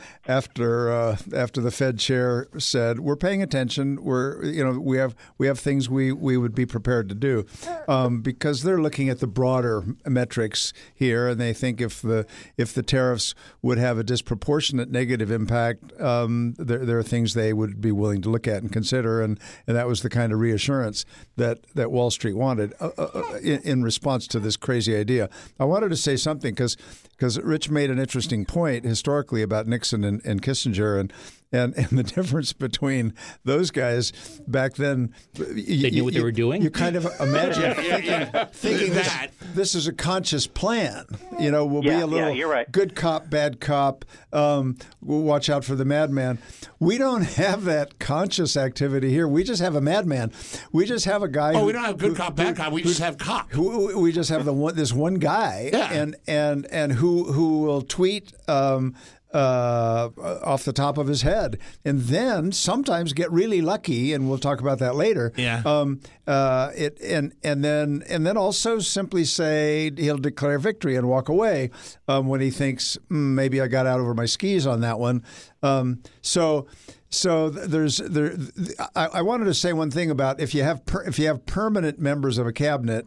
after 0.27 0.91
uh, 0.91 1.17
after 1.35 1.61
the 1.61 1.71
Fed 1.71 1.99
chair 1.99 2.49
said 2.59 3.01
we're 3.01 3.17
paying 3.17 3.43
attention. 3.43 4.03
We're 4.03 4.43
you 4.45 4.65
know 4.65 4.79
we 4.79 4.97
have 4.97 5.15
we 5.37 5.47
have 5.47 5.59
things 5.59 5.91
we, 5.91 6.11
we 6.11 6.39
would 6.39 6.55
be 6.55 6.65
prepared 6.65 7.11
to 7.11 7.15
do 7.15 7.45
um, 7.87 8.23
because 8.23 8.63
they're 8.63 8.81
looking 8.81 9.11
at 9.11 9.21
the 9.21 9.27
broader 9.27 9.85
metrics 10.07 10.73
here, 10.95 11.29
and 11.29 11.39
they 11.39 11.53
think 11.53 11.83
if 11.83 12.01
the 12.01 12.27
if 12.57 12.73
the 12.73 12.83
tariffs 12.83 13.35
would 13.61 13.77
have 13.77 13.99
a 13.99 14.05
disproportionate 14.05 14.91
negative 14.91 15.31
impact, 15.31 15.93
um, 16.01 16.55
there, 16.59 16.85
there 16.87 16.99
are 16.99 17.03
things 17.03 17.35
they 17.35 17.53
would 17.53 17.81
be 17.81 17.93
willing 17.93 18.23
to 18.23 18.31
look 18.31 18.49
at 18.49 18.63
and 18.63 18.73
consider, 18.73 19.21
and, 19.21 19.39
and 19.67 19.82
that 19.83 19.89
was 19.89 20.03
the 20.03 20.09
kind 20.09 20.33
of 20.33 20.39
reassurance 20.39 21.05
that, 21.35 21.59
that 21.75 21.91
Wall 21.91 22.09
Street 22.13 22.35
wanted 22.35 22.73
uh, 22.79 22.91
uh, 22.97 23.03
uh 23.03 23.39
in, 23.43 23.61
in, 23.63 23.83
response 23.83 24.29
to 24.29 24.39
this 24.39 24.57
crazy 24.57 24.95
idea. 24.95 25.29
I 25.59 25.65
wanted 25.65 25.89
to 25.89 25.97
say 25.97 26.15
something 26.15 26.55
because 26.55 26.77
because 27.11 27.37
Rich 27.41 27.69
made 27.69 27.91
an 27.91 27.99
interesting 27.99 28.45
point 28.45 28.85
historically 28.85 29.43
about 29.43 29.67
Nixon 29.67 30.05
and, 30.05 30.25
and 30.25 30.41
Kissinger, 30.41 31.01
and 31.01 31.13
and 31.53 31.75
and 31.77 31.99
the 31.99 32.03
difference 32.03 32.53
between 32.53 33.15
those 33.45 33.71
guys 33.71 34.13
back 34.47 34.75
then. 34.75 35.15
You, 35.35 35.83
they 35.83 35.91
knew 35.91 36.05
what 36.05 36.15
they 36.15 36.23
were 36.23 36.33
doing. 36.33 36.63
You 36.63 36.71
kind 36.71 36.97
of 36.97 37.07
imagine 37.21 37.63
yeah, 37.63 37.75
thinking, 37.75 38.11
yeah. 38.11 38.45
thinking 38.47 38.95
that 38.95 39.31
this, 39.55 39.75
is 39.75 39.87
a 39.87 39.93
conscious 39.93 40.47
plan. 40.47 41.05
You 41.39 41.51
know, 41.51 41.65
we'll 41.67 41.85
yeah, 41.85 41.97
be 41.97 42.03
a 42.03 42.07
little 42.07 42.31
you're 42.31 42.49
right. 42.49 42.71
good 42.71 42.97
cop, 42.97 43.31
bad 43.31 43.61
cop. 43.61 44.05
Um, 44.33 44.77
we'll 45.01 45.23
watch 45.23 45.51
out 45.51 45.65
for 45.65 45.75
the 45.75 45.85
madman. 45.85 46.39
We 46.79 46.99
don't 46.99 47.23
have 47.23 47.65
that 47.65 47.99
conscious 47.99 48.57
activity 48.57 49.11
here. 49.11 49.29
We 49.29 49.45
just 49.45 49.63
have 49.63 49.75
a 49.75 49.81
madman. 49.81 50.33
We 50.73 50.87
just 50.87 51.05
have 51.05 51.23
a 51.23 51.29
guy. 51.29 51.53
Oh, 51.55 51.61
who, 51.61 51.67
we 51.67 51.73
don't 51.73 51.85
have 51.85 51.99
good 51.99 52.11
who, 52.11 52.17
cop, 52.17 52.37
bad 52.37 52.57
cop. 52.57 52.73
We 52.73 52.83
just 52.83 53.01
have 53.01 53.19
cop. 53.19 53.53
Who, 53.53 53.99
we 54.01 54.13
just 54.13 54.31
have 54.31 54.45
the 54.45 54.53
one 54.53 54.75
this 54.75 54.93
one 54.93 55.15
guy, 55.15 55.71
and 55.73 56.17
and 56.27 56.67
and 56.71 56.93
who 56.93 57.33
who 57.33 57.61
will 57.61 57.83
tweet. 57.83 58.33
Um, 58.49 58.95
uh, 59.33 60.11
off 60.17 60.65
the 60.65 60.73
top 60.73 60.99
of 60.99 61.07
his 61.07 61.23
head, 61.23 61.59
and 61.85 62.01
then 62.01 62.53
sometimes 62.53 63.13
get 63.13 63.31
really 63.31 63.61
lucky, 63.61 64.13
and 64.13 64.29
we'll 64.29 64.39
talk 64.39 64.61
about 64.61 64.79
that 64.81 64.95
later. 64.95 65.33
Yeah. 65.37 65.63
Um, 65.65 66.01
uh, 66.27 66.71
it 66.77 67.01
and 67.01 67.35
and 67.43 67.65
then 67.65 68.05
and 68.09 68.27
then 68.27 68.37
also 68.37 68.79
simply 68.79 69.25
say 69.25 69.91
he'll 69.97 70.19
declare 70.19 70.59
victory 70.59 70.97
and 70.97 71.09
walk 71.09 71.29
away 71.29 71.71
um, 72.09 72.29
when 72.29 72.41
he 72.41 72.51
thinks 72.51 72.99
mm, 73.11 73.35
maybe 73.35 73.61
I 73.61 73.69
got 73.69 73.87
out 73.87 74.01
over 74.01 74.15
my 74.15 74.27
skis 74.27 74.67
on 74.67 74.81
that 74.81 74.99
one. 74.99 75.25
Um, 75.63 76.03
so. 76.21 76.67
So 77.15 77.51
there's 77.51 77.99
there. 77.99 78.39
I, 78.97 79.07
I, 79.09 79.21
wanted 79.21 79.45
to 79.45 79.53
say 79.53 79.75
one 79.75 79.91
thing 79.91 80.11
about 80.11 80.41
if 80.41 80.55
you 80.55 80.63
have 80.63 80.87
per, 80.87 81.03
if 81.03 81.19
you 81.19 81.27
have 81.27 81.45
permanent 81.45 81.99
members 81.99 82.39
of 82.39 82.47
a 82.47 82.55
cabinet, 82.55 83.05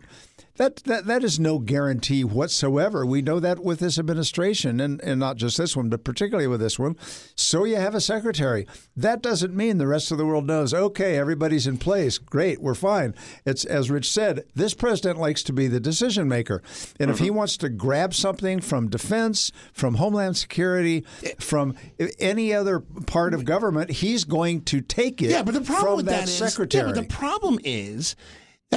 that, 0.58 0.78
that 0.86 1.06
that 1.06 1.24
is 1.24 1.40
no 1.40 1.60
guarantee 1.60 2.24
whatsoever. 2.24 3.06
We 3.06 3.22
know 3.22 3.40
that 3.40 3.64
with 3.64 3.80
this 3.80 4.00
administration, 4.00 4.80
and, 4.80 5.02
and 5.02 5.20
not 5.20 5.38
just 5.38 5.58
this 5.58 5.76
one, 5.76 5.90
but 5.90 6.04
particularly 6.04 6.48
with 6.48 6.60
this 6.60 6.80
one. 6.80 6.96
So 7.36 7.64
you 7.64 7.76
have 7.76 7.96
a 7.96 8.02
secretary. 8.02 8.68
That 8.96 9.22
doesn't 9.22 9.56
mean 9.56 9.78
the 9.78 9.88
rest 9.88 10.12
of 10.12 10.18
the 10.18 10.26
world 10.26 10.46
knows. 10.46 10.74
Okay, 10.74 11.18
everybody's 11.18 11.68
in 11.68 11.78
place. 11.78 12.18
Great, 12.18 12.62
we're 12.62 12.76
fine. 12.76 13.16
It's 13.46 13.66
as 13.66 13.92
Rich 13.92 14.10
said. 14.10 14.46
This 14.56 14.74
president 14.74 15.20
likes 15.20 15.44
to 15.44 15.54
be 15.54 15.68
the 15.68 15.80
decision 15.80 16.28
maker, 16.28 16.62
and 17.00 17.10
mm-hmm. 17.10 17.12
if 17.12 17.20
he 17.20 17.28
mm-hmm. 17.28 17.36
wants 17.36 17.58
to 17.58 17.70
grab 17.70 18.14
something 18.14 18.62
from 18.62 18.90
defense, 18.90 19.52
from 19.74 19.96
homeland 19.96 20.38
security, 20.38 21.06
from 21.40 21.76
any 22.20 22.54
other 22.54 22.80
part 22.80 23.34
of 23.34 23.46
government, 23.46 23.90
he's 23.92 24.24
going 24.24 24.62
to 24.62 24.82
take 24.82 25.22
it. 25.22 25.32
Yeah, 25.32 25.44
but 25.44 25.54
the 25.54 25.62
problem 25.62 25.98
with 25.98 26.06
that, 26.06 26.26
that 26.26 26.28
secretary. 26.28 26.88
Yeah, 26.88 26.94
but 26.94 27.02
the 27.02 27.14
problem 27.14 27.60
is 27.64 28.16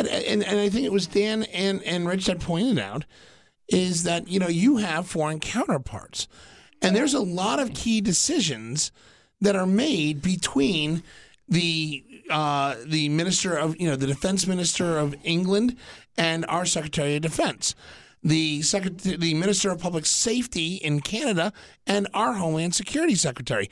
that, 0.02 0.26
and, 0.26 0.44
and 0.44 0.61
I 0.61 0.68
think 0.68 0.87
it 0.87 0.92
was 0.92 1.06
Dan 1.06 1.44
and, 1.44 1.82
and 1.82 2.08
Rich 2.08 2.26
that 2.26 2.40
pointed 2.40 2.78
out, 2.78 3.04
is 3.68 4.04
that, 4.04 4.28
you 4.28 4.38
know, 4.38 4.48
you 4.48 4.78
have 4.78 5.06
foreign 5.06 5.40
counterparts. 5.40 6.28
And 6.80 6.94
there's 6.94 7.14
a 7.14 7.20
lot 7.20 7.58
of 7.58 7.74
key 7.74 8.00
decisions 8.00 8.92
that 9.40 9.56
are 9.56 9.66
made 9.66 10.22
between 10.22 11.02
the 11.48 12.04
uh, 12.30 12.76
the 12.84 13.08
minister 13.08 13.56
of 13.56 13.80
you 13.80 13.88
know 13.88 13.96
the 13.96 14.06
defense 14.06 14.46
minister 14.46 14.98
of 14.98 15.14
England 15.24 15.76
and 16.16 16.44
our 16.46 16.66
secretary 16.66 17.16
of 17.16 17.22
defense, 17.22 17.74
the 18.22 18.61
secretary, 18.62 19.16
the 19.16 19.34
minister 19.34 19.70
of 19.70 19.80
public 19.80 20.04
safety 20.04 20.74
in 20.74 21.00
Canada, 21.00 21.52
and 21.87 22.06
our 22.12 22.34
homeland 22.34 22.74
security 22.74 23.14
secretary. 23.14 23.70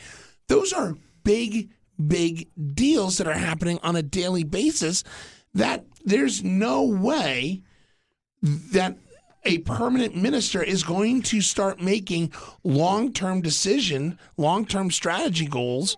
Those 0.48 0.72
are 0.72 0.96
big, 1.22 1.70
big 2.06 2.48
deals 2.74 3.18
that 3.18 3.26
are 3.26 3.34
happening 3.34 3.78
on 3.82 3.96
a 3.96 4.02
daily 4.02 4.44
basis 4.44 5.04
that 5.56 5.84
there's 6.04 6.44
no 6.44 6.82
way 6.84 7.62
that 8.42 8.96
a 9.44 9.58
permanent 9.58 10.14
minister 10.16 10.62
is 10.62 10.82
going 10.82 11.22
to 11.22 11.40
start 11.40 11.80
making 11.80 12.32
long-term 12.64 13.40
decision, 13.40 14.18
long-term 14.36 14.90
strategy 14.90 15.46
goals 15.46 15.96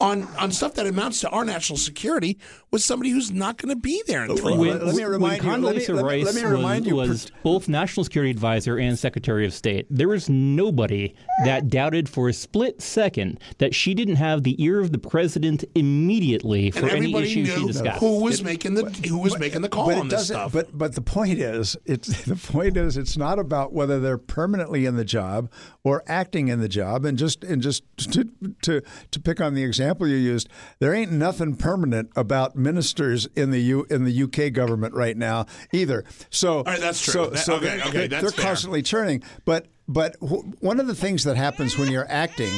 on 0.00 0.22
on 0.38 0.52
stuff 0.52 0.74
that 0.74 0.86
amounts 0.86 1.20
to 1.20 1.28
our 1.30 1.44
national 1.44 1.76
security 1.76 2.38
with 2.70 2.82
somebody 2.82 3.10
who's 3.10 3.32
not 3.32 3.56
going 3.56 3.74
to 3.74 3.80
be 3.80 4.00
there 4.06 4.24
in 4.24 4.36
three 4.36 4.56
when, 4.56 4.84
Let 4.84 4.94
me 4.94 5.02
remind 5.02 5.42
when 5.42 5.60
Condoleezza 5.62 5.88
you. 5.88 6.00
Rice 6.00 6.24
let 6.24 6.34
me, 6.36 6.42
let 6.42 6.50
me 6.50 6.56
remind 6.56 6.84
was, 6.84 6.86
you. 6.86 6.94
was 6.94 7.32
both 7.42 7.68
national 7.68 8.04
security 8.04 8.30
advisor 8.30 8.78
and 8.78 8.96
secretary 8.96 9.44
of 9.44 9.52
state. 9.52 9.86
There 9.90 10.08
was 10.08 10.28
nobody 10.28 11.14
that 11.44 11.68
doubted 11.68 12.08
for 12.08 12.28
a 12.28 12.32
split 12.32 12.80
second 12.80 13.40
that 13.58 13.74
she 13.74 13.92
didn't 13.92 14.16
have 14.16 14.44
the 14.44 14.62
ear 14.62 14.78
of 14.78 14.92
the 14.92 14.98
president 14.98 15.64
immediately 15.74 16.70
for 16.70 16.88
any 16.88 17.12
issue 17.14 17.44
she 17.44 17.66
discussed. 17.66 17.98
Who 17.98 18.22
was 18.22 18.40
it, 18.40 18.44
making 18.44 18.74
the 18.74 18.84
who 19.08 19.18
was 19.18 19.32
but, 19.32 19.40
making 19.40 19.62
the 19.62 19.68
call 19.68 19.92
on 19.92 20.08
this 20.08 20.28
stuff? 20.28 20.52
But 20.52 20.78
but 20.78 20.94
the 20.94 21.02
point 21.02 21.40
is, 21.40 21.76
it's 21.86 22.22
the 22.24 22.36
point 22.36 22.76
is, 22.76 22.96
it's 22.96 23.16
not 23.16 23.40
about 23.40 23.72
whether 23.72 23.98
they're 23.98 24.16
permanently 24.16 24.86
in 24.86 24.94
the 24.94 25.04
job 25.04 25.50
or 25.82 26.04
acting 26.06 26.46
in 26.46 26.60
the 26.60 26.68
job. 26.68 27.04
And 27.04 27.18
just 27.18 27.42
and 27.42 27.60
just 27.60 27.82
to 28.12 28.28
to 28.62 28.80
to 29.10 29.20
pick 29.20 29.40
on 29.40 29.54
the 29.54 29.64
example 29.64 29.87
you 29.96 30.16
used, 30.16 30.48
there 30.78 30.92
ain't 30.92 31.12
nothing 31.12 31.56
permanent 31.56 32.10
about 32.16 32.56
ministers 32.56 33.26
in 33.34 33.50
the 33.50 33.60
U 33.60 33.86
in 33.90 34.04
the 34.04 34.22
UK 34.22 34.52
government 34.52 34.94
right 34.94 35.16
now 35.16 35.46
either. 35.72 36.04
So 36.30 36.62
that's 36.62 37.00
true. 37.00 37.12
So, 37.12 37.26
that, 37.30 37.38
so 37.38 37.54
okay, 37.56 37.80
okay, 37.86 38.06
they're, 38.06 38.22
they're 38.22 38.30
constantly 38.30 38.82
churning, 38.82 39.22
but. 39.44 39.66
But 39.90 40.16
one 40.20 40.80
of 40.80 40.86
the 40.86 40.94
things 40.94 41.24
that 41.24 41.38
happens 41.38 41.78
when 41.78 41.90
you're 41.90 42.04
acting, 42.10 42.52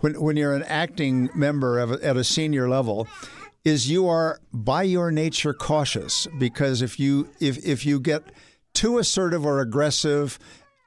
when, 0.00 0.20
when 0.20 0.36
you're 0.36 0.52
an 0.52 0.64
acting 0.64 1.30
member 1.34 1.78
a, 1.78 1.92
at 2.04 2.18
a 2.18 2.24
senior 2.24 2.68
level, 2.68 3.08
is 3.64 3.90
you 3.90 4.06
are 4.06 4.38
by 4.52 4.82
your 4.82 5.10
nature 5.10 5.54
cautious 5.54 6.26
because 6.38 6.82
if 6.82 6.98
you 7.00 7.30
if 7.40 7.64
if 7.64 7.86
you 7.86 8.00
get 8.00 8.24
too 8.74 8.98
assertive 8.98 9.46
or 9.46 9.60
aggressive 9.60 10.38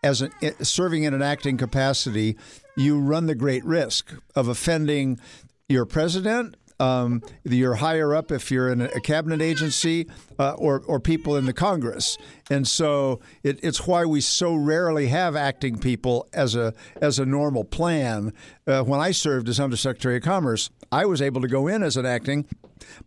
as 0.03 0.21
an, 0.21 0.31
eh, 0.41 0.51
serving 0.61 1.03
in 1.03 1.13
an 1.13 1.21
acting 1.21 1.57
capacity, 1.57 2.37
you 2.75 2.99
run 2.99 3.25
the 3.25 3.35
great 3.35 3.63
risk 3.65 4.13
of 4.35 4.47
offending 4.47 5.19
your 5.67 5.85
president, 5.85 6.55
um, 6.79 7.21
your 7.43 7.75
higher 7.75 8.13
up 8.13 8.31
if 8.31 8.51
you're 8.51 8.69
in 8.69 8.81
a 8.81 8.99
cabinet 8.99 9.41
agency, 9.41 10.07
uh, 10.37 10.53
or 10.57 10.81
or 10.85 10.99
people 10.99 11.37
in 11.37 11.45
the 11.45 11.53
Congress. 11.53 12.17
And 12.49 12.67
so 12.67 13.21
it, 13.43 13.59
it's 13.63 13.87
why 13.87 14.05
we 14.05 14.21
so 14.21 14.53
rarely 14.55 15.07
have 15.07 15.35
acting 15.35 15.79
people 15.79 16.27
as 16.33 16.55
a 16.55 16.73
as 17.01 17.17
a 17.17 17.25
normal 17.25 17.63
plan. 17.63 18.33
Uh, 18.67 18.83
when 18.83 18.99
I 18.99 19.11
served 19.11 19.47
as 19.47 19.59
Undersecretary 19.59 20.17
of 20.17 20.23
Commerce, 20.23 20.69
I 20.91 21.05
was 21.05 21.21
able 21.21 21.41
to 21.41 21.47
go 21.47 21.67
in 21.67 21.81
as 21.81 21.97
an 21.97 22.05
acting 22.05 22.45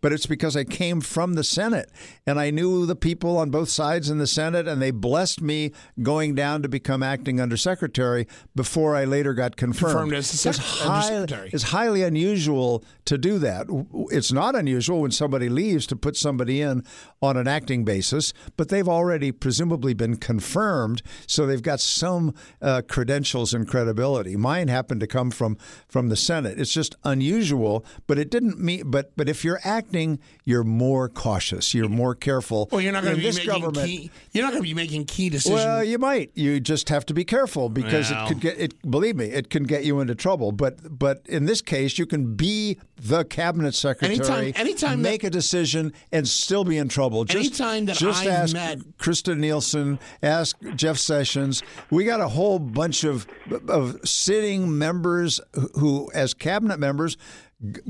but 0.01 0.13
it's 0.13 0.25
because 0.25 0.55
I 0.55 0.63
came 0.63 1.01
from 1.01 1.33
the 1.33 1.43
Senate 1.43 1.89
and 2.25 2.39
I 2.39 2.51
knew 2.51 2.85
the 2.85 2.95
people 2.95 3.37
on 3.37 3.49
both 3.49 3.69
sides 3.69 4.09
in 4.09 4.17
the 4.17 4.27
Senate, 4.27 4.67
and 4.67 4.81
they 4.81 4.91
blessed 4.91 5.41
me 5.41 5.71
going 6.01 6.35
down 6.35 6.61
to 6.61 6.69
become 6.69 7.03
acting 7.03 7.41
undersecretary 7.41 8.27
before 8.55 8.95
I 8.95 9.05
later 9.05 9.33
got 9.33 9.55
confirmed. 9.55 9.93
Confirmed 9.93 10.13
as 10.13 10.31
the 10.31 10.37
sec- 10.37 10.55
it's, 10.55 10.79
high, 10.81 11.49
it's 11.51 11.63
highly 11.63 12.03
unusual 12.03 12.83
to 13.05 13.17
do 13.17 13.39
that. 13.39 13.67
It's 14.11 14.31
not 14.31 14.55
unusual 14.55 15.01
when 15.01 15.11
somebody 15.11 15.49
leaves 15.49 15.87
to 15.87 15.95
put 15.95 16.15
somebody 16.15 16.61
in 16.61 16.83
on 17.21 17.37
an 17.37 17.47
acting 17.47 17.83
basis, 17.83 18.33
but 18.57 18.69
they've 18.69 18.87
already 18.87 19.31
presumably 19.31 19.93
been 19.93 20.15
confirmed, 20.15 21.01
so 21.27 21.45
they've 21.45 21.61
got 21.61 21.79
some 21.79 22.33
uh, 22.61 22.81
credentials 22.87 23.53
and 23.53 23.67
credibility. 23.67 24.35
Mine 24.35 24.67
happened 24.67 25.01
to 25.01 25.07
come 25.07 25.31
from 25.31 25.57
from 25.87 26.09
the 26.09 26.15
Senate. 26.15 26.59
It's 26.59 26.73
just 26.73 26.95
unusual, 27.03 27.85
but 28.07 28.17
it 28.17 28.29
didn't 28.29 28.59
mean. 28.59 28.89
But 28.89 29.15
but 29.17 29.27
if 29.29 29.43
you're 29.43 29.59
acting, 29.69 30.19
you're 30.45 30.63
more 30.63 31.07
cautious. 31.07 31.73
You're 31.73 31.89
more 31.89 32.15
careful. 32.15 32.67
Well, 32.71 32.81
you're 32.81 32.91
not 32.91 33.03
going 33.03 33.15
to 33.15 33.21
be 33.21 33.31
making 33.31 33.71
key. 33.73 34.11
You're 34.31 34.43
not 34.43 34.51
going 34.51 34.63
to 34.63 34.67
be 34.67 34.73
making 34.73 35.05
key 35.05 35.29
decisions. 35.29 35.63
Well, 35.63 35.83
you 35.83 35.99
might. 35.99 36.31
You 36.33 36.59
just 36.59 36.89
have 36.89 37.05
to 37.05 37.13
be 37.13 37.23
careful 37.23 37.69
because 37.69 38.11
well. 38.11 38.25
it 38.25 38.27
could 38.27 38.39
get. 38.39 38.59
It 38.59 38.89
believe 38.89 39.15
me, 39.15 39.25
it 39.25 39.49
can 39.49 39.63
get 39.63 39.83
you 39.83 39.99
into 39.99 40.15
trouble. 40.15 40.51
But 40.51 40.97
but 40.97 41.21
in 41.27 41.45
this 41.45 41.61
case, 41.61 41.99
you 41.99 42.05
can 42.05 42.35
be 42.35 42.79
the 42.97 43.23
cabinet 43.25 43.75
secretary. 43.75 44.15
Anytime, 44.15 44.53
anytime 44.55 45.01
make 45.01 45.21
that, 45.21 45.27
a 45.27 45.29
decision 45.29 45.93
and 46.11 46.27
still 46.27 46.63
be 46.63 46.77
in 46.77 46.89
trouble. 46.89 47.25
Just, 47.25 47.37
anytime 47.37 47.85
that 47.85 47.97
just 47.97 48.23
I've 48.23 48.27
ask 48.27 48.53
met 48.53 48.79
Kirstjen 48.97 49.37
Nielsen, 49.37 49.99
ask 50.23 50.57
Jeff 50.75 50.97
Sessions. 50.97 51.61
We 51.91 52.05
got 52.05 52.21
a 52.21 52.27
whole 52.27 52.59
bunch 52.59 53.03
of 53.03 53.27
of 53.67 53.99
sitting 54.03 54.77
members 54.77 55.39
who, 55.75 56.11
as 56.13 56.33
cabinet 56.33 56.79
members 56.79 57.17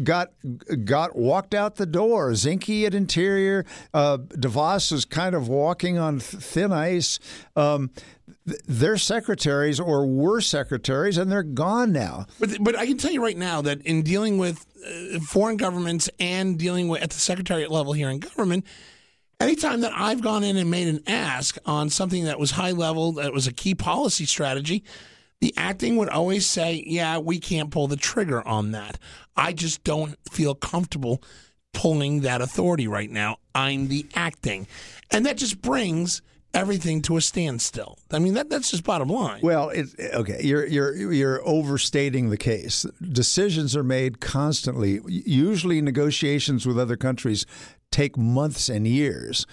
got 0.04 0.32
got 0.84 1.16
walked 1.16 1.54
out 1.54 1.76
the 1.76 1.86
door. 1.86 2.32
Zinke 2.32 2.86
at 2.86 2.94
Interior, 2.94 3.66
uh, 3.94 4.18
DeVos 4.18 4.92
is 4.92 5.06
kind 5.06 5.36
of 5.36 5.48
walking 5.48 5.98
on 5.98 6.20
thin 6.20 6.72
ice. 6.72 7.20
Um, 7.56 7.92
secretaries 8.98 9.80
or 9.80 10.06
were 10.08 10.42
secretaries, 10.42 11.18
and 11.18 11.32
they're 11.32 11.44
gone 11.44 11.92
now. 11.92 12.26
But 12.40 12.58
but 12.62 12.78
I 12.78 12.86
can 12.86 12.98
tell 12.98 13.12
you 13.12 13.24
right 13.24 13.38
now 13.38 13.62
that 13.62 13.82
in 13.84 14.02
dealing 14.02 14.38
with 14.38 14.66
uh, 14.86 15.20
foreign 15.20 15.58
governments 15.58 16.10
and 16.20 16.58
dealing 16.58 16.88
with 16.88 17.02
at 17.02 17.12
the 17.12 17.20
secretariat 17.20 17.72
level 17.72 17.94
here 17.94 18.10
in 18.10 18.20
government, 18.20 18.66
anytime 19.40 19.82
that 19.82 19.92
I've 19.94 20.22
gone 20.22 20.44
in 20.44 20.58
and 20.58 20.72
made 20.72 20.88
an 20.88 21.04
ask 21.08 21.58
on 21.66 21.90
something 21.90 22.26
that 22.26 22.40
was 22.40 22.52
high 22.52 22.72
level, 22.72 23.14
that 23.14 23.34
was 23.34 23.48
a 23.48 23.54
key 23.54 23.76
policy 23.76 24.26
strategy, 24.26 24.84
the 25.42 25.54
acting 25.58 25.98
would 25.98 26.10
always 26.10 26.46
say, 26.46 26.84
"Yeah, 26.86 27.18
we 27.18 27.40
can't 27.40 27.72
pull 27.72 27.88
the 27.88 27.96
trigger 27.96 28.46
on 28.48 28.72
that. 28.72 28.98
I 29.36 29.54
just 29.54 29.84
don't 29.84 30.16
feel 30.30 30.56
comfortable." 30.56 31.22
Pulling 31.72 32.22
that 32.22 32.42
authority 32.42 32.88
right 32.88 33.12
now. 33.12 33.38
I'm 33.54 33.90
the 33.90 34.08
acting. 34.16 34.66
And 35.12 35.24
that 35.28 35.38
just 35.38 35.62
brings 35.62 36.24
everything 36.54 37.02
to 37.04 37.18
a 37.18 37.22
standstill. 37.22 37.98
I 38.12 38.20
mean, 38.20 38.34
that 38.34 38.50
that's 38.50 38.72
just 38.72 38.84
bottom 38.84 39.10
line. 39.10 39.42
Well, 39.42 39.70
it, 39.70 39.88
okay, 40.14 40.40
you're 40.44 40.66
you're 40.66 40.96
you're 40.96 41.48
overstating 41.48 42.30
the 42.30 42.38
case. 42.38 42.86
Decisions 43.02 43.76
are 43.76 43.84
made 43.84 44.20
constantly. 44.20 45.00
Usually, 45.08 45.82
negotiations 45.82 46.66
with 46.66 46.80
other 46.80 46.98
countries 46.98 47.46
take 47.92 48.18
months 48.18 48.70
and 48.70 48.88
years. 48.88 49.46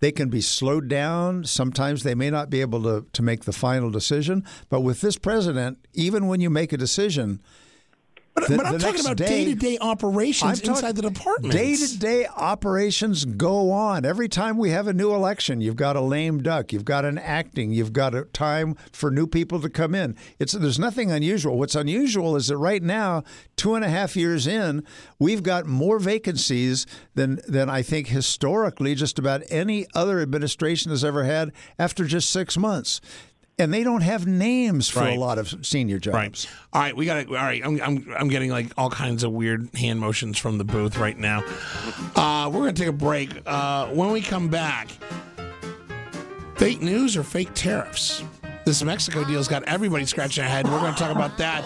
They 0.00 0.12
can 0.12 0.28
be 0.28 0.40
slowed 0.40 0.88
down. 0.88 1.44
Sometimes 1.44 2.02
they 2.02 2.14
may 2.14 2.30
not 2.30 2.50
be 2.50 2.60
able 2.60 2.82
to, 2.84 3.06
to 3.12 3.22
make 3.22 3.44
the 3.44 3.52
final 3.52 3.90
decision. 3.90 4.44
But 4.68 4.80
with 4.80 5.00
this 5.00 5.18
president, 5.18 5.78
even 5.92 6.26
when 6.28 6.40
you 6.40 6.50
make 6.50 6.72
a 6.72 6.76
decision, 6.76 7.42
but, 8.40 8.48
the, 8.48 8.56
but 8.56 8.66
I'm 8.66 8.78
talking 8.78 9.00
about 9.00 9.16
day 9.16 9.44
to 9.44 9.54
day 9.54 9.78
operations 9.80 10.60
inside 10.60 10.96
the 10.96 11.02
department. 11.02 11.52
Day 11.52 11.76
to 11.76 11.98
day 11.98 12.26
operations 12.26 13.24
go 13.24 13.70
on. 13.70 14.04
Every 14.04 14.28
time 14.28 14.58
we 14.58 14.70
have 14.70 14.86
a 14.86 14.92
new 14.92 15.12
election, 15.12 15.60
you've 15.60 15.76
got 15.76 15.96
a 15.96 16.00
lame 16.00 16.42
duck, 16.42 16.72
you've 16.72 16.84
got 16.84 17.04
an 17.04 17.18
acting, 17.18 17.72
you've 17.72 17.92
got 17.92 18.14
a 18.14 18.24
time 18.24 18.76
for 18.92 19.10
new 19.10 19.26
people 19.26 19.60
to 19.60 19.68
come 19.68 19.94
in. 19.94 20.16
It's 20.38 20.52
there's 20.52 20.78
nothing 20.78 21.10
unusual. 21.10 21.58
What's 21.58 21.74
unusual 21.74 22.36
is 22.36 22.48
that 22.48 22.56
right 22.56 22.82
now, 22.82 23.22
two 23.56 23.74
and 23.74 23.84
a 23.84 23.88
half 23.88 24.16
years 24.16 24.46
in, 24.46 24.84
we've 25.18 25.42
got 25.42 25.66
more 25.66 25.98
vacancies 25.98 26.86
than 27.14 27.40
than 27.48 27.68
I 27.68 27.82
think 27.82 28.08
historically 28.08 28.94
just 28.94 29.18
about 29.18 29.42
any 29.48 29.86
other 29.94 30.20
administration 30.20 30.90
has 30.90 31.04
ever 31.04 31.24
had 31.24 31.52
after 31.78 32.04
just 32.04 32.30
six 32.30 32.56
months 32.56 33.00
and 33.58 33.74
they 33.74 33.82
don't 33.82 34.02
have 34.02 34.26
names 34.26 34.88
for 34.88 35.00
right. 35.00 35.16
a 35.16 35.20
lot 35.20 35.38
of 35.38 35.66
senior 35.66 35.98
jobs. 35.98 36.14
Right. 36.14 36.48
All 36.72 36.82
right, 36.82 36.96
we 36.96 37.06
got 37.06 37.16
it. 37.18 37.28
All 37.28 37.34
right, 37.34 37.60
I'm, 37.64 37.80
I'm, 37.82 38.14
I'm 38.16 38.28
getting 38.28 38.50
like 38.50 38.66
all 38.76 38.90
kinds 38.90 39.24
of 39.24 39.32
weird 39.32 39.68
hand 39.74 39.98
motions 39.98 40.38
from 40.38 40.58
the 40.58 40.64
booth 40.64 40.96
right 40.96 41.18
now. 41.18 41.42
Uh, 42.14 42.48
we're 42.52 42.60
going 42.60 42.74
to 42.74 42.80
take 42.80 42.88
a 42.88 42.92
break. 42.92 43.30
Uh, 43.44 43.88
when 43.88 44.12
we 44.12 44.20
come 44.20 44.48
back, 44.48 44.88
fake 46.56 46.80
news 46.80 47.16
or 47.16 47.22
fake 47.22 47.50
tariffs? 47.54 48.22
This 48.64 48.82
Mexico 48.82 49.24
deal's 49.24 49.48
got 49.48 49.62
everybody 49.64 50.04
scratching 50.04 50.42
their 50.42 50.50
head. 50.50 50.66
We're 50.66 50.78
going 50.80 50.92
to 50.92 50.98
talk 50.98 51.14
about 51.14 51.38
that. 51.38 51.64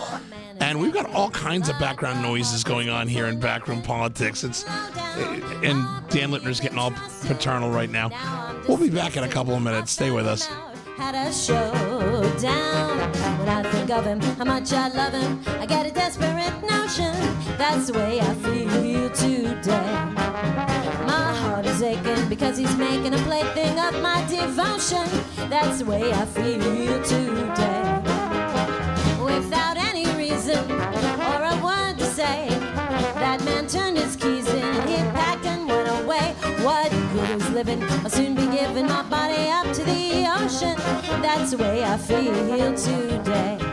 And 0.60 0.80
we've 0.80 0.92
got 0.92 1.10
all 1.10 1.28
kinds 1.30 1.68
of 1.68 1.76
background 1.80 2.22
noises 2.22 2.62
going 2.62 2.88
on 2.88 3.08
here 3.08 3.26
in 3.26 3.40
backroom 3.40 3.82
politics. 3.82 4.44
It's 4.44 4.64
and 4.68 5.84
Dan 6.08 6.30
Lipner's 6.30 6.60
getting 6.60 6.78
all 6.78 6.92
paternal 7.26 7.70
right 7.70 7.90
now. 7.90 8.10
We'll 8.68 8.78
be 8.78 8.88
back 8.88 9.16
in 9.16 9.24
a 9.24 9.28
couple 9.28 9.54
of 9.54 9.62
minutes. 9.62 9.90
Stay 9.90 10.12
with 10.12 10.28
us 10.28 10.48
had 11.02 11.14
a 11.16 11.32
showdown. 11.32 12.96
When 13.38 13.48
I 13.48 13.62
think 13.72 13.90
of 13.90 14.04
him, 14.04 14.20
how 14.38 14.44
much 14.44 14.72
I 14.72 14.86
love 14.88 15.12
him, 15.12 15.40
I 15.62 15.66
get 15.66 15.84
a 15.84 15.90
desperate 15.90 16.56
notion. 16.74 17.14
That's 17.58 17.88
the 17.88 17.94
way 17.94 18.20
I 18.20 18.32
feel 18.44 19.10
today. 19.10 19.92
My 21.12 21.28
heart 21.42 21.66
is 21.66 21.82
aching 21.82 22.28
because 22.28 22.56
he's 22.56 22.76
making 22.76 23.14
a 23.14 23.22
plaything 23.28 23.76
of 23.86 24.00
my 24.00 24.18
devotion. 24.28 25.06
That's 25.50 25.78
the 25.80 25.86
way 25.86 26.12
I 26.12 26.24
feel 26.24 27.02
today. 27.02 27.84
Without 29.30 29.76
any 29.76 29.91
Is 37.32 37.48
living? 37.48 37.82
I'll 37.82 38.10
soon 38.10 38.34
be 38.34 38.46
giving 38.46 38.86
my 38.86 39.02
body 39.04 39.48
up 39.48 39.72
to 39.72 39.82
the 39.84 40.26
ocean. 40.38 40.76
That's 41.22 41.52
the 41.52 41.56
way 41.56 41.82
I 41.82 41.96
feel 41.96 42.74
today. 42.74 43.71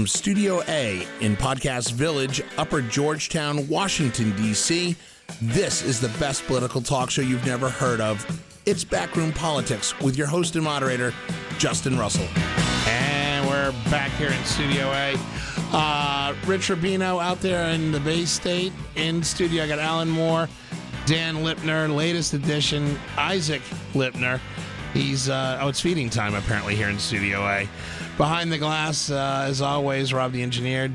From 0.00 0.06
Studio 0.06 0.62
A 0.66 1.06
in 1.20 1.36
Podcast 1.36 1.92
Village, 1.92 2.40
Upper 2.56 2.80
Georgetown, 2.80 3.68
Washington, 3.68 4.34
D.C. 4.34 4.96
This 5.42 5.82
is 5.82 6.00
the 6.00 6.08
best 6.18 6.46
political 6.46 6.80
talk 6.80 7.10
show 7.10 7.20
you've 7.20 7.44
never 7.44 7.68
heard 7.68 8.00
of. 8.00 8.24
It's 8.64 8.82
Backroom 8.82 9.30
Politics 9.30 10.00
with 10.00 10.16
your 10.16 10.26
host 10.26 10.54
and 10.54 10.64
moderator, 10.64 11.12
Justin 11.58 11.98
Russell. 11.98 12.26
And 12.86 13.46
we're 13.46 13.72
back 13.90 14.10
here 14.12 14.30
in 14.30 14.42
Studio 14.44 14.86
A. 14.90 15.16
Uh, 15.70 16.34
Rich 16.46 16.68
Rubino 16.68 17.22
out 17.22 17.42
there 17.42 17.68
in 17.68 17.92
the 17.92 18.00
Bay 18.00 18.24
State. 18.24 18.72
In 18.96 19.22
studio, 19.22 19.64
I 19.64 19.68
got 19.68 19.78
Alan 19.78 20.08
Moore, 20.08 20.48
Dan 21.04 21.44
Lipner, 21.44 21.94
latest 21.94 22.32
edition, 22.32 22.98
Isaac 23.18 23.60
Lipner. 23.92 24.40
He's, 24.94 25.28
uh, 25.28 25.58
oh, 25.60 25.68
it's 25.68 25.80
feeding 25.80 26.08
time 26.08 26.34
apparently 26.34 26.74
here 26.74 26.88
in 26.88 26.98
Studio 26.98 27.40
A. 27.42 27.68
Behind 28.20 28.52
the 28.52 28.58
glass, 28.58 29.10
uh, 29.10 29.46
as 29.48 29.62
always, 29.62 30.12
Rob 30.12 30.32
the 30.32 30.42
engineer 30.42 30.92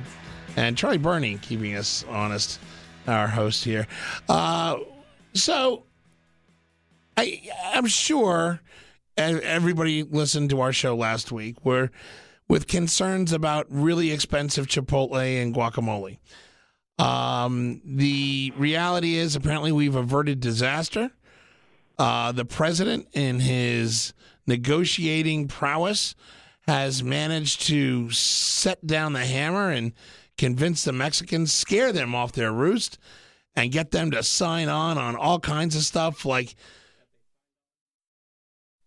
and 0.58 0.78
Charlie 0.78 1.00
Burney 1.00 1.40
keeping 1.42 1.76
us 1.76 2.06
honest, 2.08 2.60
our 3.08 3.28
host 3.28 3.64
here. 3.64 3.88
Uh, 4.30 4.78
so 5.34 5.86
I, 7.18 7.42
I'm 7.74 7.88
sure 7.88 8.62
everybody 9.18 10.04
listened 10.04 10.52
to 10.52 10.62
our 10.62 10.72
show 10.72 10.96
last 10.96 11.32
week, 11.32 11.66
were 11.66 11.90
with 12.48 12.68
concerns 12.68 13.34
about 13.34 13.66
really 13.70 14.12
expensive 14.12 14.68
Chipotle 14.68 15.42
and 15.42 15.52
guacamole. 15.52 16.20
Um, 17.00 17.82
the 17.84 18.54
reality 18.56 19.16
is, 19.16 19.36
apparently, 19.36 19.72
we've 19.72 19.96
averted 19.96 20.42
disaster. 20.42 21.10
Uh, 21.98 22.32
the 22.34 22.46
president, 22.46 23.08
in 23.14 23.40
his 23.40 24.14
negotiating 24.46 25.48
prowess, 25.48 26.14
has 26.68 27.04
managed 27.04 27.62
to 27.68 28.10
set 28.12 28.86
down 28.86 29.14
the 29.14 29.26
hammer 29.26 29.70
and 29.72 29.94
convince 30.38 30.84
the 30.84 30.92
Mexicans, 30.92 31.54
scare 31.54 31.92
them 31.92 32.16
off 32.16 32.32
their 32.32 32.52
roost, 32.52 32.98
and 33.56 33.72
get 33.72 33.92
them 33.92 34.12
to 34.12 34.24
sign 34.24 34.68
on 34.68 34.98
on 34.98 35.16
all 35.16 35.40
kinds 35.40 35.76
of 35.76 35.84
stuff 35.84 36.26
like. 36.26 36.56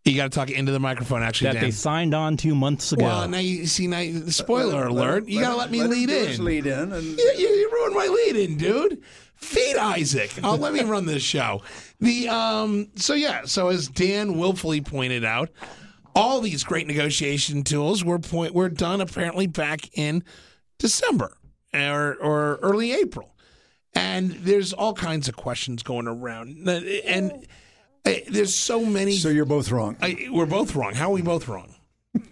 You 0.04 0.16
got 0.16 0.32
to 0.32 0.38
talk 0.38 0.50
into 0.50 0.72
the 0.72 0.80
microphone, 0.80 1.22
actually, 1.22 1.48
that 1.48 1.54
Dan. 1.54 1.64
they 1.64 1.70
signed 1.70 2.14
on 2.14 2.38
two 2.38 2.54
months 2.54 2.92
ago. 2.92 3.04
well, 3.04 3.28
now 3.28 3.38
you 3.38 3.66
see, 3.66 3.86
now 3.86 3.98
you- 3.98 4.30
spoiler 4.30 4.86
alert. 4.86 5.28
You 5.28 5.40
got 5.40 5.50
to 5.50 5.56
let 5.56 5.70
me 5.70 5.80
him 5.80 5.90
lead 5.90 6.08
in. 6.08 6.44
Lead 6.44 6.66
in, 6.66 6.92
and 6.92 7.04
You, 7.18 7.32
you, 7.36 7.46
you 7.46 7.70
ruined 7.70 7.94
my 7.94 8.06
lead 8.06 8.36
in, 8.36 8.56
dude. 8.56 9.02
Feed 9.34 9.76
Isaac. 9.76 10.32
Oh, 10.42 10.54
let 10.54 10.72
me 10.72 10.82
run 10.82 11.04
this 11.04 11.22
show. 11.22 11.62
The 12.00 12.28
um. 12.28 12.88
So 12.96 13.14
yeah. 13.14 13.42
So 13.44 13.68
as 13.68 13.86
Dan 13.88 14.38
willfully 14.38 14.80
pointed 14.80 15.24
out, 15.24 15.50
all 16.14 16.40
these 16.40 16.64
great 16.64 16.86
negotiation 16.86 17.62
tools 17.64 18.04
were 18.04 18.18
point 18.18 18.54
were 18.54 18.68
done 18.68 19.00
apparently 19.00 19.46
back 19.46 19.88
in 19.96 20.24
December 20.78 21.32
or 21.74 22.16
or 22.20 22.56
early 22.62 22.92
April, 22.92 23.34
and 23.94 24.30
there's 24.32 24.72
all 24.72 24.94
kinds 24.94 25.28
of 25.28 25.36
questions 25.36 25.82
going 25.82 26.06
around, 26.08 26.68
and 26.68 27.46
uh, 28.04 28.12
there's 28.28 28.54
so 28.54 28.84
many. 28.84 29.12
so 29.16 29.28
you're 29.28 29.44
both 29.44 29.70
wrong. 29.70 29.96
I, 30.00 30.28
we're 30.30 30.46
both 30.46 30.74
wrong. 30.74 30.94
How 30.94 31.08
are 31.10 31.12
we 31.14 31.22
both 31.22 31.46
wrong? 31.48 31.74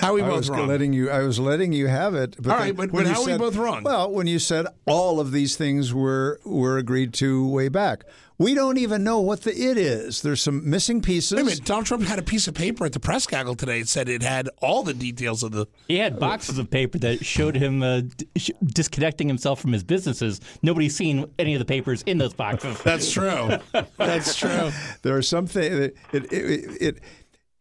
How 0.00 0.10
are 0.10 0.14
we 0.14 0.22
I 0.22 0.26
both 0.28 0.36
was 0.36 0.50
wrong? 0.50 0.68
letting 0.68 0.92
you. 0.92 1.08
I 1.10 1.22
was 1.22 1.38
letting 1.40 1.72
you 1.72 1.86
have 1.86 2.14
it. 2.14 2.36
But 2.40 2.52
All 2.52 2.58
then 2.60 2.74
but- 2.74 2.92
but 2.92 3.06
how 3.06 3.22
are 3.22 3.26
we 3.26 3.38
both 3.38 3.56
wrong? 3.56 3.82
Well, 3.84 4.10
when 4.12 4.26
you 4.26 4.38
said 4.38 4.66
all 4.86 5.18
of 5.18 5.32
these 5.32 5.56
things 5.56 5.94
were 5.94 6.40
were 6.44 6.76
agreed 6.76 7.14
to 7.14 7.48
way 7.48 7.68
back, 7.68 8.04
we 8.38 8.54
don't 8.54 8.78
even 8.78 9.02
know 9.02 9.20
what 9.20 9.42
the 9.42 9.50
it 9.50 9.76
is. 9.76 10.22
There's 10.22 10.40
some 10.40 10.68
missing 10.70 11.02
pieces. 11.02 11.32
Wait 11.34 11.42
a 11.42 11.44
minute. 11.44 11.64
Donald 11.64 11.86
Trump 11.86 12.04
had 12.04 12.18
a 12.18 12.22
piece 12.22 12.46
of 12.46 12.54
paper 12.54 12.84
at 12.86 12.92
the 12.92 13.00
press 13.00 13.26
gaggle 13.26 13.56
today. 13.56 13.80
It 13.80 13.88
said 13.88 14.08
it 14.08 14.22
had 14.22 14.48
all 14.62 14.82
the 14.84 14.94
details 14.94 15.42
of 15.42 15.50
the. 15.52 15.66
He 15.88 15.96
had 15.98 16.18
boxes 16.20 16.58
of 16.58 16.70
paper 16.70 16.98
that 17.00 17.24
showed 17.24 17.56
him 17.56 17.82
uh, 17.82 18.02
d- 18.02 18.28
sh- 18.36 18.50
disconnecting 18.64 19.26
himself 19.26 19.60
from 19.60 19.72
his 19.72 19.82
businesses. 19.82 20.40
Nobody's 20.62 20.94
seen 20.96 21.26
any 21.38 21.54
of 21.54 21.58
the 21.58 21.64
papers 21.64 22.02
in 22.02 22.18
those 22.18 22.32
boxes. 22.34 22.80
That's 22.84 23.10
true. 23.10 23.58
That's 23.96 24.36
true. 24.36 24.70
there 25.02 25.16
are 25.16 25.22
some 25.22 25.46
things. 25.46 25.74
It, 25.74 25.96
it, 26.12 26.32
it, 26.32 26.82
it 26.82 27.00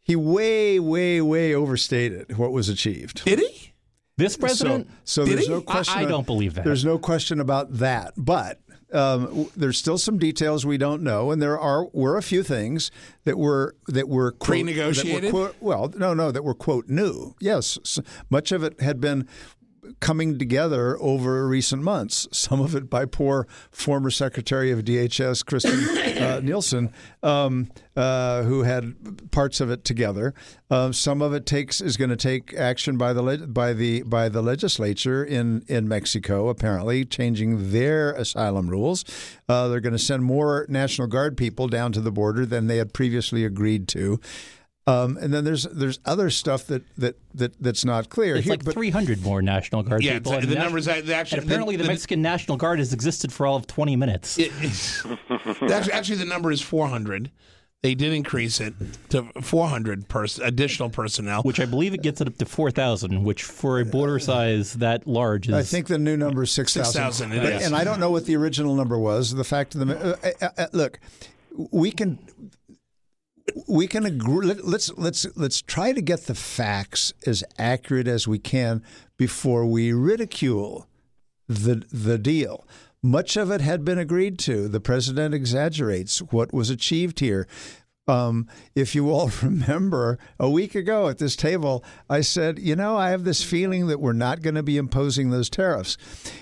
he 0.04 0.16
way, 0.16 0.80
way, 0.80 1.20
way 1.22 1.54
overstated 1.56 2.38
what 2.38 2.52
was 2.52 2.70
achieved. 2.70 3.26
Did 3.26 3.40
he? 3.40 3.74
This 4.16 4.36
president, 4.38 4.88
So, 5.04 5.24
so 5.24 5.26
Did 5.26 5.36
there's 5.38 5.48
he? 5.48 5.54
no 5.54 5.60
I- 5.60 5.64
question. 5.64 5.98
I 6.00 6.06
don't 6.06 6.26
believe 6.26 6.54
that. 6.56 6.66
There's 6.66 6.86
no 6.86 6.98
question 6.98 7.40
about 7.40 7.74
that. 7.80 8.14
But 8.16 8.60
um, 8.94 9.26
w- 9.26 9.50
there's 9.56 9.78
still 9.78 9.98
some 9.98 10.18
details 10.18 10.66
we 10.66 10.78
don't 10.78 11.02
know, 11.04 11.32
and 11.32 11.42
there 11.42 11.60
are 11.60 11.86
were 11.94 12.18
a 12.18 12.22
few 12.24 12.44
things 12.44 12.92
that 13.26 13.38
were 13.38 13.76
that 13.88 14.08
were 14.08 14.32
quote, 14.32 14.48
Pre-negotiated? 14.50 15.24
that 15.26 15.34
were, 15.34 15.48
quote, 15.48 15.56
well, 15.60 15.94
no, 15.98 16.14
no, 16.14 16.32
that 16.32 16.44
were 16.44 16.54
quote 16.54 16.88
new. 16.88 17.36
Yes, 17.40 18.00
much 18.30 18.52
of 18.52 18.64
it 18.64 18.80
had 18.82 19.02
been 19.02 19.28
coming 20.00 20.38
together 20.38 20.98
over 21.00 21.48
recent 21.48 21.84
months. 21.84 22.28
Some 22.32 22.60
of 22.60 22.76
it 22.76 22.90
by 22.90 23.06
poor 23.06 23.48
former 23.72 24.10
Secretary 24.10 24.72
of 24.72 24.80
DHS 24.80 25.44
Kirstjen 25.44 26.22
uh, 26.22 26.40
Nielsen, 26.42 26.92
um, 27.24 27.70
uh, 27.96 28.44
who 28.44 28.64
had 28.64 29.32
parts 29.32 29.60
of 29.60 29.70
it 29.72 29.84
together. 29.84 30.34
Uh, 30.70 30.92
some 30.92 31.22
of 31.22 31.34
it 31.34 31.46
takes 31.46 31.82
is 31.82 31.98
going 31.98 32.10
to 32.10 32.16
take 32.16 32.54
action 32.54 32.98
by 32.98 33.14
the 33.14 33.48
by 33.48 33.74
the 33.74 34.04
by 34.04 34.30
the 34.30 34.42
legislature 34.42 35.24
in 35.24 35.64
in 35.68 35.88
Mexico. 35.88 36.50
Apparently, 36.50 37.06
changing 37.06 37.72
their 37.72 38.12
asylum 38.14 38.70
rules. 38.70 39.06
Uh, 39.48 39.68
they're 39.68 39.80
going 39.80 39.94
to 39.94 40.00
send 40.00 40.24
more 40.24 40.66
National 40.70 41.08
Guard 41.08 41.38
people 41.38 41.68
down 41.68 41.92
to 41.94 42.02
the 42.02 42.12
border 42.12 42.46
than 42.46 42.68
they 42.68 42.78
had 42.78 42.94
previously 42.94 43.46
agreed 43.46 43.88
to. 43.90 44.20
Um, 44.88 45.18
and 45.18 45.34
then 45.34 45.44
there's 45.44 45.64
there's 45.64 46.00
other 46.06 46.30
stuff 46.30 46.66
that, 46.68 46.82
that, 46.98 47.18
that 47.36 47.54
that's 47.62 47.84
not 47.84 48.10
clear. 48.10 48.38
it's 48.38 48.46
Here- 48.46 48.54
like 48.54 48.64
but- 48.64 48.74
300 48.74 49.22
more 49.22 49.42
National 49.42 49.84
Guard 49.84 50.02
Yeah, 50.02 50.14
people. 50.14 50.32
it's- 50.32 50.44
and 50.46 50.52
the 50.52 50.56
nat- 50.56 50.64
numbers 50.64 50.86
that- 50.86 51.06
the 51.06 51.14
actual- 51.14 51.40
and 51.40 51.46
apparently 51.48 51.76
the- 51.76 51.84
the, 51.84 51.88
the- 51.88 51.94
Mexican 51.94 52.22
National 52.22 52.56
Guard 52.58 52.80
has 52.80 52.94
existed 52.94 53.34
for 53.34 53.46
all 53.46 53.58
of 53.58 53.68
20 53.68 53.96
minutes. 53.98 54.38
It, 54.40 54.52
actually, 55.70 55.92
actually, 55.92 56.16
the 56.18 56.26
number 56.26 56.52
is 56.52 56.62
400. 56.62 57.30
They 57.84 57.94
did 57.96 58.12
increase 58.12 58.60
it 58.60 58.74
to 59.10 59.24
400 59.42 60.08
pers- 60.08 60.40
additional 60.40 60.90
personnel. 60.90 61.44
which 61.44 61.60
I 61.60 61.66
believe 61.66 61.94
it 61.94 62.02
gets 62.02 62.20
it 62.22 62.28
up 62.28 62.36
to 62.38 62.46
4,000, 62.46 63.24
which 63.24 63.44
for 63.44 63.80
a 63.80 63.86
border 63.86 64.18
size 64.20 64.74
that 64.76 65.06
large 65.06 65.48
is. 65.48 65.54
I 65.54 65.62
think 65.64 65.88
the 65.88 66.00
new 66.00 66.18
number 66.18 66.44
is 66.44 66.52
six 66.52 66.74
thousand. 66.74 66.94
6,000, 66.94 67.34
it 67.34 67.44
is. 67.44 67.66
And 67.68 67.76
I 67.76 67.84
don't 67.84 68.00
know 68.00 68.10
what 68.10 68.26
the 68.26 68.36
original 68.36 68.74
number 68.74 68.98
was. 68.98 69.36
The 69.36 69.44
fact 69.44 69.76
of 69.76 69.80
the 69.82 69.86
ma- 69.86 69.94
uh, 69.94 70.16
uh, 70.42 70.50
uh, 70.58 70.66
look, 70.74 71.00
we 71.72 71.92
can 71.92 72.18
we 73.68 73.88
can 73.88 74.06
agree. 74.06 74.48
Let, 74.48 74.66
let's 74.66 74.92
let's 74.98 75.26
let's 75.36 75.62
try 75.62 75.92
to 75.92 76.02
get 76.02 76.26
the 76.26 76.36
facts 76.36 77.14
as 77.26 77.44
accurate 77.58 78.08
as 78.08 78.28
we 78.28 78.40
can 78.40 78.84
before 79.18 79.66
we 79.66 79.94
ridicule 79.94 80.88
the 81.48 81.86
the 81.92 82.18
deal. 82.18 82.66
Much 83.04 83.38
of 83.38 83.52
it 83.52 83.62
had 83.62 83.86
been 83.86 84.00
agreed 84.00 84.40
to. 84.40 84.68
The 84.68 84.80
president 84.80 85.34
exaggerates 85.34 86.20
what 86.20 86.54
was 86.54 86.70
achieved 86.70 87.20
here. 87.20 87.48
Um, 88.08 88.48
if 88.74 88.96
you 88.96 89.10
all 89.12 89.30
remember, 89.44 90.18
a 90.40 90.50
week 90.50 90.76
ago 90.76 91.08
at 91.10 91.18
this 91.18 91.36
table, 91.36 91.84
I 92.10 92.22
said, 92.22 92.58
you 92.60 92.76
know, 92.76 92.98
I 92.98 93.10
have 93.10 93.24
this 93.24 93.44
feeling 93.44 93.88
that 93.88 94.00
we're 94.00 94.14
not 94.14 94.42
going 94.42 94.56
to 94.56 94.64
be 94.64 94.78
imposing 94.78 95.30
those 95.30 95.50
tariffs. 95.50 95.98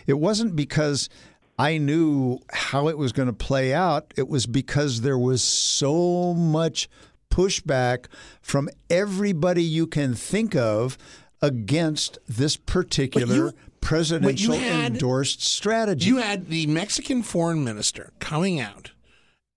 It 0.08 0.20
wasn't 0.20 0.56
because 0.56 1.10
I 1.58 1.78
knew 1.78 2.40
how 2.52 2.88
it 2.90 2.98
was 2.98 3.12
going 3.12 3.28
to 3.28 3.34
play 3.34 3.74
out, 3.74 4.14
it 4.18 4.28
was 4.28 4.46
because 4.46 5.02
there 5.02 5.18
was 5.18 5.42
so 5.44 6.34
much 6.34 6.90
pushback 7.30 8.06
from 8.42 8.70
everybody 8.90 9.64
you 9.64 9.88
can 9.88 10.14
think 10.14 10.56
of 10.56 10.98
against 11.42 12.18
this 12.28 12.58
particular 12.58 13.54
presidential 13.82 14.56
had- 14.56 14.94
endorsed 14.94 15.44
strategy. 15.44 16.08
You 16.08 16.18
had 16.18 16.48
the 16.48 16.68
Mexican 16.68 17.24
foreign 17.24 17.64
minister 17.64 18.12
coming 18.20 18.60
out 18.60 18.92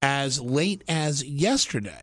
as 0.03 0.41
late 0.41 0.85
as 0.87 1.25
yesterday 1.25 2.03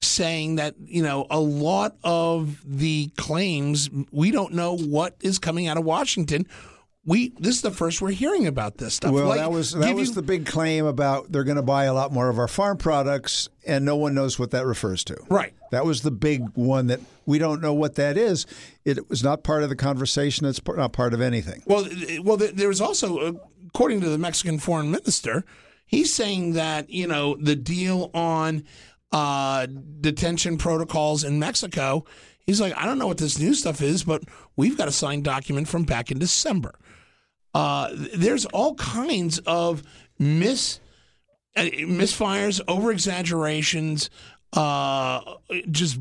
saying 0.00 0.56
that, 0.56 0.74
you 0.84 1.02
know, 1.02 1.26
a 1.30 1.40
lot 1.40 1.96
of 2.04 2.60
the 2.64 3.10
claims, 3.16 3.90
we 4.12 4.30
don't 4.30 4.52
know 4.52 4.76
what 4.76 5.16
is 5.20 5.38
coming 5.38 5.66
out 5.66 5.76
of 5.76 5.84
Washington. 5.84 6.46
We 7.06 7.34
this 7.38 7.56
is 7.56 7.62
the 7.62 7.70
first 7.70 8.00
we're 8.00 8.12
hearing 8.12 8.46
about 8.46 8.78
this 8.78 8.94
stuff. 8.94 9.12
Well, 9.12 9.28
Like, 9.28 9.38
that 9.40 9.50
was 9.52 9.72
that 9.72 9.94
was 9.94 10.08
you- 10.10 10.14
the 10.14 10.22
big 10.22 10.46
claim 10.46 10.86
about 10.86 11.30
they're 11.30 11.44
going 11.44 11.56
to 11.56 11.62
buy 11.62 11.84
a 11.84 11.92
lot 11.92 12.12
more 12.12 12.30
of 12.30 12.38
our 12.38 12.48
farm 12.48 12.78
products, 12.78 13.48
and 13.66 13.84
no 13.84 13.94
one 13.96 14.14
knows 14.14 14.38
what 14.38 14.50
that 14.52 14.64
refers 14.64 15.04
to. 15.04 15.16
Right. 15.28 15.52
That 15.70 15.84
was 15.84 16.00
the 16.02 16.10
big 16.10 16.48
one 16.54 16.86
that 16.86 17.00
we 17.26 17.38
don't 17.38 17.60
know 17.60 17.74
what 17.74 17.96
that 17.96 18.16
is. 18.16 18.46
It 18.84 19.10
was 19.10 19.22
not 19.22 19.44
part 19.44 19.62
of 19.62 19.68
the 19.68 19.76
conversation. 19.76 20.46
It's 20.46 20.60
not 20.66 20.92
part 20.92 21.12
of 21.12 21.20
anything. 21.20 21.62
Well, 21.66 21.86
well, 22.22 22.36
there 22.38 22.68
was 22.68 22.80
also, 22.80 23.18
uh, 23.18 23.32
according 23.66 24.00
to 24.02 24.08
the 24.08 24.18
Mexican 24.18 24.58
foreign 24.58 24.90
minister, 24.90 25.44
he's 25.84 26.12
saying 26.12 26.54
that 26.54 26.88
you 26.88 27.06
know 27.06 27.36
the 27.38 27.56
deal 27.56 28.10
on 28.14 28.64
uh, 29.12 29.66
detention 30.00 30.56
protocols 30.56 31.22
in 31.22 31.38
Mexico. 31.38 32.04
He's 32.46 32.60
like, 32.60 32.76
I 32.76 32.84
don't 32.84 32.98
know 32.98 33.06
what 33.06 33.18
this 33.18 33.38
new 33.38 33.54
stuff 33.54 33.80
is, 33.80 34.04
but 34.04 34.22
we've 34.56 34.76
got 34.76 34.88
a 34.88 34.92
signed 34.92 35.24
document 35.24 35.68
from 35.68 35.84
back 35.84 36.10
in 36.10 36.18
December. 36.18 36.74
Uh, 37.54 37.90
there's 38.14 38.44
all 38.46 38.74
kinds 38.74 39.38
of 39.40 39.82
mis 40.18 40.80
uh, 41.56 41.62
misfires, 41.62 42.60
over 42.66 42.90
exaggerations, 42.90 44.10
uh, 44.52 45.20
just 45.70 45.98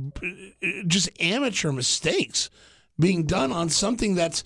just 0.87 1.09
amateur 1.19 1.71
mistakes 1.71 2.49
being 2.99 3.25
done 3.25 3.51
on 3.51 3.69
something 3.69 4.15
that's 4.15 4.43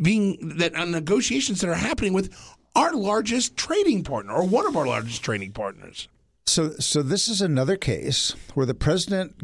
being 0.00 0.56
that 0.58 0.74
on 0.74 0.90
negotiations 0.90 1.60
that 1.60 1.68
are 1.70 1.74
happening 1.74 2.12
with 2.12 2.34
our 2.74 2.92
largest 2.94 3.56
trading 3.56 4.02
partner 4.04 4.32
or 4.32 4.46
one 4.46 4.66
of 4.66 4.76
our 4.76 4.86
largest 4.86 5.22
trading 5.22 5.52
partners. 5.52 6.08
So, 6.46 6.72
so 6.72 7.02
this 7.02 7.26
is 7.26 7.40
another 7.40 7.76
case 7.76 8.34
where 8.52 8.66
the 8.66 8.74
president 8.74 9.34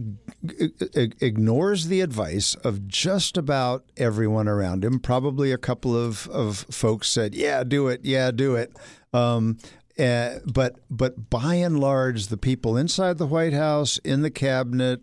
ignores 1.20 1.86
the 1.86 2.02
advice 2.02 2.54
of 2.56 2.86
just 2.88 3.38
about 3.38 3.84
everyone 3.96 4.46
around 4.46 4.84
him. 4.84 5.00
Probably 5.00 5.50
a 5.50 5.58
couple 5.58 5.96
of, 5.96 6.28
of 6.28 6.66
folks 6.70 7.08
said, 7.08 7.34
"Yeah, 7.34 7.64
do 7.64 7.88
it. 7.88 8.04
Yeah, 8.04 8.30
do 8.30 8.54
it." 8.54 8.76
Um, 9.14 9.56
uh, 9.98 10.40
but 10.44 10.76
but 10.90 11.30
by 11.30 11.54
and 11.54 11.80
large, 11.80 12.26
the 12.26 12.36
people 12.36 12.76
inside 12.76 13.16
the 13.16 13.26
White 13.26 13.54
House, 13.54 13.96
in 13.98 14.20
the 14.20 14.30
cabinet, 14.30 15.00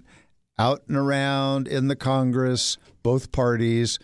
out 0.59 0.83
and 0.87 0.97
around 0.97 1.67
in 1.67 1.87
the 1.87 1.95
Congress, 1.95 2.77
both 3.01 3.31
parties 3.31 3.97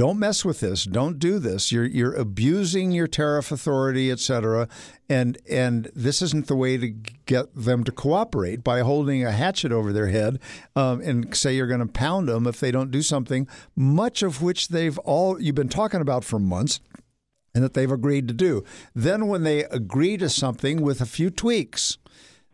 don't 0.00 0.18
mess 0.18 0.46
with 0.46 0.60
this. 0.60 0.84
Don't 0.84 1.18
do 1.18 1.38
this. 1.38 1.70
You're 1.70 1.84
you're 1.84 2.14
abusing 2.14 2.90
your 2.90 3.06
tariff 3.06 3.52
authority, 3.52 4.10
et 4.10 4.18
cetera. 4.18 4.66
And 5.10 5.36
and 5.46 5.90
this 5.94 6.22
isn't 6.22 6.46
the 6.46 6.56
way 6.56 6.78
to 6.78 6.88
get 6.88 7.54
them 7.54 7.84
to 7.84 7.92
cooperate 7.92 8.64
by 8.64 8.80
holding 8.80 9.26
a 9.26 9.30
hatchet 9.30 9.72
over 9.72 9.92
their 9.92 10.06
head 10.06 10.38
um, 10.74 11.02
and 11.02 11.36
say 11.36 11.54
you're 11.54 11.66
going 11.66 11.86
to 11.86 11.86
pound 11.86 12.30
them 12.30 12.46
if 12.46 12.60
they 12.60 12.70
don't 12.70 12.90
do 12.90 13.02
something. 13.02 13.46
Much 13.76 14.22
of 14.22 14.40
which 14.40 14.68
they've 14.68 14.96
all 15.00 15.38
you've 15.38 15.54
been 15.54 15.68
talking 15.68 16.00
about 16.00 16.24
for 16.24 16.38
months 16.38 16.80
and 17.54 17.62
that 17.62 17.74
they've 17.74 17.92
agreed 17.92 18.26
to 18.28 18.32
do. 18.32 18.64
Then, 18.94 19.26
when 19.26 19.42
they 19.42 19.64
agree 19.64 20.16
to 20.16 20.30
something 20.30 20.80
with 20.80 21.02
a 21.02 21.06
few 21.06 21.28
tweaks, 21.28 21.98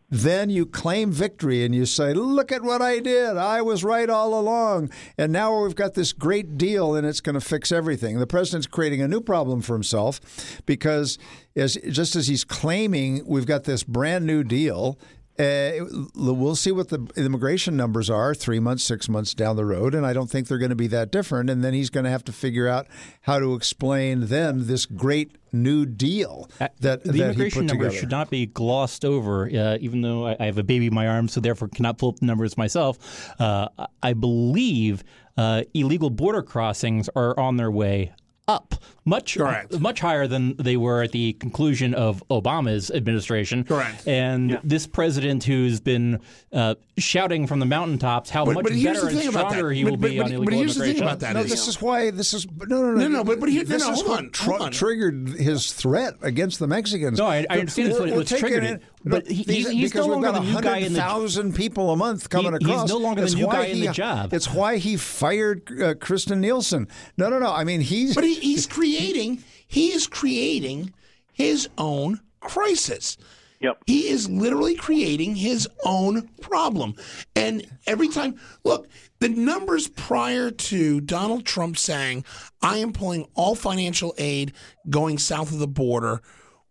then 0.08 0.50
you 0.50 0.66
claim 0.66 1.10
victory 1.10 1.64
and 1.64 1.74
you 1.74 1.84
say, 1.84 2.12
Look 2.14 2.52
at 2.52 2.62
what 2.62 2.80
I 2.80 3.00
did. 3.00 3.36
I 3.36 3.62
was 3.62 3.82
right 3.82 4.08
all 4.08 4.38
along. 4.38 4.90
And 5.18 5.32
now 5.32 5.62
we've 5.62 5.74
got 5.74 5.94
this 5.94 6.12
great 6.12 6.56
deal 6.56 6.94
and 6.94 7.06
it's 7.06 7.20
going 7.20 7.34
to 7.34 7.40
fix 7.40 7.72
everything. 7.72 8.18
The 8.18 8.26
president's 8.26 8.66
creating 8.66 9.02
a 9.02 9.08
new 9.08 9.20
problem 9.20 9.62
for 9.62 9.74
himself 9.74 10.20
because, 10.64 11.18
as, 11.56 11.76
just 11.90 12.14
as 12.14 12.28
he's 12.28 12.44
claiming 12.44 13.22
we've 13.26 13.46
got 13.46 13.64
this 13.64 13.82
brand 13.82 14.26
new 14.26 14.44
deal, 14.44 14.98
uh, 15.38 15.84
we'll 16.14 16.56
see 16.56 16.72
what 16.72 16.88
the 16.88 17.06
immigration 17.16 17.76
numbers 17.76 18.08
are 18.10 18.34
three 18.34 18.60
months, 18.60 18.84
six 18.84 19.08
months 19.08 19.34
down 19.34 19.56
the 19.56 19.64
road, 19.64 19.94
and 19.94 20.06
I 20.06 20.12
don't 20.12 20.30
think 20.30 20.48
they're 20.48 20.58
going 20.58 20.70
to 20.70 20.76
be 20.76 20.86
that 20.88 21.10
different. 21.10 21.50
And 21.50 21.62
then 21.64 21.74
he's 21.74 21.90
going 21.90 22.04
to 22.04 22.10
have 22.10 22.24
to 22.24 22.32
figure 22.32 22.68
out 22.68 22.86
how 23.22 23.38
to 23.38 23.54
explain 23.54 24.26
then 24.26 24.66
this 24.66 24.86
great 24.86 25.36
new 25.52 25.86
deal 25.86 26.48
Uh, 26.60 26.68
that 26.80 27.02
the 27.04 27.12
that 27.12 27.18
immigration 27.30 27.66
numbers 27.66 27.86
together. 27.88 27.96
should 28.00 28.10
not 28.10 28.30
be 28.30 28.46
glossed 28.46 29.04
over. 29.04 29.46
Uh, 29.46 29.78
even 29.80 30.00
though 30.02 30.26
I, 30.26 30.36
I 30.40 30.44
have 30.46 30.58
a 30.58 30.62
baby 30.64 30.86
in 30.86 30.94
my 30.94 31.06
arms, 31.08 31.32
so 31.32 31.40
therefore 31.40 31.68
cannot 31.68 31.98
pull 31.98 32.10
up 32.10 32.16
the 32.20 32.26
numbers 32.26 32.56
myself. 32.56 33.30
Uh, 33.40 33.68
I- 33.78 33.86
I 34.02 34.12
believe 34.12 35.02
uh, 35.36 35.62
illegal 35.74 36.10
border 36.10 36.42
crossings 36.42 37.08
are 37.16 37.38
on 37.38 37.56
their 37.56 37.70
way 37.70 38.12
up, 38.48 38.76
much 39.04 39.36
Correct. 39.36 39.78
much 39.80 39.98
higher 40.00 40.26
than 40.28 40.56
they 40.56 40.76
were 40.76 41.02
at 41.02 41.10
the 41.12 41.32
conclusion 41.34 41.94
of 41.94 42.22
Obama's 42.30 42.90
administration. 42.92 43.64
Correct. 43.64 44.06
And 44.06 44.60
this 44.62 44.86
president, 44.86 45.42
who's 45.44 45.80
been 45.80 46.20
uh, 46.52 46.76
shouting 46.96 47.48
from 47.48 47.58
the 47.58 47.66
mountaintops 47.66 48.30
how 48.30 48.44
But- 48.44 48.54
much 48.54 48.62
but 48.64 48.72
better 48.72 49.00
the 49.00 49.08
thing 49.08 49.18
and 49.26 49.28
about 49.30 49.50
stronger 49.50 49.68
that. 49.70 49.74
he 49.74 49.82
But- 49.84 49.90
will 49.90 49.96
but- 49.96 50.10
be 50.10 50.16
but- 50.18 50.24
on 50.26 50.30
but 50.30 50.36
illegal 50.36 50.58
here's 50.58 50.74
the 50.76 50.84
thing 50.84 51.02
about 51.02 51.20
that 51.20 51.34
No, 51.34 51.40
is- 51.40 51.50
this 51.50 51.66
is 51.68 51.82
why 51.82 52.10
this 52.10 52.34
is 52.34 52.46
no, 52.46 52.66
no, 52.82 52.82
no, 52.92 52.94
No, 52.94 53.08
no, 53.08 53.24
but- 53.24 53.40
but 53.40 53.48
here- 53.48 53.64
this 53.64 53.82
no, 53.84 53.92
is 53.92 53.98
hold 54.00 54.08
what 54.10 54.18
on, 54.20 54.30
tr- 54.30 54.50
hold 54.50 54.62
on. 54.62 54.70
triggered 54.72 55.28
his 55.30 55.72
threat 55.72 56.14
against 56.22 56.60
the 56.60 56.68
Mexicans. 56.68 57.18
No, 57.18 57.26
I- 57.26 57.46
I 57.50 57.58
understand 57.58 57.88
it's 57.88 57.98
what- 57.98 58.06
We're- 58.08 58.18
what's 58.18 58.30
taking 58.30 58.48
triggered 58.48 58.64
it, 58.64 58.82
but 59.06 59.26
he- 59.26 59.44
these- 59.44 59.46
he's- 59.66 59.70
he's 59.70 59.90
because 59.92 60.06
no 60.06 60.14
we've 60.16 60.22
longer 60.24 60.38
got 60.40 60.44
the 60.46 60.52
new 60.52 60.60
guy 60.60 60.78
in 60.78 60.92
the- 60.92 60.98
thousand 60.98 61.54
people 61.54 61.90
a 61.92 61.96
month 61.96 62.28
coming 62.28 62.52
He- 62.52 62.58
he's 62.66 62.74
across. 62.74 62.88
no 62.88 62.96
longer 62.98 63.20
the 63.22 63.26
It's 63.26 63.34
new 63.36 63.46
why 63.46 63.52
guy 63.54 63.64
in 63.66 63.76
he- 63.76 63.86
the 63.86 63.92
job. 63.92 64.34
It's 64.34 64.52
why 64.52 64.76
he 64.78 64.96
fired 64.96 65.62
uh, 65.70 65.94
Kirstjen 65.94 66.38
Nielsen. 66.38 66.88
No, 67.16 67.28
no, 67.28 67.38
no. 67.38 67.52
I 67.52 67.64
mean, 67.64 67.80
he's 67.80 68.14
But 68.14 68.24
he, 68.24 68.34
he's 68.34 68.66
creating 68.66 69.42
he 69.68 69.88
is 69.92 70.06
creating 70.06 70.92
his 71.32 71.68
own 71.78 72.20
crisis. 72.40 73.16
Yep. 73.60 73.78
He 73.86 74.08
is 74.08 74.28
literally 74.28 74.74
creating 74.74 75.36
his 75.36 75.66
own 75.84 76.28
problem. 76.42 76.94
And 77.34 77.66
every 77.86 78.08
time, 78.08 78.38
look, 78.64 78.86
the 79.18 79.30
numbers 79.30 79.88
prior 79.88 80.50
to 80.50 81.00
Donald 81.00 81.46
Trump 81.46 81.78
saying, 81.78 82.24
I 82.60 82.76
am 82.78 82.92
pulling 82.92 83.26
all 83.34 83.54
financial 83.54 84.14
aid 84.18 84.52
going 84.90 85.16
south 85.18 85.52
of 85.52 85.58
the 85.58 85.66
border 85.66 86.20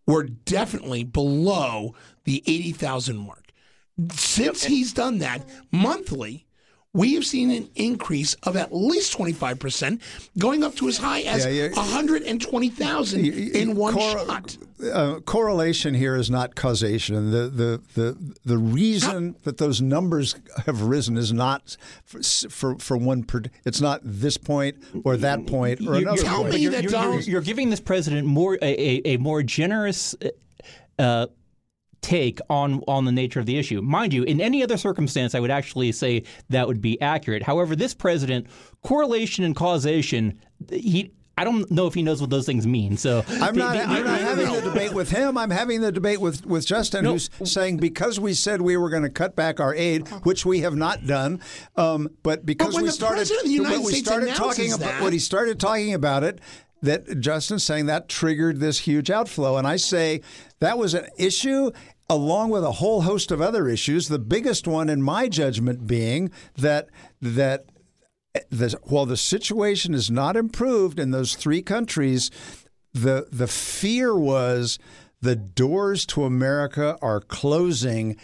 were 0.05 0.23
definitely 0.23 1.03
below 1.03 1.95
the 2.25 2.43
80,000 2.45 3.17
mark. 3.17 3.51
Since 4.13 4.65
he's 4.65 4.91
done 4.93 5.19
that 5.19 5.47
monthly, 5.71 6.45
we 6.91 7.13
have 7.15 7.25
seen 7.25 7.51
an 7.51 7.69
increase 7.75 8.33
of 8.43 8.55
at 8.55 8.73
least 8.73 9.17
25%, 9.17 10.01
going 10.37 10.63
up 10.63 10.75
to 10.75 10.87
as 10.87 10.97
high 10.97 11.21
as 11.21 11.45
Yeah, 11.45 11.51
yeah. 11.67 11.69
120,000 11.75 13.25
in 13.25 13.75
one 13.75 13.93
Cor- 13.93 14.11
shot. 14.25 14.57
uh, 14.93 15.19
correlation 15.21 15.93
here 15.93 16.15
is 16.15 16.29
not 16.29 16.55
causation. 16.55 17.31
The 17.31 17.49
the 17.49 17.81
the 17.95 18.35
the 18.45 18.57
reason 18.57 19.35
that 19.43 19.57
those 19.57 19.81
numbers 19.81 20.35
have 20.65 20.81
risen 20.83 21.17
is 21.17 21.31
not 21.33 21.75
for 22.05 22.21
for, 22.49 22.77
for 22.79 22.97
one. 22.97 23.23
Per, 23.23 23.43
it's 23.65 23.81
not 23.81 23.99
this 24.03 24.37
point 24.37 24.77
or 25.03 25.17
that 25.17 25.47
point 25.47 25.81
or 25.81 25.83
You're- 25.83 26.01
another 26.03 26.17
you're- 26.17 26.27
Tell 26.29 26.37
point. 26.39 26.49
but 26.51 26.55
me 26.55 26.61
you're, 26.61 26.71
that 26.71 26.83
you're- 26.83 26.91
Donald- 26.93 27.13
you're- 27.21 27.31
you're 27.31 27.41
giving 27.41 27.69
this 27.69 27.81
president 27.81 28.25
more 28.25 28.55
a, 28.61 28.65
a, 28.65 29.01
a 29.15 29.17
more 29.17 29.43
generous 29.43 30.15
uh, 30.97 31.27
take 32.05 32.39
on 32.49 32.83
on 32.87 33.05
the 33.05 33.11
nature 33.11 33.39
of 33.39 33.45
the 33.47 33.57
issue. 33.57 33.81
Mind 33.81 34.13
you, 34.13 34.23
in 34.23 34.39
any 34.39 34.61
other 34.63 34.77
circumstance, 34.77 35.33
I 35.33 35.39
would 35.39 35.49
actually 35.51 35.91
say 35.91 36.23
that 36.49 36.67
would 36.67 36.79
be 36.81 37.01
accurate. 37.01 37.41
However, 37.43 37.75
this 37.75 37.93
president, 37.95 38.45
correlation 38.83 39.43
and 39.43 39.55
causation, 39.55 40.39
he. 40.69 41.11
I 41.37 41.43
don't 41.43 41.69
know 41.69 41.85
if 41.85 41.93
he 41.93 42.01
knows 42.01 42.21
what 42.21 42.29
those 42.29 42.45
things 42.45 42.65
mean. 42.65 42.95
So 42.95 43.25
I'm 43.27 43.55
the- 43.55 43.59
not. 43.59 43.73
the- 43.73 43.83
I'm 43.83 44.05
not 44.05 44.21
having 44.21 44.49
the 44.53 44.61
debate 44.61 44.93
with 44.93 45.09
him. 45.09 45.37
I'm 45.37 45.49
having 45.49 45.81
the 45.81 45.91
debate 45.91 46.21
with, 46.21 46.45
with 46.45 46.65
Justin, 46.65 47.03
who's 47.03 47.29
saying 47.43 47.75
because 47.77 48.21
we 48.21 48.33
said 48.33 48.61
we 48.61 48.77
were 48.77 48.89
going 48.89 49.03
to 49.03 49.09
cut 49.09 49.35
back 49.35 49.59
our 49.59 49.75
aid, 49.75 50.07
which 50.23 50.45
we 50.45 50.61
have 50.61 50.75
not 50.77 51.05
done, 51.05 51.41
um, 51.75 52.07
but 52.23 52.45
because 52.45 52.73
when 52.73 52.83
we 52.83 52.87
the 52.89 52.93
started, 52.93 53.15
President 53.17 53.41
of 53.43 53.47
the 53.49 53.53
United 53.53 53.75
but 53.79 53.83
we 53.85 53.91
States 53.91 54.07
started 54.07 54.29
talking 54.29 54.65
announces 54.65 54.75
about 54.75 54.85
that- 54.91 55.01
when 55.03 55.11
he 55.11 55.19
started 55.19 55.59
talking 55.59 55.93
about 55.93 56.23
it. 56.23 56.39
That 56.81 57.19
Justin's 57.19 57.63
saying 57.63 57.87
that 57.87 58.07
triggered 58.09 58.59
this 58.59 58.77
huge 58.79 59.09
outflow, 59.09 59.57
and 59.57 59.65
I 59.65 59.75
say 59.77 60.21
that 60.59 60.77
was 60.77 60.93
an 60.93 61.07
issue 61.17 61.71
along 62.09 62.49
with 62.49 62.63
a 62.63 62.73
whole 62.73 63.01
host 63.01 63.31
of 63.31 63.41
other 63.41 63.67
issues. 63.67 64.07
The 64.07 64.19
biggest 64.19 64.67
one, 64.67 64.89
in 64.89 65.01
my 65.01 65.27
judgment, 65.27 65.87
being 65.87 66.31
that 66.55 66.89
that 67.21 67.65
the, 68.49 68.77
while 68.83 69.05
the 69.05 69.17
situation 69.17 69.93
is 69.93 70.11
not 70.11 70.35
improved 70.35 70.99
in 70.99 71.11
those 71.11 71.35
three 71.35 71.61
countries, 71.61 72.29
the 72.93 73.27
the 73.31 73.47
fear 73.47 74.15
was 74.15 74.77
the 75.21 75.35
doors 75.35 76.05
to 76.07 76.23
America 76.23 76.97
are 77.01 77.21
closing. 77.21 78.17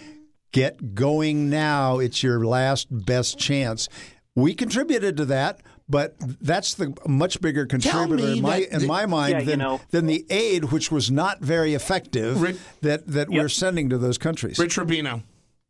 Get 0.51 0.95
going 0.95 1.49
now. 1.49 1.99
It's 1.99 2.23
your 2.23 2.45
last 2.45 2.87
best 2.91 3.39
chance. 3.39 3.87
We 4.35 4.53
contributed 4.53 5.15
to 5.17 5.25
that, 5.25 5.61
but 5.91 6.15
that's 6.41 6.73
the 6.75 6.95
much 7.07 7.41
bigger 7.41 7.65
contributor 7.65 8.25
in 8.29 8.41
my 8.41 8.65
in 8.71 8.87
my 8.87 9.05
mind 9.05 9.33
Yeah, 9.33 9.39
you 9.39 9.45
than, 9.45 9.59
know- 9.59 9.81
than 9.91 10.05
the 10.07 10.25
aid, 10.29 10.65
which 10.71 10.91
was 10.91 11.11
not 11.11 11.39
very 11.41 11.73
effective 11.73 12.41
Rick- 12.41 12.57
that 12.81 13.05
that 13.07 13.29
we're 13.29 13.49
sending 13.49 13.89
to 13.89 13.97
those 13.97 14.17
countries. 14.17 14.57
Rich 14.57 14.77
Rubino. 14.77 15.23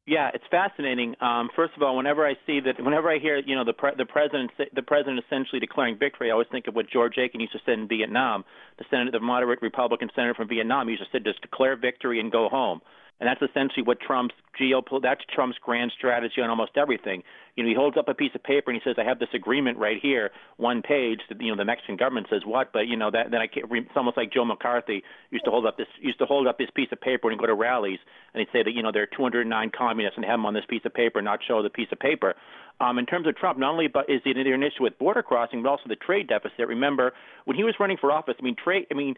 Yeah, 0.07 0.31
it's 0.33 0.43
fascinating. 0.49 1.15
Um, 1.21 1.49
first 1.55 1.73
of 1.77 1.83
all, 1.83 1.95
whenever 1.95 2.25
I 2.25 2.33
see 2.47 2.59
that, 2.61 2.83
whenever 2.83 3.09
I 3.09 3.19
hear, 3.19 3.37
you 3.37 3.55
know, 3.55 3.63
the 3.63 3.73
pre- 3.73 3.95
the 3.97 4.05
president 4.05 4.51
the 4.73 4.81
president 4.81 5.23
essentially 5.25 5.59
declaring 5.59 5.97
victory, 5.97 6.29
I 6.29 6.33
always 6.33 6.47
think 6.51 6.67
of 6.67 6.75
what 6.75 6.89
George 6.89 7.17
Aiken 7.17 7.39
used 7.39 7.53
to 7.53 7.59
say 7.65 7.73
in 7.73 7.87
Vietnam. 7.87 8.43
The 8.77 8.85
senator, 8.89 9.11
the 9.11 9.19
moderate 9.19 9.61
Republican 9.61 10.09
senator 10.15 10.33
from 10.33 10.47
Vietnam, 10.49 10.89
used 10.89 11.03
to 11.03 11.09
say, 11.11 11.23
"Just 11.23 11.41
declare 11.41 11.75
victory 11.75 12.19
and 12.19 12.31
go 12.31 12.49
home." 12.49 12.81
And 13.21 13.29
that's 13.29 13.41
essentially 13.41 13.83
what 13.83 13.99
Trump's 14.01 14.33
geopolitical, 14.59 15.03
that's 15.03 15.21
Trump's 15.31 15.57
grand 15.61 15.91
strategy 15.95 16.41
on 16.41 16.49
almost 16.49 16.71
everything. 16.75 17.21
You 17.55 17.63
know, 17.63 17.69
he 17.69 17.75
holds 17.75 17.95
up 17.95 18.09
a 18.09 18.15
piece 18.15 18.31
of 18.33 18.41
paper 18.41 18.71
and 18.71 18.81
he 18.81 18.89
says, 18.89 18.97
"I 18.97 19.03
have 19.03 19.19
this 19.19 19.29
agreement 19.35 19.77
right 19.77 19.99
here, 20.01 20.31
one 20.57 20.81
page." 20.81 21.19
You 21.39 21.51
know, 21.51 21.55
the 21.55 21.65
Mexican 21.65 21.97
government 21.97 22.27
says 22.31 22.41
what, 22.45 22.73
but 22.73 22.87
you 22.87 22.97
know 22.97 23.11
that 23.11 23.29
then 23.29 23.39
I 23.39 23.45
can't, 23.45 23.71
it's 23.71 23.95
almost 23.95 24.17
like 24.17 24.33
Joe 24.33 24.43
McCarthy 24.43 25.03
used 25.29 25.45
to 25.45 25.51
hold 25.51 25.67
up 25.67 25.77
this 25.77 25.87
used 25.99 26.17
to 26.17 26.25
hold 26.25 26.47
up 26.47 26.57
this 26.57 26.69
piece 26.73 26.89
of 26.91 26.99
paper 26.99 27.29
he 27.29 27.37
go 27.37 27.45
to 27.45 27.53
rallies 27.53 27.99
and 28.33 28.39
he'd 28.39 28.51
say 28.51 28.63
that 28.63 28.71
you 28.71 28.81
know 28.81 28.91
there 28.91 29.03
are 29.03 29.17
209 29.17 29.71
communists 29.77 30.17
and 30.17 30.25
have 30.25 30.39
them 30.39 30.45
on 30.47 30.55
this 30.55 30.65
piece 30.67 30.81
of 30.85 30.93
paper, 30.93 31.21
not 31.21 31.39
show 31.47 31.61
the 31.61 31.69
piece 31.69 31.89
of 31.91 31.99
paper. 31.99 32.33
Um, 32.79 32.97
in 32.97 33.05
terms 33.05 33.27
of 33.27 33.35
Trump, 33.35 33.59
not 33.59 33.71
only 33.71 33.87
but 33.87 34.09
is 34.09 34.21
it 34.25 34.35
an 34.35 34.63
issue 34.63 34.81
with 34.81 34.97
border 34.97 35.21
crossing, 35.21 35.61
but 35.61 35.69
also 35.69 35.83
the 35.87 35.95
trade 35.95 36.27
deficit. 36.27 36.67
Remember 36.67 37.13
when 37.45 37.55
he 37.55 37.63
was 37.63 37.75
running 37.79 37.97
for 38.01 38.11
office? 38.11 38.33
I 38.39 38.43
mean, 38.43 38.55
trade. 38.55 38.87
I 38.89 38.95
mean, 38.95 39.15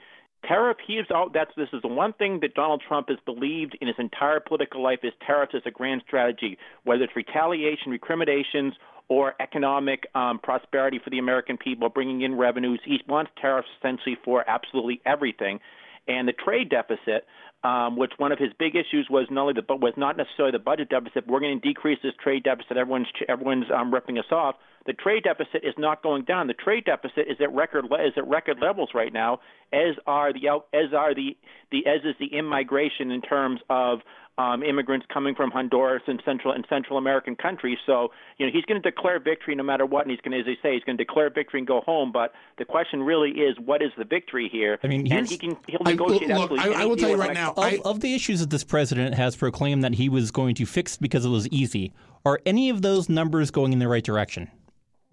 tariff 0.47 0.77
he 0.85 0.99
all 1.13 1.29
that's 1.33 1.51
this 1.55 1.69
is 1.73 1.81
the 1.81 1.87
one 1.87 2.13
thing 2.13 2.39
that 2.41 2.53
Donald 2.53 2.81
Trump 2.87 3.09
has 3.09 3.17
believed 3.25 3.77
in 3.81 3.87
his 3.87 3.97
entire 3.99 4.39
political 4.39 4.81
life 4.81 4.99
is 5.03 5.13
tariffs 5.25 5.53
as 5.55 5.61
a 5.65 5.71
grand 5.71 6.03
strategy, 6.05 6.57
whether 6.83 7.03
it's 7.03 7.15
retaliation, 7.15 7.91
recriminations, 7.91 8.73
or 9.09 9.35
economic 9.39 10.07
um, 10.15 10.39
prosperity 10.39 10.99
for 11.03 11.09
the 11.09 11.19
American 11.19 11.57
people, 11.57 11.89
bringing 11.89 12.21
in 12.21 12.35
revenues. 12.35 12.79
He 12.85 12.99
wants 13.07 13.31
tariffs 13.39 13.67
essentially 13.79 14.17
for 14.23 14.47
absolutely 14.49 15.01
everything, 15.05 15.59
and 16.07 16.27
the 16.27 16.33
trade 16.33 16.69
deficit. 16.69 17.25
Um, 17.63 17.95
which 17.95 18.11
one 18.17 18.33
of 18.33 18.39
his 18.39 18.49
big 18.59 18.75
issues 18.75 19.07
was 19.09 19.27
not 19.31 19.41
only 19.43 19.53
the 19.53 19.61
but 19.61 19.79
was 19.79 19.93
not 19.95 20.17
necessarily 20.17 20.51
the 20.51 20.59
budget 20.59 20.89
deficit. 20.89 21.25
We're 21.27 21.39
going 21.39 21.61
to 21.61 21.65
decrease 21.65 21.97
this 22.03 22.11
trade 22.21 22.43
deficit. 22.43 22.75
Everyone's 22.75 23.07
everyone's 23.29 23.67
um, 23.73 23.93
ripping 23.93 24.17
us 24.19 24.25
off. 24.31 24.55
The 24.85 24.91
trade 24.91 25.23
deficit 25.23 25.63
is 25.63 25.73
not 25.77 26.03
going 26.03 26.25
down. 26.25 26.47
The 26.47 26.55
trade 26.55 26.83
deficit 26.83 27.25
is 27.29 27.37
at 27.39 27.53
record 27.53 27.85
le- 27.89 28.05
is 28.05 28.11
at 28.17 28.27
record 28.27 28.57
levels 28.59 28.89
right 28.93 29.13
now, 29.13 29.39
as 29.71 29.95
are 30.05 30.33
the 30.33 30.49
out 30.49 30.65
as 30.73 30.93
are 30.93 31.15
the 31.15 31.37
the 31.71 31.87
as 31.87 32.01
is 32.03 32.15
the 32.19 32.37
immigration 32.37 33.11
in 33.11 33.21
terms 33.21 33.61
of 33.69 33.99
um, 34.37 34.63
immigrants 34.63 35.05
coming 35.13 35.35
from 35.35 35.51
Honduras 35.51 36.01
and 36.07 36.19
Central 36.25 36.53
and 36.53 36.65
Central 36.67 36.97
American 36.97 37.35
countries. 37.35 37.77
So 37.85 38.09
you 38.39 38.45
know 38.45 38.51
he's 38.51 38.65
going 38.65 38.81
to 38.81 38.89
declare 38.91 39.19
victory 39.19 39.53
no 39.55 39.63
matter 39.63 39.85
what, 39.85 40.01
and 40.01 40.11
he's 40.11 40.19
going 40.21 40.31
to, 40.31 40.39
as 40.39 40.45
they 40.45 40.57
say, 40.67 40.73
he's 40.73 40.83
going 40.83 40.97
to 40.97 41.03
declare 41.03 41.29
victory 41.29 41.59
and 41.59 41.67
go 41.67 41.81
home. 41.81 42.11
But 42.11 42.33
the 42.57 42.65
question 42.65 43.03
really 43.03 43.29
is, 43.29 43.55
what 43.63 43.81
is 43.83 43.91
the 43.97 44.05
victory 44.05 44.49
here? 44.51 44.79
I 44.83 44.87
mean, 44.87 45.11
and 45.13 45.29
he 45.29 45.37
can 45.37 45.55
he'll 45.67 45.81
I- 45.85 45.91
negotiate 45.91 46.29
look, 46.29 46.51
absolutely. 46.51 46.75
I- 46.75 46.81
I 46.81 46.85
will 46.85 46.95
tell 46.95 47.09
you 47.11 47.15
right 47.15 47.33
now, 47.33 47.52
Of, 47.57 47.81
of 47.85 47.99
the 48.01 48.13
issues 48.13 48.39
that 48.39 48.49
this 48.49 48.63
president 48.63 49.15
has 49.15 49.35
proclaimed 49.35 49.83
that 49.83 49.95
he 49.95 50.09
was 50.09 50.31
going 50.31 50.55
to 50.55 50.65
fix 50.65 50.97
because 50.97 51.25
it 51.25 51.29
was 51.29 51.47
easy, 51.49 51.93
are 52.25 52.39
any 52.45 52.69
of 52.69 52.81
those 52.81 53.09
numbers 53.09 53.51
going 53.51 53.73
in 53.73 53.79
the 53.79 53.87
right 53.87 54.03
direction? 54.03 54.49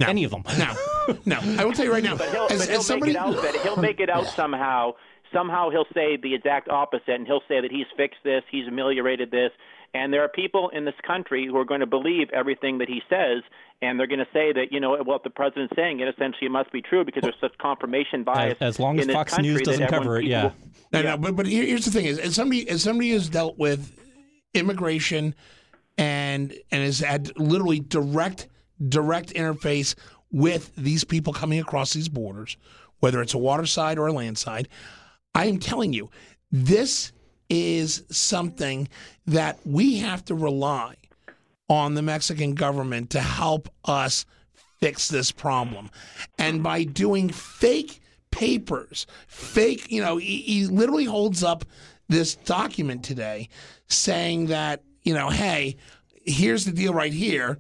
Any 0.00 0.24
of 0.24 0.30
them? 0.30 0.44
No. 0.58 0.74
no. 1.26 1.38
I 1.58 1.64
will 1.64 1.72
tell 1.72 1.84
you 1.84 1.92
right 1.92 2.02
now. 2.02 2.16
But 2.16 2.30
he'll, 2.30 2.46
as, 2.50 2.60
but 2.60 2.68
he'll 2.70 2.80
as 2.80 2.86
somebody, 2.86 3.12
make 3.12 3.20
it 3.20 3.26
out 3.26 3.42
that 3.42 3.56
he'll 3.56 3.76
make 3.76 4.00
it 4.00 4.10
out 4.10 4.26
somehow. 4.36 4.92
Somehow 5.32 5.70
he'll 5.70 5.86
say 5.94 6.16
the 6.16 6.34
exact 6.34 6.68
opposite, 6.68 7.14
and 7.14 7.26
he'll 7.26 7.42
say 7.46 7.60
that 7.60 7.70
he's 7.70 7.86
fixed 7.96 8.18
this, 8.24 8.42
he's 8.50 8.66
ameliorated 8.66 9.30
this, 9.30 9.52
and 9.94 10.12
there 10.12 10.22
are 10.22 10.28
people 10.28 10.70
in 10.72 10.84
this 10.84 10.94
country 11.06 11.46
who 11.46 11.56
are 11.56 11.64
going 11.64 11.80
to 11.80 11.86
believe 11.86 12.28
everything 12.32 12.78
that 12.78 12.88
he 12.88 13.02
says, 13.08 13.42
and 13.82 13.98
they're 13.98 14.06
going 14.06 14.20
to 14.20 14.28
say 14.32 14.52
that 14.52 14.66
you 14.70 14.80
know 14.80 14.96
what 15.02 15.24
the 15.24 15.30
president's 15.30 15.74
saying, 15.74 16.00
it 16.00 16.08
essentially 16.08 16.48
must 16.48 16.70
be 16.72 16.82
true 16.82 17.04
because 17.04 17.22
there's 17.22 17.34
such 17.40 17.56
confirmation 17.58 18.22
bias. 18.24 18.56
As, 18.60 18.76
as 18.76 18.80
long 18.80 18.94
in 18.94 19.00
as 19.00 19.06
this 19.06 19.14
Fox 19.14 19.38
News 19.38 19.62
doesn't 19.62 19.88
cover 19.88 20.18
it, 20.18 20.22
keeps- 20.22 20.30
yeah. 20.30 20.50
No, 20.92 21.02
no, 21.02 21.16
but 21.16 21.36
but 21.36 21.46
here's 21.46 21.84
the 21.84 21.90
thing: 21.90 22.06
is 22.06 22.18
as 22.18 22.34
somebody 22.34 22.68
as 22.68 22.82
somebody 22.82 23.10
who's 23.10 23.28
dealt 23.28 23.58
with 23.58 23.92
immigration 24.54 25.34
and 25.98 26.52
and 26.70 26.82
has 26.82 27.00
had 27.00 27.36
literally 27.38 27.80
direct 27.80 28.48
direct 28.88 29.34
interface 29.34 29.94
with 30.32 30.74
these 30.76 31.04
people 31.04 31.32
coming 31.32 31.60
across 31.60 31.92
these 31.92 32.08
borders, 32.08 32.56
whether 33.00 33.20
it's 33.20 33.34
a 33.34 33.38
water 33.38 33.66
side 33.66 33.98
or 33.98 34.06
a 34.06 34.12
land 34.12 34.38
side, 34.38 34.68
I 35.34 35.46
am 35.46 35.58
telling 35.58 35.92
you, 35.92 36.10
this 36.52 37.12
is 37.50 38.04
something 38.10 38.88
that 39.26 39.58
we 39.66 39.98
have 39.98 40.24
to 40.26 40.34
rely 40.34 40.94
on 41.68 41.94
the 41.94 42.02
Mexican 42.02 42.54
government 42.54 43.10
to 43.10 43.20
help 43.20 43.68
us 43.84 44.24
fix 44.80 45.08
this 45.08 45.30
problem. 45.30 45.90
And 46.38 46.62
by 46.62 46.84
doing 46.84 47.28
fake 47.28 48.00
papers, 48.30 49.06
fake, 49.26 49.90
you 49.90 50.02
know, 50.02 50.16
he, 50.16 50.38
he 50.38 50.66
literally 50.66 51.04
holds 51.04 51.44
up 51.44 51.64
this 52.08 52.34
document 52.34 53.04
today 53.04 53.48
saying 53.88 54.46
that, 54.46 54.82
you 55.02 55.14
know, 55.14 55.28
hey, 55.28 55.76
here's 56.24 56.64
the 56.64 56.72
deal 56.72 56.94
right 56.94 57.12
here. 57.12 57.58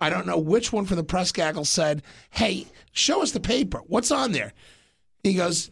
I 0.00 0.10
don't 0.10 0.26
know 0.26 0.38
which 0.38 0.72
one 0.72 0.86
for 0.86 0.96
the 0.96 1.04
press 1.04 1.30
gaggle 1.30 1.64
said, 1.64 2.02
hey, 2.30 2.66
show 2.92 3.22
us 3.22 3.32
the 3.32 3.40
paper. 3.40 3.80
What's 3.86 4.10
on 4.10 4.32
there? 4.32 4.52
He 5.22 5.34
goes, 5.34 5.70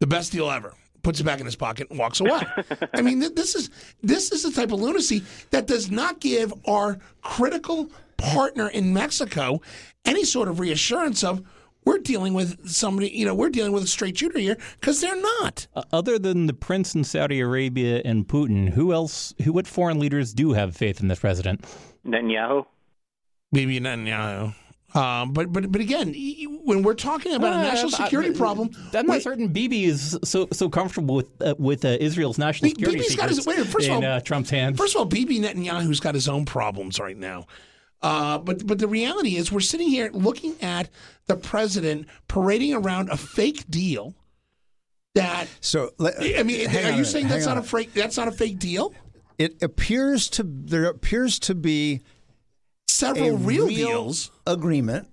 the 0.00 0.06
best 0.06 0.32
deal 0.32 0.50
ever. 0.50 0.74
Puts 1.02 1.20
it 1.20 1.24
back 1.24 1.40
in 1.40 1.46
his 1.46 1.56
pocket 1.56 1.88
and 1.90 1.98
walks 1.98 2.20
away. 2.20 2.40
I 2.94 3.02
mean, 3.02 3.20
th- 3.20 3.34
this 3.34 3.54
is 3.54 3.70
this 4.02 4.30
is 4.32 4.42
the 4.44 4.52
type 4.52 4.70
of 4.72 4.80
lunacy 4.80 5.22
that 5.50 5.66
does 5.66 5.90
not 5.90 6.20
give 6.20 6.52
our 6.66 6.98
critical 7.22 7.90
partner 8.16 8.68
in 8.68 8.92
Mexico 8.94 9.60
any 10.04 10.24
sort 10.24 10.48
of 10.48 10.60
reassurance 10.60 11.24
of 11.24 11.42
we're 11.84 11.98
dealing 11.98 12.34
with 12.34 12.68
somebody, 12.68 13.08
you 13.10 13.26
know, 13.26 13.34
we're 13.34 13.50
dealing 13.50 13.72
with 13.72 13.82
a 13.82 13.88
straight 13.88 14.16
shooter 14.16 14.38
here 14.38 14.56
because 14.80 15.00
they're 15.00 15.20
not. 15.20 15.66
Uh, 15.74 15.82
Other 15.92 16.18
than 16.18 16.46
the 16.46 16.52
prince 16.52 16.94
in 16.94 17.02
Saudi 17.02 17.40
Arabia 17.40 18.00
and 18.04 18.26
Putin, 18.28 18.68
who 18.70 18.92
else? 18.92 19.34
Who? 19.42 19.52
What 19.52 19.66
foreign 19.66 19.98
leaders 19.98 20.32
do 20.32 20.52
have 20.52 20.76
faith 20.76 21.00
in 21.00 21.08
this 21.08 21.18
president? 21.18 21.64
Netanyahu. 22.06 22.64
Maybe 23.50 23.80
Netanyahu. 23.80 24.54
Um, 24.94 25.32
but 25.32 25.50
but 25.52 25.72
but 25.72 25.80
again, 25.80 26.14
when 26.64 26.82
we're 26.82 26.94
talking 26.94 27.32
about 27.34 27.54
a 27.54 27.58
national 27.62 27.94
Uh, 27.94 28.04
security 28.04 28.30
I- 28.30 28.34
problem, 28.36 28.70
I'm 28.92 29.06
not 29.06 29.14
wait, 29.14 29.22
certain 29.22 29.48
Bibi 29.48 29.84
is 29.84 30.18
so 30.22 30.48
so 30.52 30.68
comfortable 30.68 31.14
with 31.14 31.30
uh, 31.40 31.54
with 31.58 31.84
uh, 31.84 31.96
Israel's 32.00 32.36
national 32.38 32.68
Bi- 32.68 32.74
security 32.74 32.98
Bibi's 32.98 33.16
got 33.16 33.28
his- 33.30 33.46
wait, 33.46 33.66
first 33.66 33.88
of 33.88 33.94
all- 33.96 34.04
uh, 34.04 34.20
Trump's 34.20 34.50
hands. 34.50 34.76
First 34.78 34.94
of 34.94 34.98
all, 35.00 35.04
Bibi 35.06 35.40
Netanyahu's 35.40 35.98
got 36.00 36.14
his 36.14 36.28
own 36.28 36.44
problems 36.44 37.00
right 37.00 37.16
now. 37.16 37.46
Uh, 38.02 38.36
but 38.38 38.66
but 38.66 38.78
the 38.80 38.88
reality 38.88 39.36
is, 39.36 39.50
we're 39.50 39.60
sitting 39.60 39.88
here 39.88 40.10
looking 40.12 40.56
at 40.60 40.90
the 41.26 41.36
president 41.36 42.06
parading 42.28 42.74
around 42.74 43.08
a 43.10 43.16
fake 43.16 43.64
deal. 43.70 44.14
That 45.14 45.46
So 45.60 45.90
let- 45.98 46.16
I 46.38 46.42
mean, 46.42 46.68
are 46.68 46.90
you 46.92 47.02
a 47.02 47.04
saying 47.04 47.28
that's 47.28 47.46
not 47.46 47.56
on 47.58 47.62
a 47.62 47.66
fake? 47.66 47.92
That's 47.94 48.16
not 48.16 48.28
a 48.28 48.32
fake 48.32 48.58
deal. 48.58 48.92
It 49.38 49.62
appears 49.62 50.28
to 50.30 50.42
there 50.44 50.84
appears 50.84 51.38
to 51.40 51.54
be 51.54 52.00
Several 53.02 53.34
a 53.34 53.36
real, 53.36 53.66
deals. 53.66 54.30
agreement. 54.46 55.08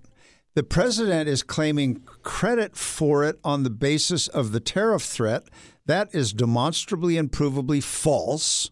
The 0.54 0.62
president 0.62 1.28
is 1.28 1.42
claiming 1.42 2.02
credit 2.22 2.76
for 2.76 3.24
it 3.24 3.38
on 3.44 3.62
the 3.62 3.70
basis 3.70 4.28
of 4.28 4.52
the 4.52 4.60
tariff 4.60 5.02
threat. 5.02 5.44
That 5.86 6.14
is 6.14 6.32
demonstrably 6.32 7.16
and 7.16 7.30
provably 7.32 7.82
false. 7.82 8.70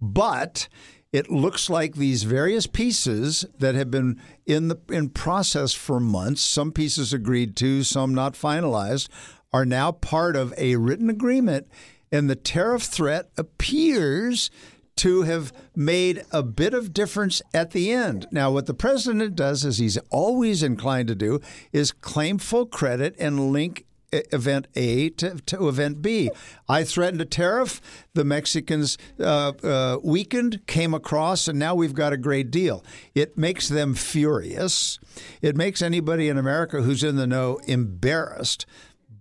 But 0.00 0.68
it 1.12 1.30
looks 1.30 1.70
like 1.70 1.94
these 1.94 2.24
various 2.24 2.66
pieces 2.66 3.44
that 3.58 3.74
have 3.76 3.90
been 3.90 4.20
in 4.44 4.68
the 4.68 4.78
in 4.88 5.10
process 5.10 5.72
for 5.72 6.00
months, 6.00 6.42
some 6.42 6.72
pieces 6.72 7.12
agreed 7.12 7.56
to, 7.56 7.84
some 7.84 8.14
not 8.14 8.34
finalized, 8.34 9.08
are 9.52 9.64
now 9.64 9.92
part 9.92 10.34
of 10.36 10.52
a 10.58 10.76
written 10.76 11.08
agreement. 11.08 11.68
And 12.10 12.28
the 12.28 12.36
tariff 12.36 12.82
threat 12.82 13.30
appears 13.36 14.50
to 14.96 15.22
have 15.22 15.52
made 15.74 16.24
a 16.32 16.42
bit 16.42 16.72
of 16.72 16.94
difference 16.94 17.42
at 17.52 17.72
the 17.72 17.92
end. 17.92 18.26
Now, 18.30 18.50
what 18.50 18.66
the 18.66 18.74
president 18.74 19.36
does, 19.36 19.64
as 19.64 19.78
he's 19.78 19.98
always 20.10 20.62
inclined 20.62 21.08
to 21.08 21.14
do, 21.14 21.40
is 21.72 21.92
claim 21.92 22.38
full 22.38 22.66
credit 22.66 23.14
and 23.18 23.52
link 23.52 23.84
e- 24.12 24.22
event 24.32 24.66
A 24.74 25.10
to, 25.10 25.36
to 25.36 25.68
event 25.68 26.00
B. 26.00 26.30
I 26.68 26.82
threatened 26.82 27.20
a 27.20 27.26
tariff. 27.26 27.80
The 28.14 28.24
Mexicans 28.24 28.96
uh, 29.20 29.52
uh, 29.62 29.98
weakened, 30.02 30.66
came 30.66 30.94
across, 30.94 31.46
and 31.46 31.58
now 31.58 31.74
we've 31.74 31.94
got 31.94 32.14
a 32.14 32.18
great 32.18 32.50
deal. 32.50 32.82
It 33.14 33.36
makes 33.36 33.68
them 33.68 33.94
furious. 33.94 34.98
It 35.42 35.56
makes 35.56 35.82
anybody 35.82 36.28
in 36.28 36.38
America 36.38 36.82
who's 36.82 37.04
in 37.04 37.16
the 37.16 37.26
know 37.26 37.60
embarrassed. 37.66 38.64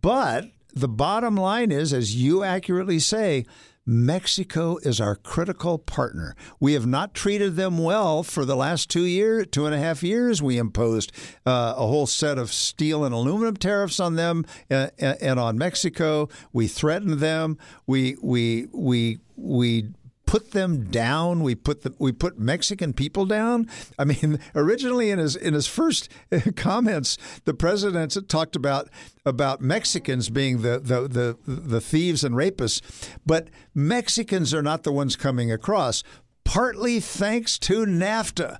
But 0.01 0.45
the 0.73 0.87
bottom 0.87 1.35
line 1.35 1.71
is, 1.71 1.91
as 1.91 2.15
you 2.15 2.43
accurately 2.43 2.99
say, 2.99 3.45
Mexico 3.85 4.77
is 4.77 4.99
our 4.99 5.15
critical 5.15 5.77
partner. 5.77 6.35
We 6.59 6.73
have 6.73 6.87
not 6.87 7.13
treated 7.13 7.55
them 7.55 7.77
well 7.77 8.23
for 8.23 8.43
the 8.43 8.55
last 8.55 8.89
two 8.89 9.05
years, 9.05 9.47
two 9.51 9.67
and 9.67 9.75
a 9.75 9.77
half 9.77 10.01
years. 10.01 10.41
We 10.41 10.57
imposed 10.57 11.11
uh, 11.45 11.75
a 11.77 11.85
whole 11.85 12.07
set 12.07 12.39
of 12.39 12.51
steel 12.51 13.05
and 13.05 13.13
aluminum 13.13 13.57
tariffs 13.57 13.99
on 13.99 14.15
them 14.15 14.45
uh, 14.71 14.87
and 14.99 15.39
on 15.39 15.57
Mexico. 15.57 16.29
We 16.51 16.67
threatened 16.67 17.19
them. 17.19 17.59
We 17.85 18.17
we 18.23 18.67
we 18.73 19.19
we 19.35 19.89
put 20.25 20.51
them 20.51 20.85
down. 20.85 21.41
We 21.41 21.55
put 21.55 21.81
the, 21.83 21.93
we 21.99 22.11
put 22.11 22.39
Mexican 22.39 22.93
people 22.93 23.25
down. 23.25 23.69
I 23.97 24.05
mean, 24.05 24.39
originally 24.55 25.11
in 25.11 25.19
his 25.19 25.35
in 25.35 25.53
his 25.53 25.67
first 25.67 26.09
comments, 26.55 27.17
the 27.45 27.53
president 27.53 28.17
talked 28.27 28.55
about 28.55 28.89
about 29.25 29.61
Mexicans 29.61 30.29
being 30.29 30.61
the 30.61 30.79
the 30.79 31.07
the, 31.07 31.37
the 31.45 31.81
thieves 31.81 32.23
and 32.23 32.35
rapists, 32.35 32.81
but 33.25 33.49
Mexicans 33.73 34.53
are 34.53 34.63
not 34.63 34.83
the 34.83 34.91
ones 34.91 35.15
coming 35.15 35.51
across. 35.51 36.03
Partly 36.43 36.99
thanks 36.99 37.57
to 37.59 37.85
NAFTA 37.85 38.59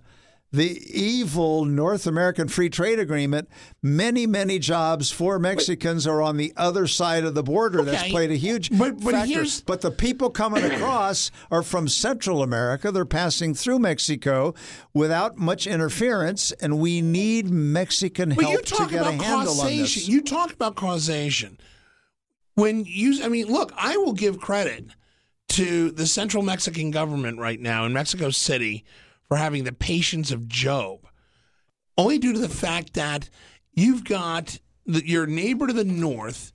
the 0.56 0.82
evil 1.00 1.66
North 1.66 2.08
American 2.08 2.48
Free 2.48 2.70
Trade 2.70 2.98
Agreement, 3.00 3.50
many, 3.84 4.26
many 4.26 4.58
jobs 4.58 5.12
for 5.12 5.38
Mexicans 5.38 6.08
are 6.08 6.22
on 6.22 6.38
the 6.38 6.54
other 6.56 6.88
side 6.88 7.24
of 7.26 7.36
the 7.36 7.44
border. 7.44 7.82
That's 7.84 8.10
played 8.10 8.32
a 8.32 8.36
huge 8.36 8.70
But- 8.78 9.02
but 9.02 9.12
factor. 9.12 9.34
here's- 9.34 9.62
But 9.62 9.82
the 9.82 9.92
people 9.92 10.30
coming 10.30 10.64
across 10.64 11.30
are 11.52 11.62
from 11.64 11.88
Central 11.88 12.42
America. 12.42 12.92
They're 12.92 13.06
passing 13.06 13.54
through 13.54 13.80
Mexico 13.80 14.54
without 14.94 15.38
much 15.38 15.68
interference, 15.68 16.52
and 16.54 16.80
we 16.80 17.02
need 17.02 17.50
Mexican 17.50 18.30
But 18.30 18.42
you 18.46 18.48
help 18.52 18.66
to 18.66 18.88
get 18.90 19.02
a 19.06 19.12
handle 19.12 19.24
on 19.32 19.46
causation. 19.46 19.82
this. 19.82 20.08
You 20.08 20.22
talk 20.22 20.54
about 20.54 20.76
causation. 20.76 21.58
When 22.56 22.86
you, 22.86 23.24
I 23.24 23.28
mean, 23.28 23.48
look, 23.48 23.74
I 23.78 23.98
will 23.98 24.14
give 24.14 24.40
credit 24.40 24.86
to 25.50 25.92
the 25.92 26.08
central 26.08 26.42
Mexican 26.42 26.90
government 26.92 27.38
right 27.40 27.60
now 27.60 27.86
in 27.86 27.94
Mexico 27.94 28.30
City 28.30 28.86
for 29.28 29.38
having 29.38 29.64
the 29.64 29.72
patience 29.72 30.32
of 30.32 30.48
Job, 30.48 31.08
only 31.98 32.18
due 32.18 32.34
to 32.34 32.40
the 32.40 32.50
fact 32.50 32.94
that 32.94 33.30
you've 33.74 34.04
got 34.04 34.60
the, 34.86 35.08
your 35.08 35.26
neighbor 35.26 35.68
to 35.68 35.74
the 35.74 35.84
north 35.84 36.52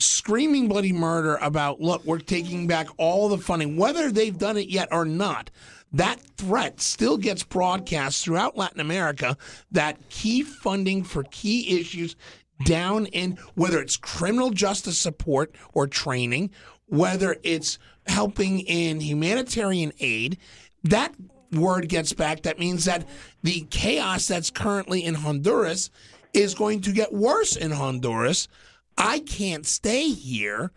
screaming 0.00 0.66
bloody 0.68 0.92
murder 0.92 1.36
about, 1.36 1.80
look, 1.80 2.04
we're 2.04 2.18
taking 2.18 2.66
back 2.66 2.88
all 2.96 3.28
the 3.28 3.38
funding, 3.38 3.76
whether 3.76 4.10
they've 4.10 4.38
done 4.38 4.56
it 4.56 4.68
yet 4.68 4.88
or 4.90 5.04
not. 5.04 5.50
That 5.92 6.20
threat 6.36 6.80
still 6.80 7.16
gets 7.16 7.42
broadcast 7.42 8.24
throughout 8.24 8.56
Latin 8.56 8.80
America 8.80 9.36
that 9.72 10.08
key 10.08 10.42
funding 10.42 11.04
for 11.04 11.24
key 11.24 11.80
issues 11.80 12.16
down 12.64 13.06
in 13.06 13.38
whether 13.54 13.80
it's 13.80 13.96
criminal 13.96 14.50
justice 14.50 14.98
support 14.98 15.54
or 15.72 15.86
training, 15.86 16.50
whether 16.86 17.36
it's 17.42 17.78
helping 18.06 18.60
in 18.60 19.00
humanitarian 19.00 19.92
aid, 20.00 20.38
that 20.84 21.14
word 21.52 21.88
gets 21.88 22.12
back. 22.12 22.42
That 22.42 22.58
means 22.58 22.84
that 22.84 23.06
the 23.42 23.66
chaos 23.70 24.28
that's 24.28 24.50
currently 24.50 25.04
in 25.04 25.14
Honduras 25.14 25.90
is 26.32 26.54
going 26.54 26.80
to 26.82 26.92
get 26.92 27.12
worse 27.12 27.56
in 27.56 27.70
Honduras. 27.70 28.48
I 28.96 29.20
can't 29.20 29.66
stay 29.66 30.10
here. 30.10 30.70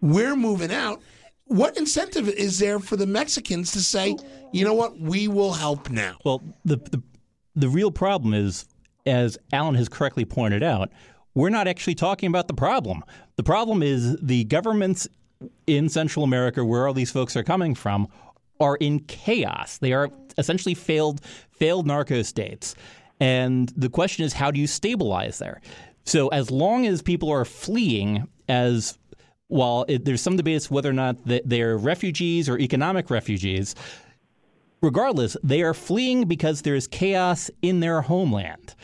We're 0.00 0.36
moving 0.36 0.72
out. 0.72 1.02
What 1.46 1.76
incentive 1.76 2.28
is 2.28 2.58
there 2.58 2.78
for 2.78 2.96
the 2.96 3.06
Mexicans 3.06 3.72
to 3.72 3.80
say, 3.80 4.16
you 4.52 4.64
know 4.64 4.74
what, 4.74 4.98
we 4.98 5.28
will 5.28 5.52
help 5.52 5.90
now? 5.90 6.16
Well, 6.24 6.42
the, 6.64 6.76
the 6.76 7.02
the 7.56 7.68
real 7.68 7.90
problem 7.90 8.34
is, 8.34 8.66
as 9.06 9.36
Alan 9.52 9.74
has 9.74 9.88
correctly 9.88 10.24
pointed 10.24 10.62
out, 10.62 10.90
we're 11.34 11.50
not 11.50 11.68
actually 11.68 11.94
talking 11.94 12.28
about 12.28 12.48
the 12.48 12.54
problem. 12.54 13.02
The 13.36 13.42
problem 13.42 13.82
is 13.82 14.16
the 14.20 14.44
governments 14.44 15.08
in 15.66 15.88
Central 15.88 16.24
America, 16.24 16.64
where 16.64 16.86
all 16.86 16.94
these 16.94 17.10
folks 17.10 17.36
are 17.36 17.42
coming 17.42 17.74
from, 17.74 18.08
are 18.60 18.76
in 18.76 19.00
chaos. 19.00 19.78
They 19.78 19.92
are 19.92 20.10
essentially 20.38 20.74
failed 20.74 21.20
failed 21.50 21.86
narco 21.86 22.22
states. 22.22 22.74
And 23.20 23.70
the 23.76 23.90
question 23.90 24.24
is, 24.24 24.32
how 24.32 24.50
do 24.50 24.58
you 24.60 24.66
stabilize 24.66 25.38
there? 25.38 25.60
So 26.04 26.28
as 26.28 26.50
long 26.50 26.86
as 26.86 27.02
people 27.02 27.30
are 27.30 27.44
fleeing, 27.44 28.26
as 28.48 28.98
while 29.48 29.84
it, 29.88 30.04
there's 30.04 30.22
some 30.22 30.36
debate 30.36 30.56
as 30.56 30.66
to 30.66 30.72
whether 30.74 30.88
or 30.88 30.94
not 30.94 31.16
they're 31.24 31.76
refugees 31.76 32.48
or 32.48 32.58
economic 32.58 33.10
refugees, 33.10 33.74
regardless, 34.80 35.36
they 35.42 35.62
are 35.62 35.74
fleeing 35.74 36.26
because 36.26 36.62
there's 36.62 36.86
chaos 36.86 37.50
in 37.60 37.80
their 37.80 38.00
homeland. 38.00 38.74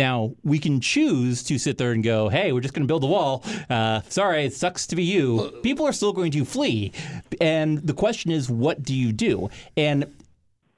Now, 0.00 0.34
we 0.44 0.58
can 0.58 0.80
choose 0.80 1.42
to 1.42 1.58
sit 1.58 1.76
there 1.76 1.92
and 1.92 2.02
go, 2.02 2.30
hey, 2.30 2.52
we're 2.52 2.62
just 2.62 2.72
going 2.72 2.84
to 2.84 2.88
build 2.88 3.04
a 3.04 3.06
wall. 3.06 3.44
Uh, 3.68 4.00
sorry, 4.08 4.46
it 4.46 4.54
sucks 4.54 4.86
to 4.86 4.96
be 4.96 5.04
you. 5.04 5.60
People 5.62 5.86
are 5.86 5.92
still 5.92 6.14
going 6.14 6.30
to 6.32 6.46
flee. 6.46 6.92
And 7.38 7.76
the 7.86 7.92
question 7.92 8.30
is, 8.30 8.48
what 8.48 8.82
do 8.82 8.94
you 8.94 9.12
do? 9.12 9.50
And 9.76 10.06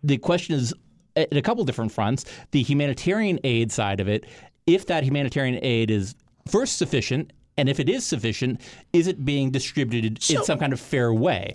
the 0.03 0.19
question 0.19 0.57
is, 0.57 0.75
at 1.15 1.37
a 1.37 1.41
couple 1.41 1.63
different 1.65 1.93
fronts, 1.93 2.25
the 2.51 2.65
humanitarian 2.65 3.39
aid 3.45 3.71
side 3.71 4.01
of 4.01 4.09
it, 4.09 4.27
if 4.67 4.87
that 4.87 5.05
humanitarian 5.05 5.63
aid 5.63 5.93
is 5.93 6.17
first 6.49 6.77
sufficient, 6.77 7.33
and 7.57 7.69
if 7.69 7.79
it 7.79 7.89
is 7.89 8.05
sufficient, 8.05 8.61
is 8.93 9.07
it 9.07 9.25
being 9.25 9.53
distributed 9.53 10.19
in 10.31 10.43
some 10.43 10.59
kind 10.59 10.73
of 10.73 10.81
fair 10.81 11.15
way? 11.15 11.55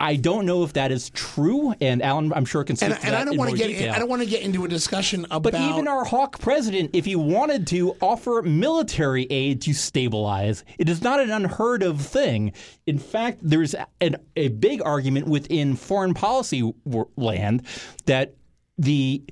I 0.00 0.14
don't 0.14 0.46
know 0.46 0.62
if 0.62 0.74
that 0.74 0.92
is 0.92 1.10
true, 1.10 1.74
and 1.80 2.02
Alan, 2.02 2.32
I'm 2.32 2.44
sure 2.44 2.62
can 2.62 2.76
speak 2.76 2.90
And, 2.90 3.00
to 3.00 3.06
and 3.06 3.14
that 3.14 3.22
I 3.22 3.24
don't 3.24 3.36
want 3.36 3.50
to 3.50 3.56
get 3.56 3.66
detail. 3.66 3.92
I 3.92 3.98
don't 3.98 4.08
want 4.08 4.22
to 4.22 4.28
get 4.28 4.42
into 4.42 4.64
a 4.64 4.68
discussion 4.68 5.24
about 5.24 5.42
But 5.42 5.54
even 5.54 5.88
our 5.88 6.04
hawk 6.04 6.38
president, 6.38 6.90
if 6.92 7.04
he 7.04 7.16
wanted 7.16 7.66
to 7.68 7.96
offer 8.00 8.42
military 8.42 9.26
aid 9.28 9.60
to 9.62 9.72
stabilize, 9.72 10.64
it 10.78 10.88
is 10.88 11.02
not 11.02 11.18
an 11.18 11.30
unheard 11.30 11.82
of 11.82 12.00
thing. 12.00 12.52
In 12.86 12.98
fact, 12.98 13.40
there's 13.42 13.74
an, 14.00 14.16
a 14.36 14.48
big 14.48 14.82
argument 14.84 15.26
within 15.26 15.74
foreign 15.74 16.14
policy 16.14 16.72
land 17.16 17.66
that 18.06 18.34
the 18.78 19.24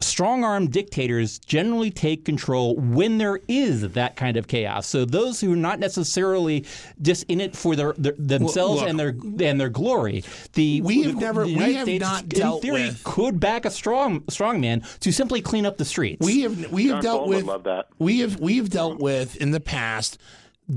strong 0.00 0.44
arm 0.44 0.68
dictators 0.68 1.38
generally 1.38 1.90
take 1.90 2.24
control 2.26 2.76
when 2.76 3.16
there 3.18 3.40
is 3.48 3.80
that 3.92 4.14
kind 4.14 4.36
of 4.36 4.46
chaos. 4.46 4.86
So 4.86 5.04
those 5.06 5.40
who 5.40 5.54
are 5.54 5.56
not 5.56 5.78
necessarily 5.78 6.66
just 7.00 7.24
in 7.28 7.40
it 7.40 7.56
for 7.56 7.74
their, 7.74 7.94
their 7.96 8.12
themselves 8.18 8.82
look, 8.82 8.90
and 8.90 9.00
their 9.00 9.14
and 9.48 9.58
their 9.60 9.70
glory, 9.70 10.22
the 10.52 10.82
We 10.82 11.02
have 11.04 11.14
the- 11.14 11.20
never- 11.20 11.40
the 11.46 11.46
we 11.46 11.52
United 11.54 11.74
have 11.76 11.84
States, 11.86 12.02
not 12.02 12.22
in 12.24 12.28
dealt 12.28 12.62
theory, 12.62 12.82
with- 12.82 13.04
could 13.04 13.40
back 13.40 13.64
a 13.64 13.70
strong 13.70 14.22
strong 14.28 14.60
man 14.60 14.82
to 15.00 15.10
simply 15.12 15.40
clean 15.40 15.64
up 15.64 15.78
the 15.78 15.84
streets. 15.86 16.24
we 16.24 16.42
have 16.42 16.70
we 16.70 16.86
have 16.88 16.96
John 16.96 17.02
dealt 17.02 17.18
Bolton 17.20 17.36
with 17.36 17.44
love 17.46 17.62
that. 17.64 17.86
we 17.98 18.18
have 18.20 18.38
we 18.38 18.58
have 18.58 18.68
dealt 18.68 18.98
with 19.00 19.36
in 19.36 19.50
the 19.52 19.60
past 19.60 20.18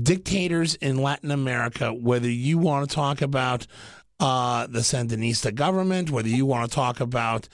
dictators 0.02 0.76
in 0.76 0.96
Latin 1.02 1.30
America. 1.30 1.92
Whether 1.92 2.30
you 2.30 2.58
want 2.58 2.88
to 2.88 2.94
talk 2.94 3.20
about 3.20 3.66
uh, 4.18 4.66
the 4.66 4.80
Sandinista 4.80 5.54
government, 5.54 6.10
whether 6.10 6.28
you 6.28 6.46
want 6.46 6.70
to 6.70 6.74
talk 6.74 7.00
about 7.00 7.48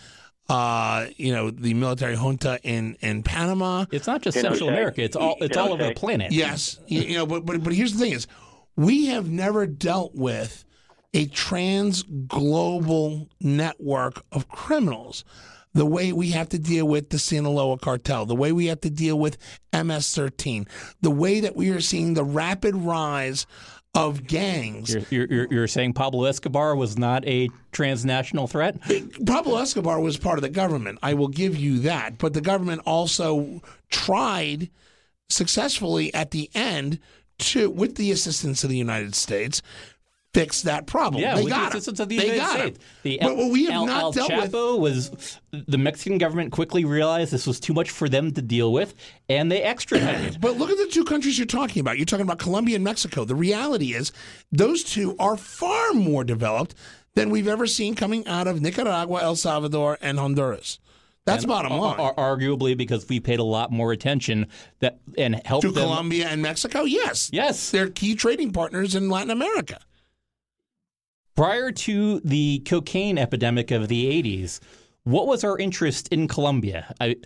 uh, 0.48 1.06
you 1.16 1.32
know 1.32 1.50
the 1.50 1.74
military 1.74 2.14
junta 2.16 2.58
in 2.62 2.96
in 3.00 3.22
Panama, 3.22 3.86
It's 3.90 4.06
not 4.06 4.22
just 4.22 4.38
Central 4.38 4.68
America. 4.68 5.02
It's 5.02 5.16
all 5.16 5.36
it's 5.40 5.56
all 5.56 5.72
over 5.72 5.84
the 5.84 5.94
planet. 5.94 6.32
Yes, 6.32 6.78
you, 6.86 7.00
you 7.02 7.14
know, 7.14 7.26
but, 7.26 7.44
but 7.44 7.62
but 7.62 7.72
here's 7.72 7.92
the 7.94 7.98
thing: 7.98 8.12
is 8.12 8.26
we 8.76 9.06
have 9.06 9.28
never 9.28 9.66
dealt 9.66 10.14
with 10.14 10.64
a 11.14 11.26
trans 11.26 12.02
global 12.02 13.28
network 13.40 14.22
of 14.32 14.48
criminals. 14.48 15.24
The 15.72 15.86
way 15.86 16.10
we 16.12 16.30
have 16.30 16.48
to 16.50 16.58
deal 16.58 16.88
with 16.88 17.10
the 17.10 17.18
Sinaloa 17.18 17.78
cartel, 17.78 18.24
the 18.24 18.34
way 18.34 18.50
we 18.50 18.66
have 18.66 18.80
to 18.80 18.88
deal 18.88 19.18
with 19.18 19.36
MS-13, 19.74 20.66
the 21.02 21.10
way 21.10 21.40
that 21.40 21.54
we 21.54 21.68
are 21.68 21.82
seeing 21.82 22.14
the 22.14 22.24
rapid 22.24 22.74
rise 22.74 23.46
of 23.96 24.26
gangs. 24.26 24.94
You're, 25.10 25.26
you're, 25.26 25.48
you're- 25.50 25.66
saying 25.68 25.94
Pablo 25.94 26.24
Escobar 26.24 26.76
was 26.76 26.96
not 26.96 27.26
a 27.26 27.48
transnational 27.72 28.46
threat? 28.46 28.76
Pablo 29.26 29.58
Escobar 29.58 30.00
was 30.00 30.16
part 30.16 30.38
of 30.38 30.42
the 30.42 30.48
government. 30.48 30.98
I 31.02 31.14
will 31.14 31.28
give 31.28 31.56
you 31.56 31.80
that. 31.80 32.18
But 32.18 32.34
the 32.34 32.40
government 32.40 32.82
also 32.86 33.62
tried 33.90 34.70
successfully 35.28 36.12
at 36.14 36.30
the 36.30 36.50
end 36.54 37.00
to, 37.38 37.68
with 37.68 37.96
the 37.96 38.10
assistance 38.12 38.62
of 38.64 38.70
the 38.70 38.76
United 38.78 39.14
States, 39.14 39.60
fix 40.36 40.62
that 40.62 40.86
problem. 40.86 41.22
Yeah, 41.22 41.34
they 41.36 41.44
with 41.44 41.52
got 41.52 41.72
the 41.72 41.78
assistance 41.78 42.00
of 42.00 42.08
the 42.08 42.18
they 42.18 42.34
United 42.34 42.40
got 42.40 42.58
States. 42.58 42.78
him. 42.78 42.84
The 43.02 43.18
but 43.22 43.36
what 43.36 43.50
we 43.50 43.64
have 43.64 43.74
El, 43.74 43.86
not 43.86 44.02
El 44.02 44.12
dealt 44.12 44.30
with. 44.32 44.52
Chapo 44.52 44.78
was 44.78 45.40
the 45.50 45.78
Mexican 45.78 46.18
government 46.18 46.52
quickly 46.52 46.84
realized 46.84 47.32
this 47.32 47.46
was 47.46 47.58
too 47.58 47.72
much 47.72 47.90
for 47.90 48.08
them 48.08 48.32
to 48.32 48.42
deal 48.42 48.72
with, 48.72 48.94
and 49.28 49.50
they 49.50 49.62
extradited. 49.62 50.40
But 50.40 50.58
look 50.58 50.70
at 50.70 50.76
the 50.76 50.88
two 50.92 51.04
countries 51.04 51.38
you're 51.38 51.46
talking 51.46 51.80
about. 51.80 51.96
You're 51.96 52.06
talking 52.06 52.26
about 52.26 52.38
Colombia 52.38 52.76
and 52.76 52.84
Mexico. 52.84 53.24
The 53.24 53.34
reality 53.34 53.94
is, 53.94 54.12
those 54.52 54.84
two 54.84 55.16
are 55.18 55.36
far 55.36 55.92
more 55.94 56.24
developed 56.24 56.74
than 57.14 57.30
we've 57.30 57.48
ever 57.48 57.66
seen 57.66 57.94
coming 57.94 58.26
out 58.26 58.46
of 58.46 58.60
Nicaragua, 58.60 59.22
El 59.22 59.36
Salvador, 59.36 59.96
and 60.02 60.18
Honduras. 60.18 60.78
That's 61.24 61.44
bottom 61.44 61.72
line. 61.72 61.98
Ar- 61.98 62.14
arguably 62.14 62.76
because 62.76 63.08
we 63.08 63.18
paid 63.18 63.40
a 63.40 63.44
lot 63.44 63.72
more 63.72 63.90
attention 63.90 64.46
that 64.78 65.00
and 65.18 65.40
helped 65.44 65.62
to 65.62 65.72
them. 65.72 65.82
Colombia 65.82 66.28
and 66.28 66.40
Mexico, 66.40 66.82
yes. 66.82 67.30
Yes. 67.32 67.70
They're 67.70 67.88
key 67.88 68.14
trading 68.14 68.52
partners 68.52 68.94
in 68.94 69.08
Latin 69.10 69.30
America. 69.30 69.80
Prior 71.36 71.70
to 71.70 72.20
the 72.20 72.60
cocaine 72.60 73.18
epidemic 73.18 73.70
of 73.70 73.88
the 73.88 74.22
80s, 74.22 74.60
what 75.04 75.26
was 75.26 75.44
our 75.44 75.58
interest 75.58 76.08
in 76.08 76.28
Colombia? 76.28 76.94
I, 77.00 77.16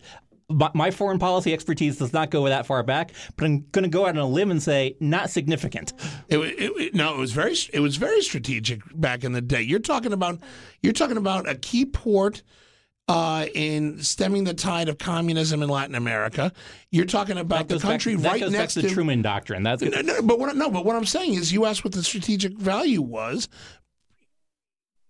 my, 0.74 0.90
foreign 0.90 1.20
policy 1.20 1.52
expertise 1.52 1.98
does 1.98 2.12
not 2.12 2.30
go 2.30 2.44
that 2.46 2.66
far 2.66 2.82
back, 2.82 3.12
but 3.36 3.44
I'm 3.44 3.61
going 3.70 3.84
to 3.84 3.88
go 3.88 4.06
out 4.06 4.11
on 4.11 4.18
a 4.18 4.26
limb 4.26 4.50
and 4.50 4.61
say 4.61 4.96
not 4.98 5.30
significant. 5.30 5.92
It, 6.28 6.38
it, 6.38 6.72
it- 6.76 6.94
no, 6.94 7.14
it 7.14 7.18
was 7.18 7.30
very 7.32 7.54
it 7.72 7.78
was 7.80 7.96
very 7.96 8.20
strategic 8.20 8.80
back 9.00 9.22
in 9.22 9.30
the 9.32 9.40
day. 9.40 9.62
You're 9.62 9.78
talking 9.78 10.12
about 10.12 10.40
you're 10.82 10.92
talking 10.92 11.16
about 11.16 11.48
a 11.48 11.54
key 11.54 11.86
port 11.86 12.42
uh, 13.06 13.46
in 13.54 14.02
stemming 14.02 14.42
the 14.44 14.54
tide 14.54 14.88
of 14.88 14.98
communism 14.98 15.62
in 15.62 15.68
Latin 15.68 15.94
America. 15.94 16.52
You're 16.90 17.06
talking 17.06 17.38
about 17.38 17.68
the 17.68 17.76
back- 17.76 17.82
country 17.82 18.14
that 18.16 18.28
right 18.28 18.40
next 18.40 18.52
back 18.52 18.68
to 18.70 18.82
the 18.82 18.88
to 18.88 18.94
Truman 18.94 19.22
Doctrine. 19.22 19.62
That's 19.62 19.82
No, 19.82 20.00
no, 20.00 20.20
but 20.22 20.38
what, 20.40 20.54
no, 20.56 20.68
but 20.70 20.84
what 20.84 20.96
I'm 20.96 21.06
saying 21.06 21.34
is, 21.34 21.52
you 21.52 21.64
asked 21.64 21.84
what 21.84 21.92
the 21.92 22.02
strategic 22.02 22.58
value 22.58 23.02
was. 23.02 23.48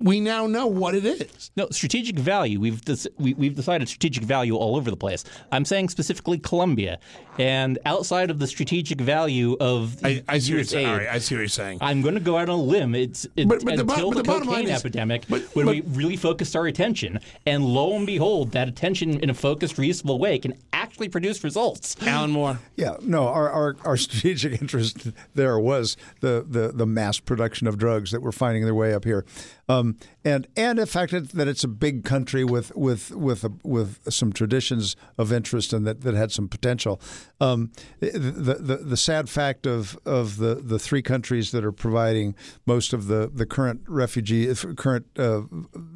We 0.02 0.18
now 0.18 0.46
know 0.46 0.66
what 0.66 0.94
it 0.94 1.04
is. 1.04 1.50
No, 1.56 1.68
strategic 1.70 2.18
value. 2.18 2.58
We've 2.58 2.82
des- 2.82 3.10
we, 3.18 3.34
we've 3.34 3.54
decided 3.54 3.86
strategic 3.86 4.24
value 4.24 4.56
all 4.56 4.76
over 4.76 4.90
the 4.90 4.96
place. 4.96 5.24
I'm 5.52 5.66
saying 5.66 5.90
specifically 5.90 6.38
Colombia, 6.38 6.98
and 7.38 7.78
outside 7.84 8.30
of 8.30 8.38
the 8.38 8.46
strategic 8.46 8.98
value 8.98 9.58
of 9.60 10.02
I, 10.02 10.22
I 10.26 10.38
see 10.38 10.52
what 10.52 10.56
you're 10.56 10.64
saying. 10.64 10.86
aid, 10.86 10.90
All 10.92 10.96
right, 10.98 11.08
I 11.08 11.18
see 11.18 11.34
what 11.34 11.40
you're 11.40 11.48
saying. 11.48 11.78
I'm 11.82 12.00
going 12.00 12.14
to 12.14 12.20
go 12.20 12.38
out 12.38 12.48
on 12.48 12.58
a 12.58 12.62
limb. 12.62 12.94
It's, 12.94 13.26
it's 13.36 13.46
But- 13.46 13.62
but 13.62 13.76
the 13.76 13.84
bo- 13.84 13.92
until 13.92 14.08
but 14.10 14.16
the, 14.16 14.22
the 14.22 14.26
bottom 14.28 14.48
line 14.48 14.56
cocaine 14.62 14.74
is- 14.74 14.80
epidemic 14.80 15.24
but- 15.28 15.42
when 15.54 15.66
but- 15.66 15.74
we 15.74 15.80
really 15.82 16.16
focused 16.16 16.56
our 16.56 16.66
attention, 16.66 17.20
and 17.44 17.62
lo 17.64 17.94
and 17.94 18.06
behold, 18.06 18.52
that 18.52 18.68
attention 18.68 19.20
in 19.20 19.28
a 19.28 19.34
focused, 19.34 19.76
reasonable 19.76 20.18
way 20.18 20.38
can 20.38 20.54
actually 20.72 21.10
produce 21.10 21.44
results. 21.44 21.94
Alan 22.06 22.30
Moore. 22.30 22.58
Yeah, 22.76 22.96
no, 23.02 23.28
our, 23.28 23.50
our, 23.50 23.76
our 23.84 23.96
strategic 23.98 24.60
interest 24.62 25.08
there 25.34 25.58
was 25.58 25.98
the, 26.20 26.42
the, 26.48 26.72
the 26.74 26.86
mass 26.86 27.20
production 27.20 27.66
of 27.66 27.76
drugs 27.76 28.12
that 28.12 28.22
were 28.22 28.32
finding 28.32 28.64
their 28.64 28.74
way 28.74 28.94
up 28.94 29.04
here. 29.04 29.26
Um, 29.68 29.89
and 30.24 30.46
and 30.56 30.78
the 30.78 30.86
fact 30.86 31.12
that, 31.12 31.30
that 31.30 31.48
it's 31.48 31.64
a 31.64 31.68
big 31.68 32.04
country 32.04 32.44
with 32.44 32.74
with 32.76 33.10
with 33.12 33.44
a, 33.44 33.52
with 33.64 34.12
some 34.12 34.32
traditions 34.32 34.96
of 35.18 35.32
interest 35.32 35.72
and 35.72 35.86
that, 35.86 36.02
that 36.02 36.14
had 36.14 36.32
some 36.32 36.48
potential. 36.48 37.00
Um, 37.40 37.72
the, 38.00 38.56
the 38.60 38.76
the 38.76 38.96
sad 38.96 39.28
fact 39.28 39.66
of 39.66 39.98
of 40.04 40.36
the, 40.36 40.56
the 40.56 40.78
three 40.78 41.02
countries 41.02 41.50
that 41.52 41.64
are 41.64 41.72
providing 41.72 42.34
most 42.66 42.92
of 42.92 43.06
the, 43.06 43.30
the 43.32 43.46
current 43.46 43.82
refugee 43.86 44.52
current 44.76 45.06
uh, 45.18 45.42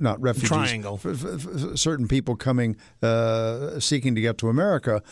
not 0.01 0.21
refugees 0.21 0.49
Triangle. 0.49 1.01
f- 1.05 1.25
f- 1.25 1.77
certain 1.77 2.09
people 2.09 2.37
coming 2.37 2.77
uh, 3.03 3.79
seeking 3.81 4.15
to 4.15 4.21
get 4.21 4.39
to 4.39 4.49
America 4.49 5.03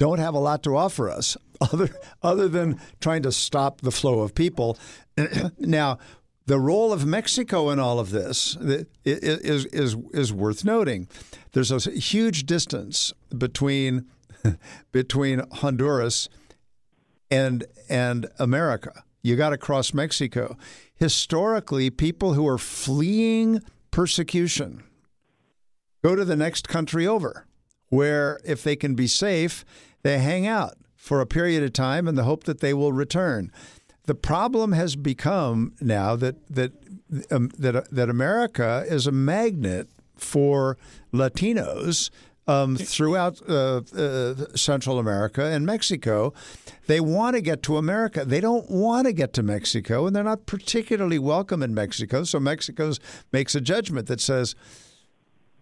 don't 0.00 0.18
have 0.18 0.34
a 0.34 0.38
lot 0.38 0.62
to 0.64 0.76
offer 0.76 1.08
us 1.08 1.36
other 1.60 1.90
other 2.22 2.48
than 2.48 2.80
trying 3.00 3.22
to 3.22 3.30
stop 3.30 3.82
the 3.82 3.92
flow 3.92 4.20
of 4.20 4.34
people. 4.34 4.76
now, 5.58 5.98
the 6.50 6.58
role 6.58 6.92
of 6.92 7.06
Mexico 7.06 7.70
in 7.70 7.78
all 7.78 8.00
of 8.00 8.10
this 8.10 8.56
is 9.04 9.66
is 9.66 9.96
is 10.12 10.32
worth 10.32 10.64
noting. 10.64 11.06
There's 11.52 11.70
a 11.70 11.90
huge 11.92 12.44
distance 12.44 13.12
between 13.38 14.06
between 14.92 15.44
Honduras 15.52 16.28
and 17.30 17.64
and 17.88 18.26
America. 18.40 19.04
You 19.22 19.36
got 19.36 19.50
to 19.50 19.58
cross 19.58 19.94
Mexico. 19.94 20.56
Historically, 20.96 21.88
people 21.88 22.32
who 22.32 22.48
are 22.48 22.58
fleeing 22.58 23.60
persecution 23.92 24.82
go 26.02 26.16
to 26.16 26.24
the 26.24 26.36
next 26.36 26.68
country 26.68 27.06
over, 27.06 27.46
where 27.90 28.40
if 28.44 28.64
they 28.64 28.74
can 28.74 28.96
be 28.96 29.06
safe, 29.06 29.64
they 30.02 30.18
hang 30.18 30.48
out 30.48 30.74
for 30.96 31.20
a 31.20 31.26
period 31.26 31.62
of 31.62 31.72
time 31.72 32.08
in 32.08 32.16
the 32.16 32.24
hope 32.24 32.42
that 32.42 32.58
they 32.58 32.74
will 32.74 32.92
return. 32.92 33.52
The 34.06 34.14
problem 34.14 34.72
has 34.72 34.96
become 34.96 35.74
now 35.80 36.16
that 36.16 36.36
that 36.48 36.72
um, 37.30 37.50
that 37.58 37.90
that 37.90 38.08
America 38.08 38.84
is 38.88 39.06
a 39.06 39.12
magnet 39.12 39.88
for 40.16 40.76
Latinos 41.12 42.10
um, 42.46 42.76
throughout 42.76 43.40
uh, 43.48 43.82
uh, 43.96 44.34
Central 44.56 44.98
America 44.98 45.44
and 45.44 45.64
Mexico. 45.66 46.32
They 46.86 47.00
want 47.00 47.36
to 47.36 47.40
get 47.42 47.62
to 47.64 47.76
America. 47.76 48.24
They 48.24 48.40
don't 48.40 48.68
want 48.70 49.06
to 49.06 49.12
get 49.12 49.32
to 49.34 49.42
Mexico, 49.42 50.06
and 50.06 50.16
they're 50.16 50.24
not 50.24 50.46
particularly 50.46 51.18
welcome 51.18 51.62
in 51.62 51.74
Mexico. 51.74 52.24
So 52.24 52.40
Mexico 52.40 52.92
makes 53.32 53.54
a 53.54 53.60
judgment 53.60 54.08
that 54.08 54.20
says 54.20 54.54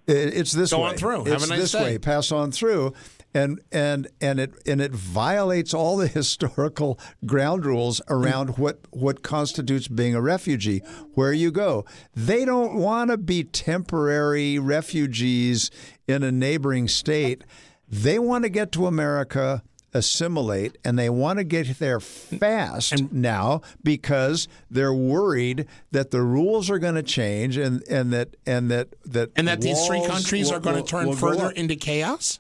it's 0.07 0.53
this 0.53 0.70
Go 0.70 0.84
way. 0.84 0.91
on 0.91 0.97
through. 0.97 1.24
Have 1.24 1.34
It's 1.34 1.47
a 1.47 1.49
nice 1.51 1.59
this 1.61 1.72
day. 1.72 1.82
way. 1.82 1.99
Pass 1.99 2.32
on 2.32 2.51
through. 2.51 2.95
And 3.35 3.61
and 3.70 4.09
and 4.20 4.41
it 4.41 4.55
and 4.66 4.81
it 4.81 4.93
violates 4.93 5.74
all 5.74 5.97
the 5.97 6.09
historical 6.18 6.99
ground 7.26 7.64
rules 7.64 8.01
around 8.09 8.59
what 8.59 8.81
what 8.91 9.22
constitutes 9.22 9.89
being 9.89 10.14
a 10.14 10.20
refugee. 10.20 10.81
Where 11.14 11.33
you 11.33 11.51
go, 11.51 11.85
they 12.14 12.45
don't 12.45 12.74
want 12.74 13.11
to 13.11 13.16
be 13.16 13.45
temporary 13.45 14.59
refugees 14.59 15.70
in 16.07 16.22
a 16.22 16.33
neighboring 16.33 16.89
state. 16.89 17.45
They 17.89 18.18
want 18.18 18.45
to 18.45 18.51
get 18.51 18.72
to 18.72 18.87
America 18.87 19.62
assimilate 19.95 20.76
and 20.85 20.99
they 20.99 21.09
want 21.09 21.39
to 21.39 21.45
get 21.45 21.79
there 21.79 21.99
fast 21.99 23.11
now 23.11 23.62
because 23.83 24.47
they're 24.70 24.93
worried 24.93 25.66
that 25.93 26.11
the 26.11 26.20
rules 26.20 26.68
are 26.68 26.79
going 26.79 26.95
to 26.95 27.03
change 27.03 27.57
and, 27.57 27.83
and 27.89 28.12
that 28.12 28.37
and 28.47 28.70
that 28.70 28.89
that 29.05 29.31
And 29.35 29.49
that 29.49 29.61
these 29.62 29.87
three 29.87 30.05
countries 30.07 30.49
will- 30.51 30.57
are 30.59 30.61
going 30.61 30.76
to 30.76 30.89
turn 30.89 31.14
further 31.14 31.51
into 31.51 31.74
chaos? 31.74 32.39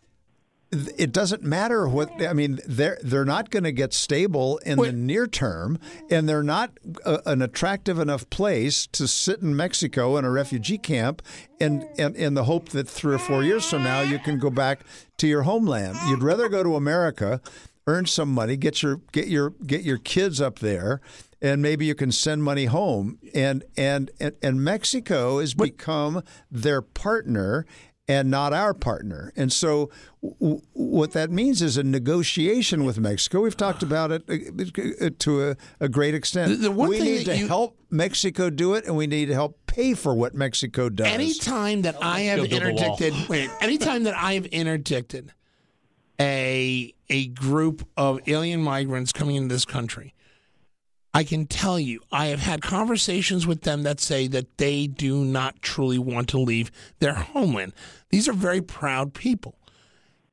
It 0.70 1.12
doesn't 1.12 1.42
matter 1.42 1.88
what 1.88 2.10
I 2.20 2.34
mean. 2.34 2.58
They're 2.66 2.98
they're 3.02 3.24
not 3.24 3.50
going 3.50 3.64
to 3.64 3.72
get 3.72 3.94
stable 3.94 4.58
in 4.58 4.78
the 4.78 4.92
near 4.92 5.26
term, 5.26 5.78
and 6.10 6.28
they're 6.28 6.42
not 6.42 6.72
a, 7.06 7.20
an 7.24 7.40
attractive 7.40 7.98
enough 7.98 8.28
place 8.28 8.86
to 8.88 9.08
sit 9.08 9.40
in 9.40 9.56
Mexico 9.56 10.18
in 10.18 10.26
a 10.26 10.30
refugee 10.30 10.76
camp, 10.78 11.22
and, 11.58 11.86
and 11.98 12.14
in 12.16 12.34
the 12.34 12.44
hope 12.44 12.68
that 12.70 12.88
three 12.88 13.14
or 13.14 13.18
four 13.18 13.42
years 13.42 13.68
from 13.68 13.82
now 13.82 14.02
you 14.02 14.18
can 14.18 14.38
go 14.38 14.50
back 14.50 14.80
to 15.16 15.26
your 15.26 15.42
homeland. 15.42 15.96
You'd 16.06 16.22
rather 16.22 16.48
go 16.50 16.62
to 16.62 16.76
America, 16.76 17.40
earn 17.86 18.04
some 18.04 18.32
money, 18.32 18.56
get 18.56 18.82
your 18.82 19.00
get 19.12 19.28
your 19.28 19.50
get 19.66 19.82
your 19.82 19.98
kids 19.98 20.40
up 20.40 20.58
there. 20.58 21.00
And 21.40 21.62
maybe 21.62 21.86
you 21.86 21.94
can 21.94 22.10
send 22.10 22.42
money 22.42 22.64
home, 22.64 23.18
and 23.32 23.62
and 23.76 24.10
and, 24.18 24.34
and 24.42 24.62
Mexico 24.62 25.38
has 25.38 25.54
become 25.54 26.24
their 26.50 26.82
partner, 26.82 27.64
and 28.08 28.30
not 28.30 28.52
our 28.54 28.72
partner. 28.72 29.32
And 29.36 29.52
so, 29.52 29.90
w- 30.22 30.62
what 30.72 31.12
that 31.12 31.30
means 31.30 31.60
is 31.60 31.76
a 31.76 31.82
negotiation 31.82 32.84
with 32.84 32.98
Mexico. 32.98 33.42
We've 33.42 33.56
talked 33.56 33.82
about 33.82 34.10
it 34.10 34.22
uh, 34.28 35.10
to 35.18 35.50
a, 35.50 35.56
a 35.78 35.88
great 35.90 36.14
extent. 36.14 36.50
The- 36.52 36.56
the 36.56 36.70
one 36.70 36.88
we 36.88 36.98
thing 36.98 37.04
need 37.06 37.24
to 37.26 37.36
you- 37.36 37.48
help 37.48 37.76
Mexico 37.90 38.48
do 38.50 38.74
it, 38.74 38.86
and 38.86 38.96
we 38.96 39.06
need 39.06 39.26
to 39.26 39.34
help 39.34 39.58
pay 39.66 39.92
for 39.94 40.14
what 40.14 40.34
Mexico 40.34 40.88
does. 40.88 41.06
Anytime 41.06 41.82
that 41.82 41.96
I 42.02 42.20
have 42.20 42.38
Go 42.38 42.48
build 42.48 42.62
a 42.62 42.72
wall. 42.72 42.78
interdicted, 42.96 43.28
wait, 43.28 43.50
anytime 43.60 44.04
that 44.04 44.14
I 44.16 44.32
have 44.34 44.46
interdicted 44.46 45.32
a 46.20 46.94
a 47.10 47.28
group 47.28 47.86
of 47.96 48.20
alien 48.26 48.62
migrants 48.62 49.12
coming 49.12 49.36
into 49.36 49.54
this 49.54 49.64
country, 49.64 50.14
I 51.14 51.24
can 51.24 51.46
tell 51.46 51.78
you 51.78 52.00
I 52.12 52.26
have 52.26 52.40
had 52.40 52.62
conversations 52.62 53.46
with 53.46 53.62
them 53.62 53.82
that 53.82 54.00
say 54.00 54.26
that 54.28 54.58
they 54.58 54.86
do 54.86 55.24
not 55.24 55.62
truly 55.62 55.98
want 55.98 56.28
to 56.28 56.38
leave 56.38 56.70
their 57.00 57.14
homeland. 57.14 57.72
These 58.10 58.28
are 58.28 58.34
very 58.34 58.60
proud 58.60 59.14
people. 59.14 59.54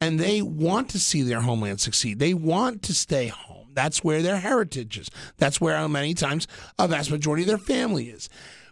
And 0.01 0.19
they 0.19 0.41
want 0.41 0.89
to 0.89 0.99
see 0.99 1.21
their 1.21 1.41
homeland 1.41 1.79
succeed. 1.79 2.19
They 2.19 2.33
want 2.33 2.83
to 2.83 2.93
stay 2.93 3.27
home. 3.27 3.69
That's 3.73 4.03
where 4.03 4.21
their 4.21 4.37
heritage 4.37 4.97
is. 4.97 5.09
That's 5.37 5.59
where 5.59 5.87
many 5.87 6.13
times 6.13 6.47
a 6.77 6.87
vast 6.87 7.11
majority 7.11 7.43
of 7.43 7.47
their 7.47 7.57
family 7.57 8.09
is. 8.09 8.29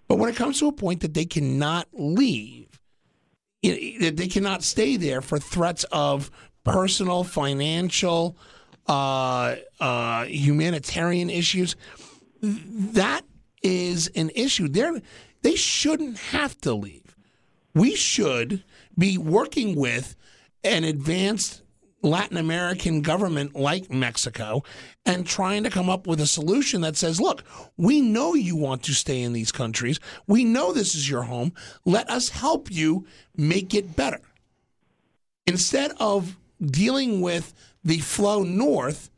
But 0.07 0.17
when 0.17 0.29
it 0.29 0.35
comes 0.35 0.59
to 0.59 0.67
a 0.67 0.73
point 0.73 1.01
that 1.01 1.13
they 1.13 1.25
cannot 1.25 1.87
leave, 1.93 2.79
that 3.63 4.13
they 4.17 4.27
cannot 4.27 4.63
stay 4.63 4.97
there 4.97 5.21
for 5.21 5.39
threats 5.39 5.85
of 5.91 6.29
personal, 6.63 7.23
financial, 7.23 8.37
uh, 8.87 9.55
uh, 9.79 10.25
humanitarian 10.25 11.29
issues. 11.29 11.75
That 12.41 13.21
is 13.61 14.07
an 14.15 14.31
issue. 14.35 14.67
They're, 14.67 15.01
they 15.41 15.55
shouldn't 15.55 16.17
have 16.17 16.57
to 16.61 16.73
leave. 16.73 17.15
We 17.73 17.95
should 17.95 18.63
be 18.97 19.17
working 19.17 19.75
with 19.75 20.15
an 20.63 20.83
advanced 20.83 21.61
Latin 22.03 22.37
American 22.37 23.01
government 23.01 23.55
like 23.55 23.89
Mexico 23.89 24.63
and 25.05 25.25
trying 25.25 25.63
to 25.63 25.69
come 25.69 25.89
up 25.89 26.05
with 26.05 26.19
a 26.19 26.27
solution 26.27 26.81
that 26.81 26.97
says, 26.97 27.19
look, 27.19 27.43
we 27.77 28.01
know 28.01 28.33
you 28.33 28.57
want 28.57 28.83
to 28.83 28.93
stay 28.93 29.21
in 29.21 29.31
these 29.31 29.51
countries. 29.51 29.99
We 30.27 30.43
know 30.43 30.73
this 30.73 30.95
is 30.95 31.09
your 31.09 31.23
home. 31.23 31.53
Let 31.85 32.09
us 32.09 32.29
help 32.29 32.69
you 32.69 33.07
make 33.37 33.73
it 33.73 33.95
better. 33.95 34.21
Instead 35.47 35.93
of 35.99 36.37
dealing 36.67 37.21
with 37.21 37.53
the 37.83 37.99
flow 37.99 38.43
north, 38.43 39.09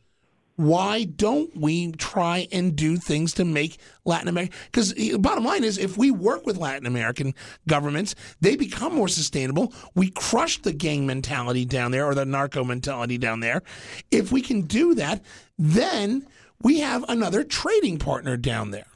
why 0.57 1.03
don't 1.03 1.55
we 1.55 1.91
try 1.93 2.47
and 2.51 2.75
do 2.75 2.95
things 2.95 3.33
to 3.33 3.45
make 3.45 3.77
Latin 4.05 4.29
America? 4.29 4.55
Because 4.71 4.93
the 4.93 5.13
eh, 5.13 5.17
bottom 5.17 5.43
line 5.43 5.63
is, 5.63 5.77
if 5.77 5.97
we 5.97 6.11
work 6.11 6.45
with 6.45 6.57
Latin 6.57 6.85
American 6.87 7.33
governments, 7.67 8.15
they 8.39 8.55
become 8.55 8.95
more 8.95 9.09
sustainable. 9.09 9.73
We 9.95 10.11
crush 10.11 10.61
the 10.61 10.71
gang 10.71 11.05
mentality 11.05 11.65
down 11.65 11.91
there 11.91 12.05
or 12.05 12.15
the 12.15 12.25
narco 12.25 12.63
mentality 12.63 13.17
down 13.17 13.41
there. 13.41 13.63
If 14.11 14.31
we 14.31 14.41
can 14.41 14.61
do 14.61 14.95
that, 14.95 15.21
then 15.57 16.25
we 16.61 16.79
have 16.79 17.03
another 17.09 17.43
trading 17.43 17.99
partner 17.99 18.37
down 18.37 18.71
there. 18.71 18.87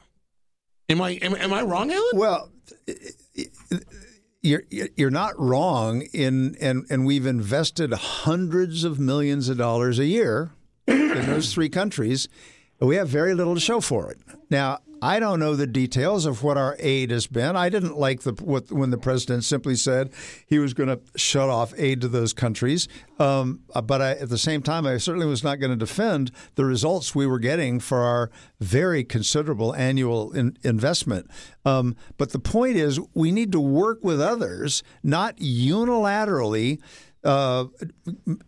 Am 0.88 1.00
I 1.00 1.10
am, 1.22 1.36
am 1.36 1.52
I 1.52 1.62
wrong, 1.62 1.92
Alan? 1.92 2.10
Well, 2.14 2.50
you're 4.42 4.62
you're 4.70 5.10
not 5.10 5.38
wrong 5.38 6.02
in 6.12 6.56
and 6.60 6.86
and 6.90 7.04
we've 7.04 7.26
invested 7.26 7.92
hundreds 7.92 8.84
of 8.84 8.98
millions 8.98 9.48
of 9.48 9.58
dollars 9.58 9.98
a 9.98 10.06
year 10.06 10.50
in 10.86 11.26
those 11.26 11.52
three 11.52 11.68
countries. 11.68 12.28
We 12.80 12.96
have 12.96 13.08
very 13.08 13.34
little 13.34 13.54
to 13.54 13.60
show 13.60 13.80
for 13.80 14.10
it. 14.10 14.18
Now, 14.48 14.78
I 15.02 15.18
don't 15.18 15.40
know 15.40 15.54
the 15.54 15.66
details 15.66 16.26
of 16.26 16.42
what 16.42 16.56
our 16.56 16.76
aid 16.78 17.10
has 17.10 17.26
been. 17.26 17.56
I 17.56 17.68
didn't 17.68 17.96
like 17.96 18.22
the 18.22 18.32
what, 18.32 18.70
when 18.70 18.90
the 18.90 18.98
president 18.98 19.44
simply 19.44 19.74
said 19.74 20.10
he 20.46 20.58
was 20.58 20.74
going 20.74 20.88
to 20.88 21.00
shut 21.16 21.48
off 21.48 21.72
aid 21.76 22.00
to 22.02 22.08
those 22.08 22.32
countries. 22.32 22.86
Um, 23.18 23.60
but 23.84 24.02
I, 24.02 24.10
at 24.12 24.28
the 24.28 24.38
same 24.38 24.62
time, 24.62 24.86
I 24.86 24.98
certainly 24.98 25.26
was 25.26 25.42
not 25.42 25.60
going 25.60 25.70
to 25.70 25.76
defend 25.76 26.30
the 26.54 26.64
results 26.64 27.14
we 27.14 27.26
were 27.26 27.38
getting 27.38 27.80
for 27.80 28.00
our 28.00 28.30
very 28.60 29.04
considerable 29.04 29.74
annual 29.74 30.32
in, 30.32 30.56
investment. 30.62 31.30
Um, 31.64 31.96
but 32.18 32.30
the 32.30 32.38
point 32.38 32.76
is, 32.76 33.00
we 33.14 33.32
need 33.32 33.52
to 33.52 33.60
work 33.60 34.00
with 34.02 34.20
others, 34.20 34.82
not 35.02 35.36
unilaterally 35.36 36.80
uh, 37.24 37.66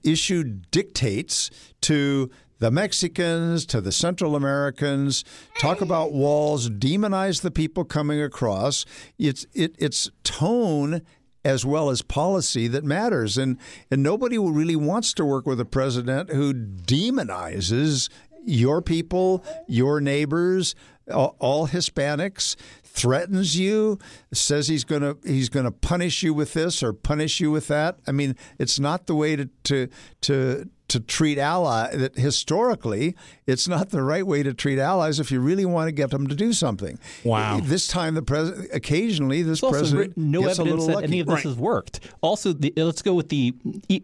issue 0.03 0.45
dictates 0.71 1.51
to 1.83 2.31
the 2.63 2.71
Mexicans, 2.71 3.67
to 3.67 3.81
the 3.81 3.91
Central 3.91 4.37
Americans, 4.37 5.25
talk 5.59 5.81
about 5.81 6.13
walls, 6.13 6.71
demonize 6.71 7.43
the 7.43 7.51
people 7.51 7.83
coming 7.83 8.23
across. 8.23 8.85
It's 9.19 9.45
it, 9.53 9.75
it's 9.81 10.13
tone 10.23 11.03
as 11.45 11.67
well 11.67 11.91
as 11.91 12.03
policy 12.03 12.69
that 12.69 12.85
matters, 12.85 13.37
and 13.37 13.59
and 13.91 14.01
nobody 14.01 14.39
really 14.39 14.77
wants 14.77 15.13
to 15.15 15.25
work 15.25 15.45
with 15.45 15.59
a 15.59 15.65
president 15.65 16.31
who 16.31 16.55
demonizes 16.55 18.09
your 18.45 18.81
people, 18.81 19.45
your 19.67 20.01
neighbors, 20.01 20.77
all, 21.13 21.35
all 21.41 21.67
Hispanics 21.67 22.55
threatens 22.85 23.59
you, 23.59 23.99
says 24.33 24.69
he's 24.69 24.85
going 24.85 25.03
to 25.03 25.19
he's 25.25 25.49
going 25.49 25.65
to 25.65 25.73
punish 25.73 26.23
you 26.23 26.33
with 26.33 26.53
this 26.53 26.81
or 26.81 26.93
punish 26.93 27.41
you 27.41 27.51
with 27.51 27.67
that. 27.67 27.99
I 28.07 28.13
mean, 28.13 28.37
it's 28.61 28.79
not 28.79 29.09
the 29.09 29.17
way 29.17 29.35
to 29.35 29.47
to 29.65 29.89
to 30.21 30.71
to 30.93 31.01
treat 31.01 31.37
ally 31.39 31.95
that 31.95 32.17
historically 32.17 33.15
it's 33.47 33.69
not 33.69 33.91
the 33.91 34.03
right 34.03 34.27
way 34.27 34.43
to 34.43 34.55
treat 34.55 34.79
allies 34.79 35.21
if 35.21 35.31
you 35.31 35.41
really 35.41 35.65
want 35.67 35.89
to 35.89 35.93
get 35.93 36.11
them 36.11 36.27
to 36.29 36.35
do 36.35 36.53
something. 36.53 36.99
Wow. 37.25 37.61
This 37.63 37.87
time 37.89 38.15
the 38.15 38.23
president 38.23 38.71
occasionally 38.73 39.43
this 39.43 39.63
also 39.63 39.79
president 39.79 40.17
no 40.17 40.43
gets 40.43 40.59
a 40.59 40.63
evidence 40.63 40.71
little 40.81 40.87
that 40.89 40.95
lucky. 40.95 41.07
any 41.09 41.21
of 41.21 41.27
this 41.27 41.35
Right. 41.35 41.45
has 41.45 41.57
worked. 41.57 42.01
Also, 42.23 42.53
the, 42.53 42.73
let's 42.77 43.03
go 43.03 43.15
with 43.15 43.29
the 43.29 43.55
e- 43.89 44.03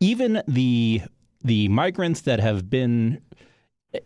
even 0.00 0.42
the 0.46 1.02
the 1.42 1.68
migrants 1.68 2.20
that 2.22 2.40
have 2.40 2.68
been 2.68 3.20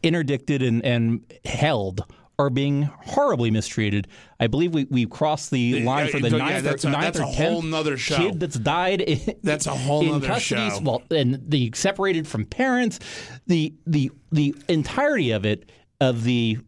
interdicted 0.02 0.62
and, 0.62 0.84
and 0.84 1.20
held 1.44 2.04
are 2.38 2.50
being 2.50 2.82
horribly 2.82 3.50
mistreated. 3.50 4.08
I 4.40 4.46
believe 4.46 4.72
we, 4.74 4.84
we 4.84 5.06
crossed 5.06 5.50
the 5.50 5.82
line 5.84 6.08
for 6.08 6.18
the 6.18 6.30
yeah, 6.30 6.36
ninth, 6.38 6.64
that's 6.64 6.84
or, 6.84 6.88
a- 6.88 6.90
ninth 6.92 7.04
that's 7.14 7.18
or 7.20 7.22
a 7.22 7.26
whole 7.26 7.60
tenth 7.60 7.70
nother 7.70 7.96
show. 7.96 8.16
kid 8.16 8.40
that's 8.40 8.58
died. 8.58 9.00
In, 9.02 9.36
That's 9.42 9.66
a 9.66 9.74
whole 9.74 10.00
in 10.02 10.08
nother 10.12 10.26
custody. 10.26 10.70
show. 10.70 10.80
Well, 10.82 11.02
and 11.10 11.40
the 11.46 11.70
separated 11.74 12.26
from 12.26 12.44
parents, 12.46 12.98
the 13.46 13.74
the 13.86 14.10
the 14.30 14.54
entirety 14.68 15.30
of 15.30 15.44
it 15.46 15.70
of 16.00 16.24
the. 16.24 16.58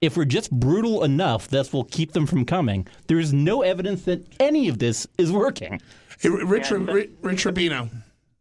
If 0.00 0.16
we're 0.16 0.24
just 0.24 0.50
brutal 0.50 1.04
enough, 1.04 1.46
this 1.46 1.72
will 1.72 1.84
keep 1.84 2.10
them 2.10 2.26
from 2.26 2.44
coming. 2.44 2.88
There 3.06 3.20
is 3.20 3.32
no 3.32 3.62
evidence 3.62 4.02
that 4.06 4.26
any 4.40 4.68
of 4.68 4.80
this 4.80 5.06
is 5.16 5.30
working. 5.30 5.80
Hey, 6.18 6.28
Rich, 6.30 6.72
Rich, 6.72 7.10
Rich 7.20 7.44
Rubino, 7.44 7.88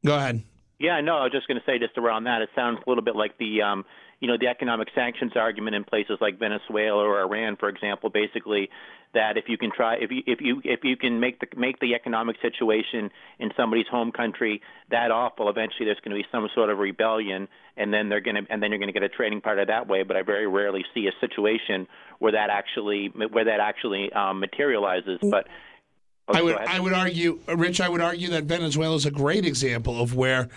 go 0.04 0.16
ahead. 0.16 0.42
Yeah, 0.80 1.00
no, 1.02 1.18
I 1.18 1.24
was 1.26 1.32
just 1.32 1.48
going 1.48 1.60
to 1.60 1.66
say 1.68 1.78
just 1.78 2.00
around 2.00 2.24
that, 2.24 2.42
it 2.42 2.50
sounds 2.56 2.80
a 2.84 2.90
little 2.90 3.04
bit 3.04 3.16
like 3.16 3.38
the, 3.38 3.62
um, 3.62 3.86
you 4.22 4.28
know, 4.28 4.38
the 4.40 4.48
economic 4.48 4.88
sanctions 4.94 5.34
argument 5.36 5.76
in 5.76 5.84
places 5.84 6.20
like 6.22 6.38
Venezuela 6.38 7.04
or 7.04 7.22
Iran, 7.22 7.58
for 7.58 7.68
example. 7.68 8.12
Basically, 8.12 8.70
that 9.16 9.36
if 9.36 9.46
you 9.48 9.58
can 9.58 9.72
try, 9.76 9.96
if 9.96 10.12
you 10.12 10.22
if 10.28 10.40
you 10.40 10.62
if 10.64 10.84
you 10.84 10.96
can 10.96 11.20
make 11.20 11.40
the 11.40 11.48
make 11.58 11.80
the 11.80 11.96
economic 11.96 12.36
situation 12.40 13.10
in 13.40 13.50
somebody's 13.58 13.88
home 13.90 14.12
country 14.12 14.62
that 14.92 15.10
awful, 15.10 15.50
eventually 15.50 15.86
there's 15.86 16.00
going 16.06 16.16
to 16.16 16.22
be 16.22 16.28
some 16.32 16.48
sort 16.54 16.70
of 16.70 16.78
rebellion, 16.78 17.48
and 17.76 17.92
then 17.92 18.10
they're 18.10 18.22
going 18.22 18.36
to 18.36 18.44
and 18.52 18.62
then 18.62 18.70
you're 18.70 18.80
going 18.80 18.94
to 18.94 18.98
get 18.98 19.04
a 19.04 19.10
trading 19.10 19.42
partner 19.42 19.66
that 19.66 19.88
way. 19.88 20.04
But 20.04 20.16
I 20.16 20.22
very 20.22 20.48
rarely 20.48 20.86
see 20.94 21.08
a 21.08 21.14
situation 21.20 21.88
where 22.20 22.34
that 22.34 22.52
actually 22.52 23.08
where 23.08 23.46
that 23.46 23.60
actually 23.60 24.14
um, 24.14 24.40
materializes. 24.40 25.20
But 25.22 25.48
Oh, 26.28 26.38
I 26.38 26.42
would. 26.44 26.56
I 26.56 26.80
would 26.80 26.94
argue, 26.94 27.40
Rich. 27.48 27.82
I 27.82 27.90
would 27.90 28.00
argue 28.00 28.30
that 28.30 28.44
Venezuela 28.44 28.96
is 28.96 29.08
a 29.08 29.12
great 29.12 29.44
example 29.44 30.00
of 30.00 30.16
where 30.16 30.50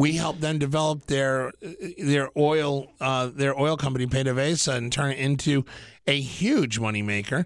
we 0.00 0.12
helped 0.12 0.40
them 0.40 0.58
develop 0.58 1.04
their 1.06 1.52
their 1.98 2.30
oil 2.34 2.90
uh, 3.00 3.26
their 3.26 3.58
oil 3.58 3.76
company 3.76 4.06
PDVSA 4.06 4.76
and 4.76 4.90
turn 4.90 5.12
it 5.12 5.18
into 5.18 5.66
a 6.06 6.18
huge 6.18 6.80
moneymaker. 6.80 7.44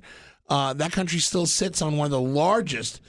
Uh, 0.48 0.72
that 0.74 0.92
country 0.92 1.18
still 1.18 1.46
sits 1.46 1.82
on 1.82 1.96
one 1.96 2.04
of 2.04 2.12
the 2.12 2.20
largest 2.20 3.00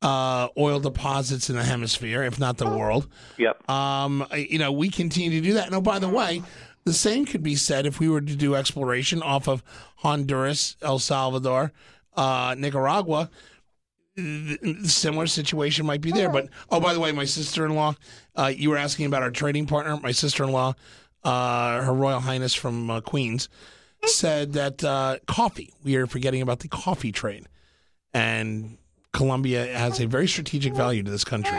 uh, 0.00 0.48
oil 0.56 0.78
deposits 0.78 1.50
in 1.50 1.56
the 1.56 1.64
hemisphere, 1.64 2.22
if 2.22 2.38
not 2.38 2.58
the 2.58 2.68
world. 2.68 3.08
Yep. 3.36 3.68
Um, 3.68 4.26
you 4.32 4.58
know, 4.58 4.70
we 4.70 4.90
continue 4.90 5.40
to 5.40 5.40
do 5.40 5.54
that. 5.54 5.66
And 5.66 5.74
oh, 5.74 5.80
by 5.80 5.98
the 5.98 6.08
way, 6.08 6.42
the 6.84 6.92
same 6.92 7.24
could 7.24 7.42
be 7.42 7.56
said 7.56 7.86
if 7.86 7.98
we 7.98 8.08
were 8.08 8.20
to 8.20 8.36
do 8.36 8.54
exploration 8.54 9.22
off 9.22 9.48
of 9.48 9.64
Honduras, 9.96 10.76
El 10.82 11.00
Salvador, 11.00 11.72
uh, 12.14 12.54
Nicaragua. 12.56 13.28
Similar 14.16 15.26
situation 15.26 15.86
might 15.86 16.00
be 16.00 16.12
there. 16.12 16.30
But 16.30 16.48
oh, 16.70 16.80
by 16.80 16.94
the 16.94 17.00
way, 17.00 17.12
my 17.12 17.24
sister 17.24 17.66
in 17.66 17.74
law, 17.74 17.94
uh, 18.36 18.52
you 18.54 18.70
were 18.70 18.76
asking 18.76 19.06
about 19.06 19.22
our 19.22 19.30
trading 19.30 19.66
partner. 19.66 19.96
My 19.96 20.12
sister 20.12 20.44
in 20.44 20.52
law, 20.52 20.74
uh, 21.24 21.82
Her 21.82 21.92
Royal 21.92 22.20
Highness 22.20 22.54
from 22.54 22.90
uh, 22.90 23.00
Queens, 23.00 23.48
said 24.04 24.52
that 24.52 24.84
uh, 24.84 25.18
coffee, 25.26 25.72
we 25.82 25.96
are 25.96 26.06
forgetting 26.06 26.42
about 26.42 26.60
the 26.60 26.68
coffee 26.68 27.12
trade. 27.12 27.46
And 28.12 28.78
Colombia 29.12 29.66
has 29.76 30.00
a 30.00 30.06
very 30.06 30.28
strategic 30.28 30.74
value 30.74 31.02
to 31.02 31.10
this 31.10 31.24
country. 31.24 31.58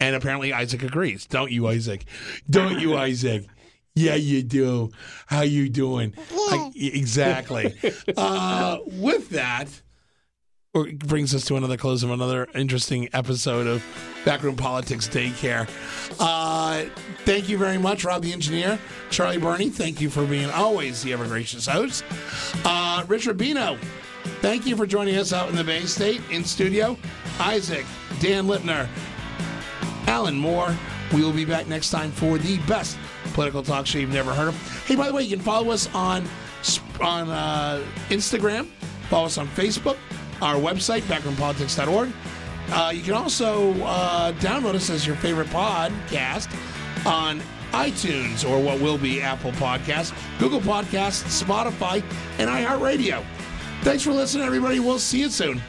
And 0.00 0.16
apparently 0.16 0.52
Isaac 0.52 0.82
agrees. 0.82 1.26
Don't 1.26 1.52
you, 1.52 1.68
Isaac? 1.68 2.04
Don't 2.48 2.80
you, 2.80 2.96
Isaac? 2.96 3.46
Yeah, 3.94 4.14
you 4.14 4.42
do. 4.42 4.90
How 5.26 5.42
you 5.42 5.68
doing? 5.68 6.14
I- 6.32 6.72
exactly. 6.74 7.74
uh, 8.16 8.78
with 8.86 9.30
that, 9.30 9.68
brings 10.72 11.34
us 11.34 11.44
to 11.44 11.56
another 11.56 11.76
close 11.76 12.02
of 12.02 12.10
another 12.10 12.48
interesting 12.54 13.06
episode 13.12 13.66
of 13.66 13.84
Backroom 14.24 14.56
Politics 14.56 15.06
Daycare. 15.06 15.68
Uh, 16.18 16.88
thank 17.24 17.50
you 17.50 17.58
very 17.58 17.76
much, 17.76 18.04
Rob 18.04 18.22
the 18.22 18.32
engineer, 18.32 18.78
Charlie 19.10 19.36
Burney. 19.36 19.68
Thank 19.68 20.00
you 20.00 20.08
for 20.08 20.24
being 20.24 20.48
always 20.50 21.02
the 21.02 21.12
ever 21.12 21.26
gracious 21.26 21.66
host. 21.66 22.04
Uh, 22.64 23.04
Rich 23.06 23.26
Rubino, 23.26 23.78
thank 24.40 24.66
you 24.66 24.74
for 24.74 24.86
joining 24.86 25.16
us 25.16 25.34
out 25.34 25.50
in 25.50 25.56
the 25.56 25.64
Bay 25.64 25.82
State 25.82 26.22
in 26.30 26.42
studio. 26.42 26.96
Isaac, 27.38 27.84
Dan 28.20 28.46
Lipner, 28.46 28.88
Alan 30.06 30.36
Moore. 30.38 30.74
We 31.12 31.22
will 31.22 31.32
be 31.32 31.44
back 31.44 31.68
next 31.68 31.90
time 31.90 32.10
for 32.10 32.38
the 32.38 32.56
best 32.60 32.96
political 33.34 33.62
talk 33.62 33.86
show 33.86 33.98
you've 33.98 34.10
never 34.10 34.32
heard 34.32 34.48
of. 34.48 34.86
Hey, 34.86 34.96
by 34.96 35.08
the 35.08 35.12
way, 35.12 35.22
you 35.24 35.36
can 35.36 35.44
follow 35.44 35.70
us 35.70 35.92
on 35.94 36.26
on 36.98 37.28
uh, 37.28 37.84
Instagram, 38.08 38.68
follow 39.10 39.26
us 39.26 39.36
on 39.36 39.48
Facebook, 39.48 39.98
our 40.42 40.56
website, 40.56 41.02
backroompolitics.org. 41.02 42.12
Uh, 42.70 42.90
you 42.94 43.02
can 43.02 43.14
also 43.14 43.72
uh, 43.82 44.32
download 44.34 44.74
us 44.74 44.90
as 44.90 45.06
your 45.06 45.16
favorite 45.16 45.48
podcast 45.48 46.48
on 47.06 47.40
iTunes 47.72 48.48
or 48.48 48.62
what 48.62 48.80
will 48.80 48.98
be 48.98 49.22
Apple 49.22 49.52
Podcasts, 49.52 50.12
Google 50.38 50.60
Podcasts, 50.60 51.42
Spotify, 51.42 52.02
and 52.38 52.50
iHeartRadio. 52.50 53.24
Thanks 53.82 54.02
for 54.02 54.12
listening, 54.12 54.46
everybody. 54.46 54.78
We'll 54.78 54.98
see 54.98 55.20
you 55.20 55.30
soon. 55.30 55.60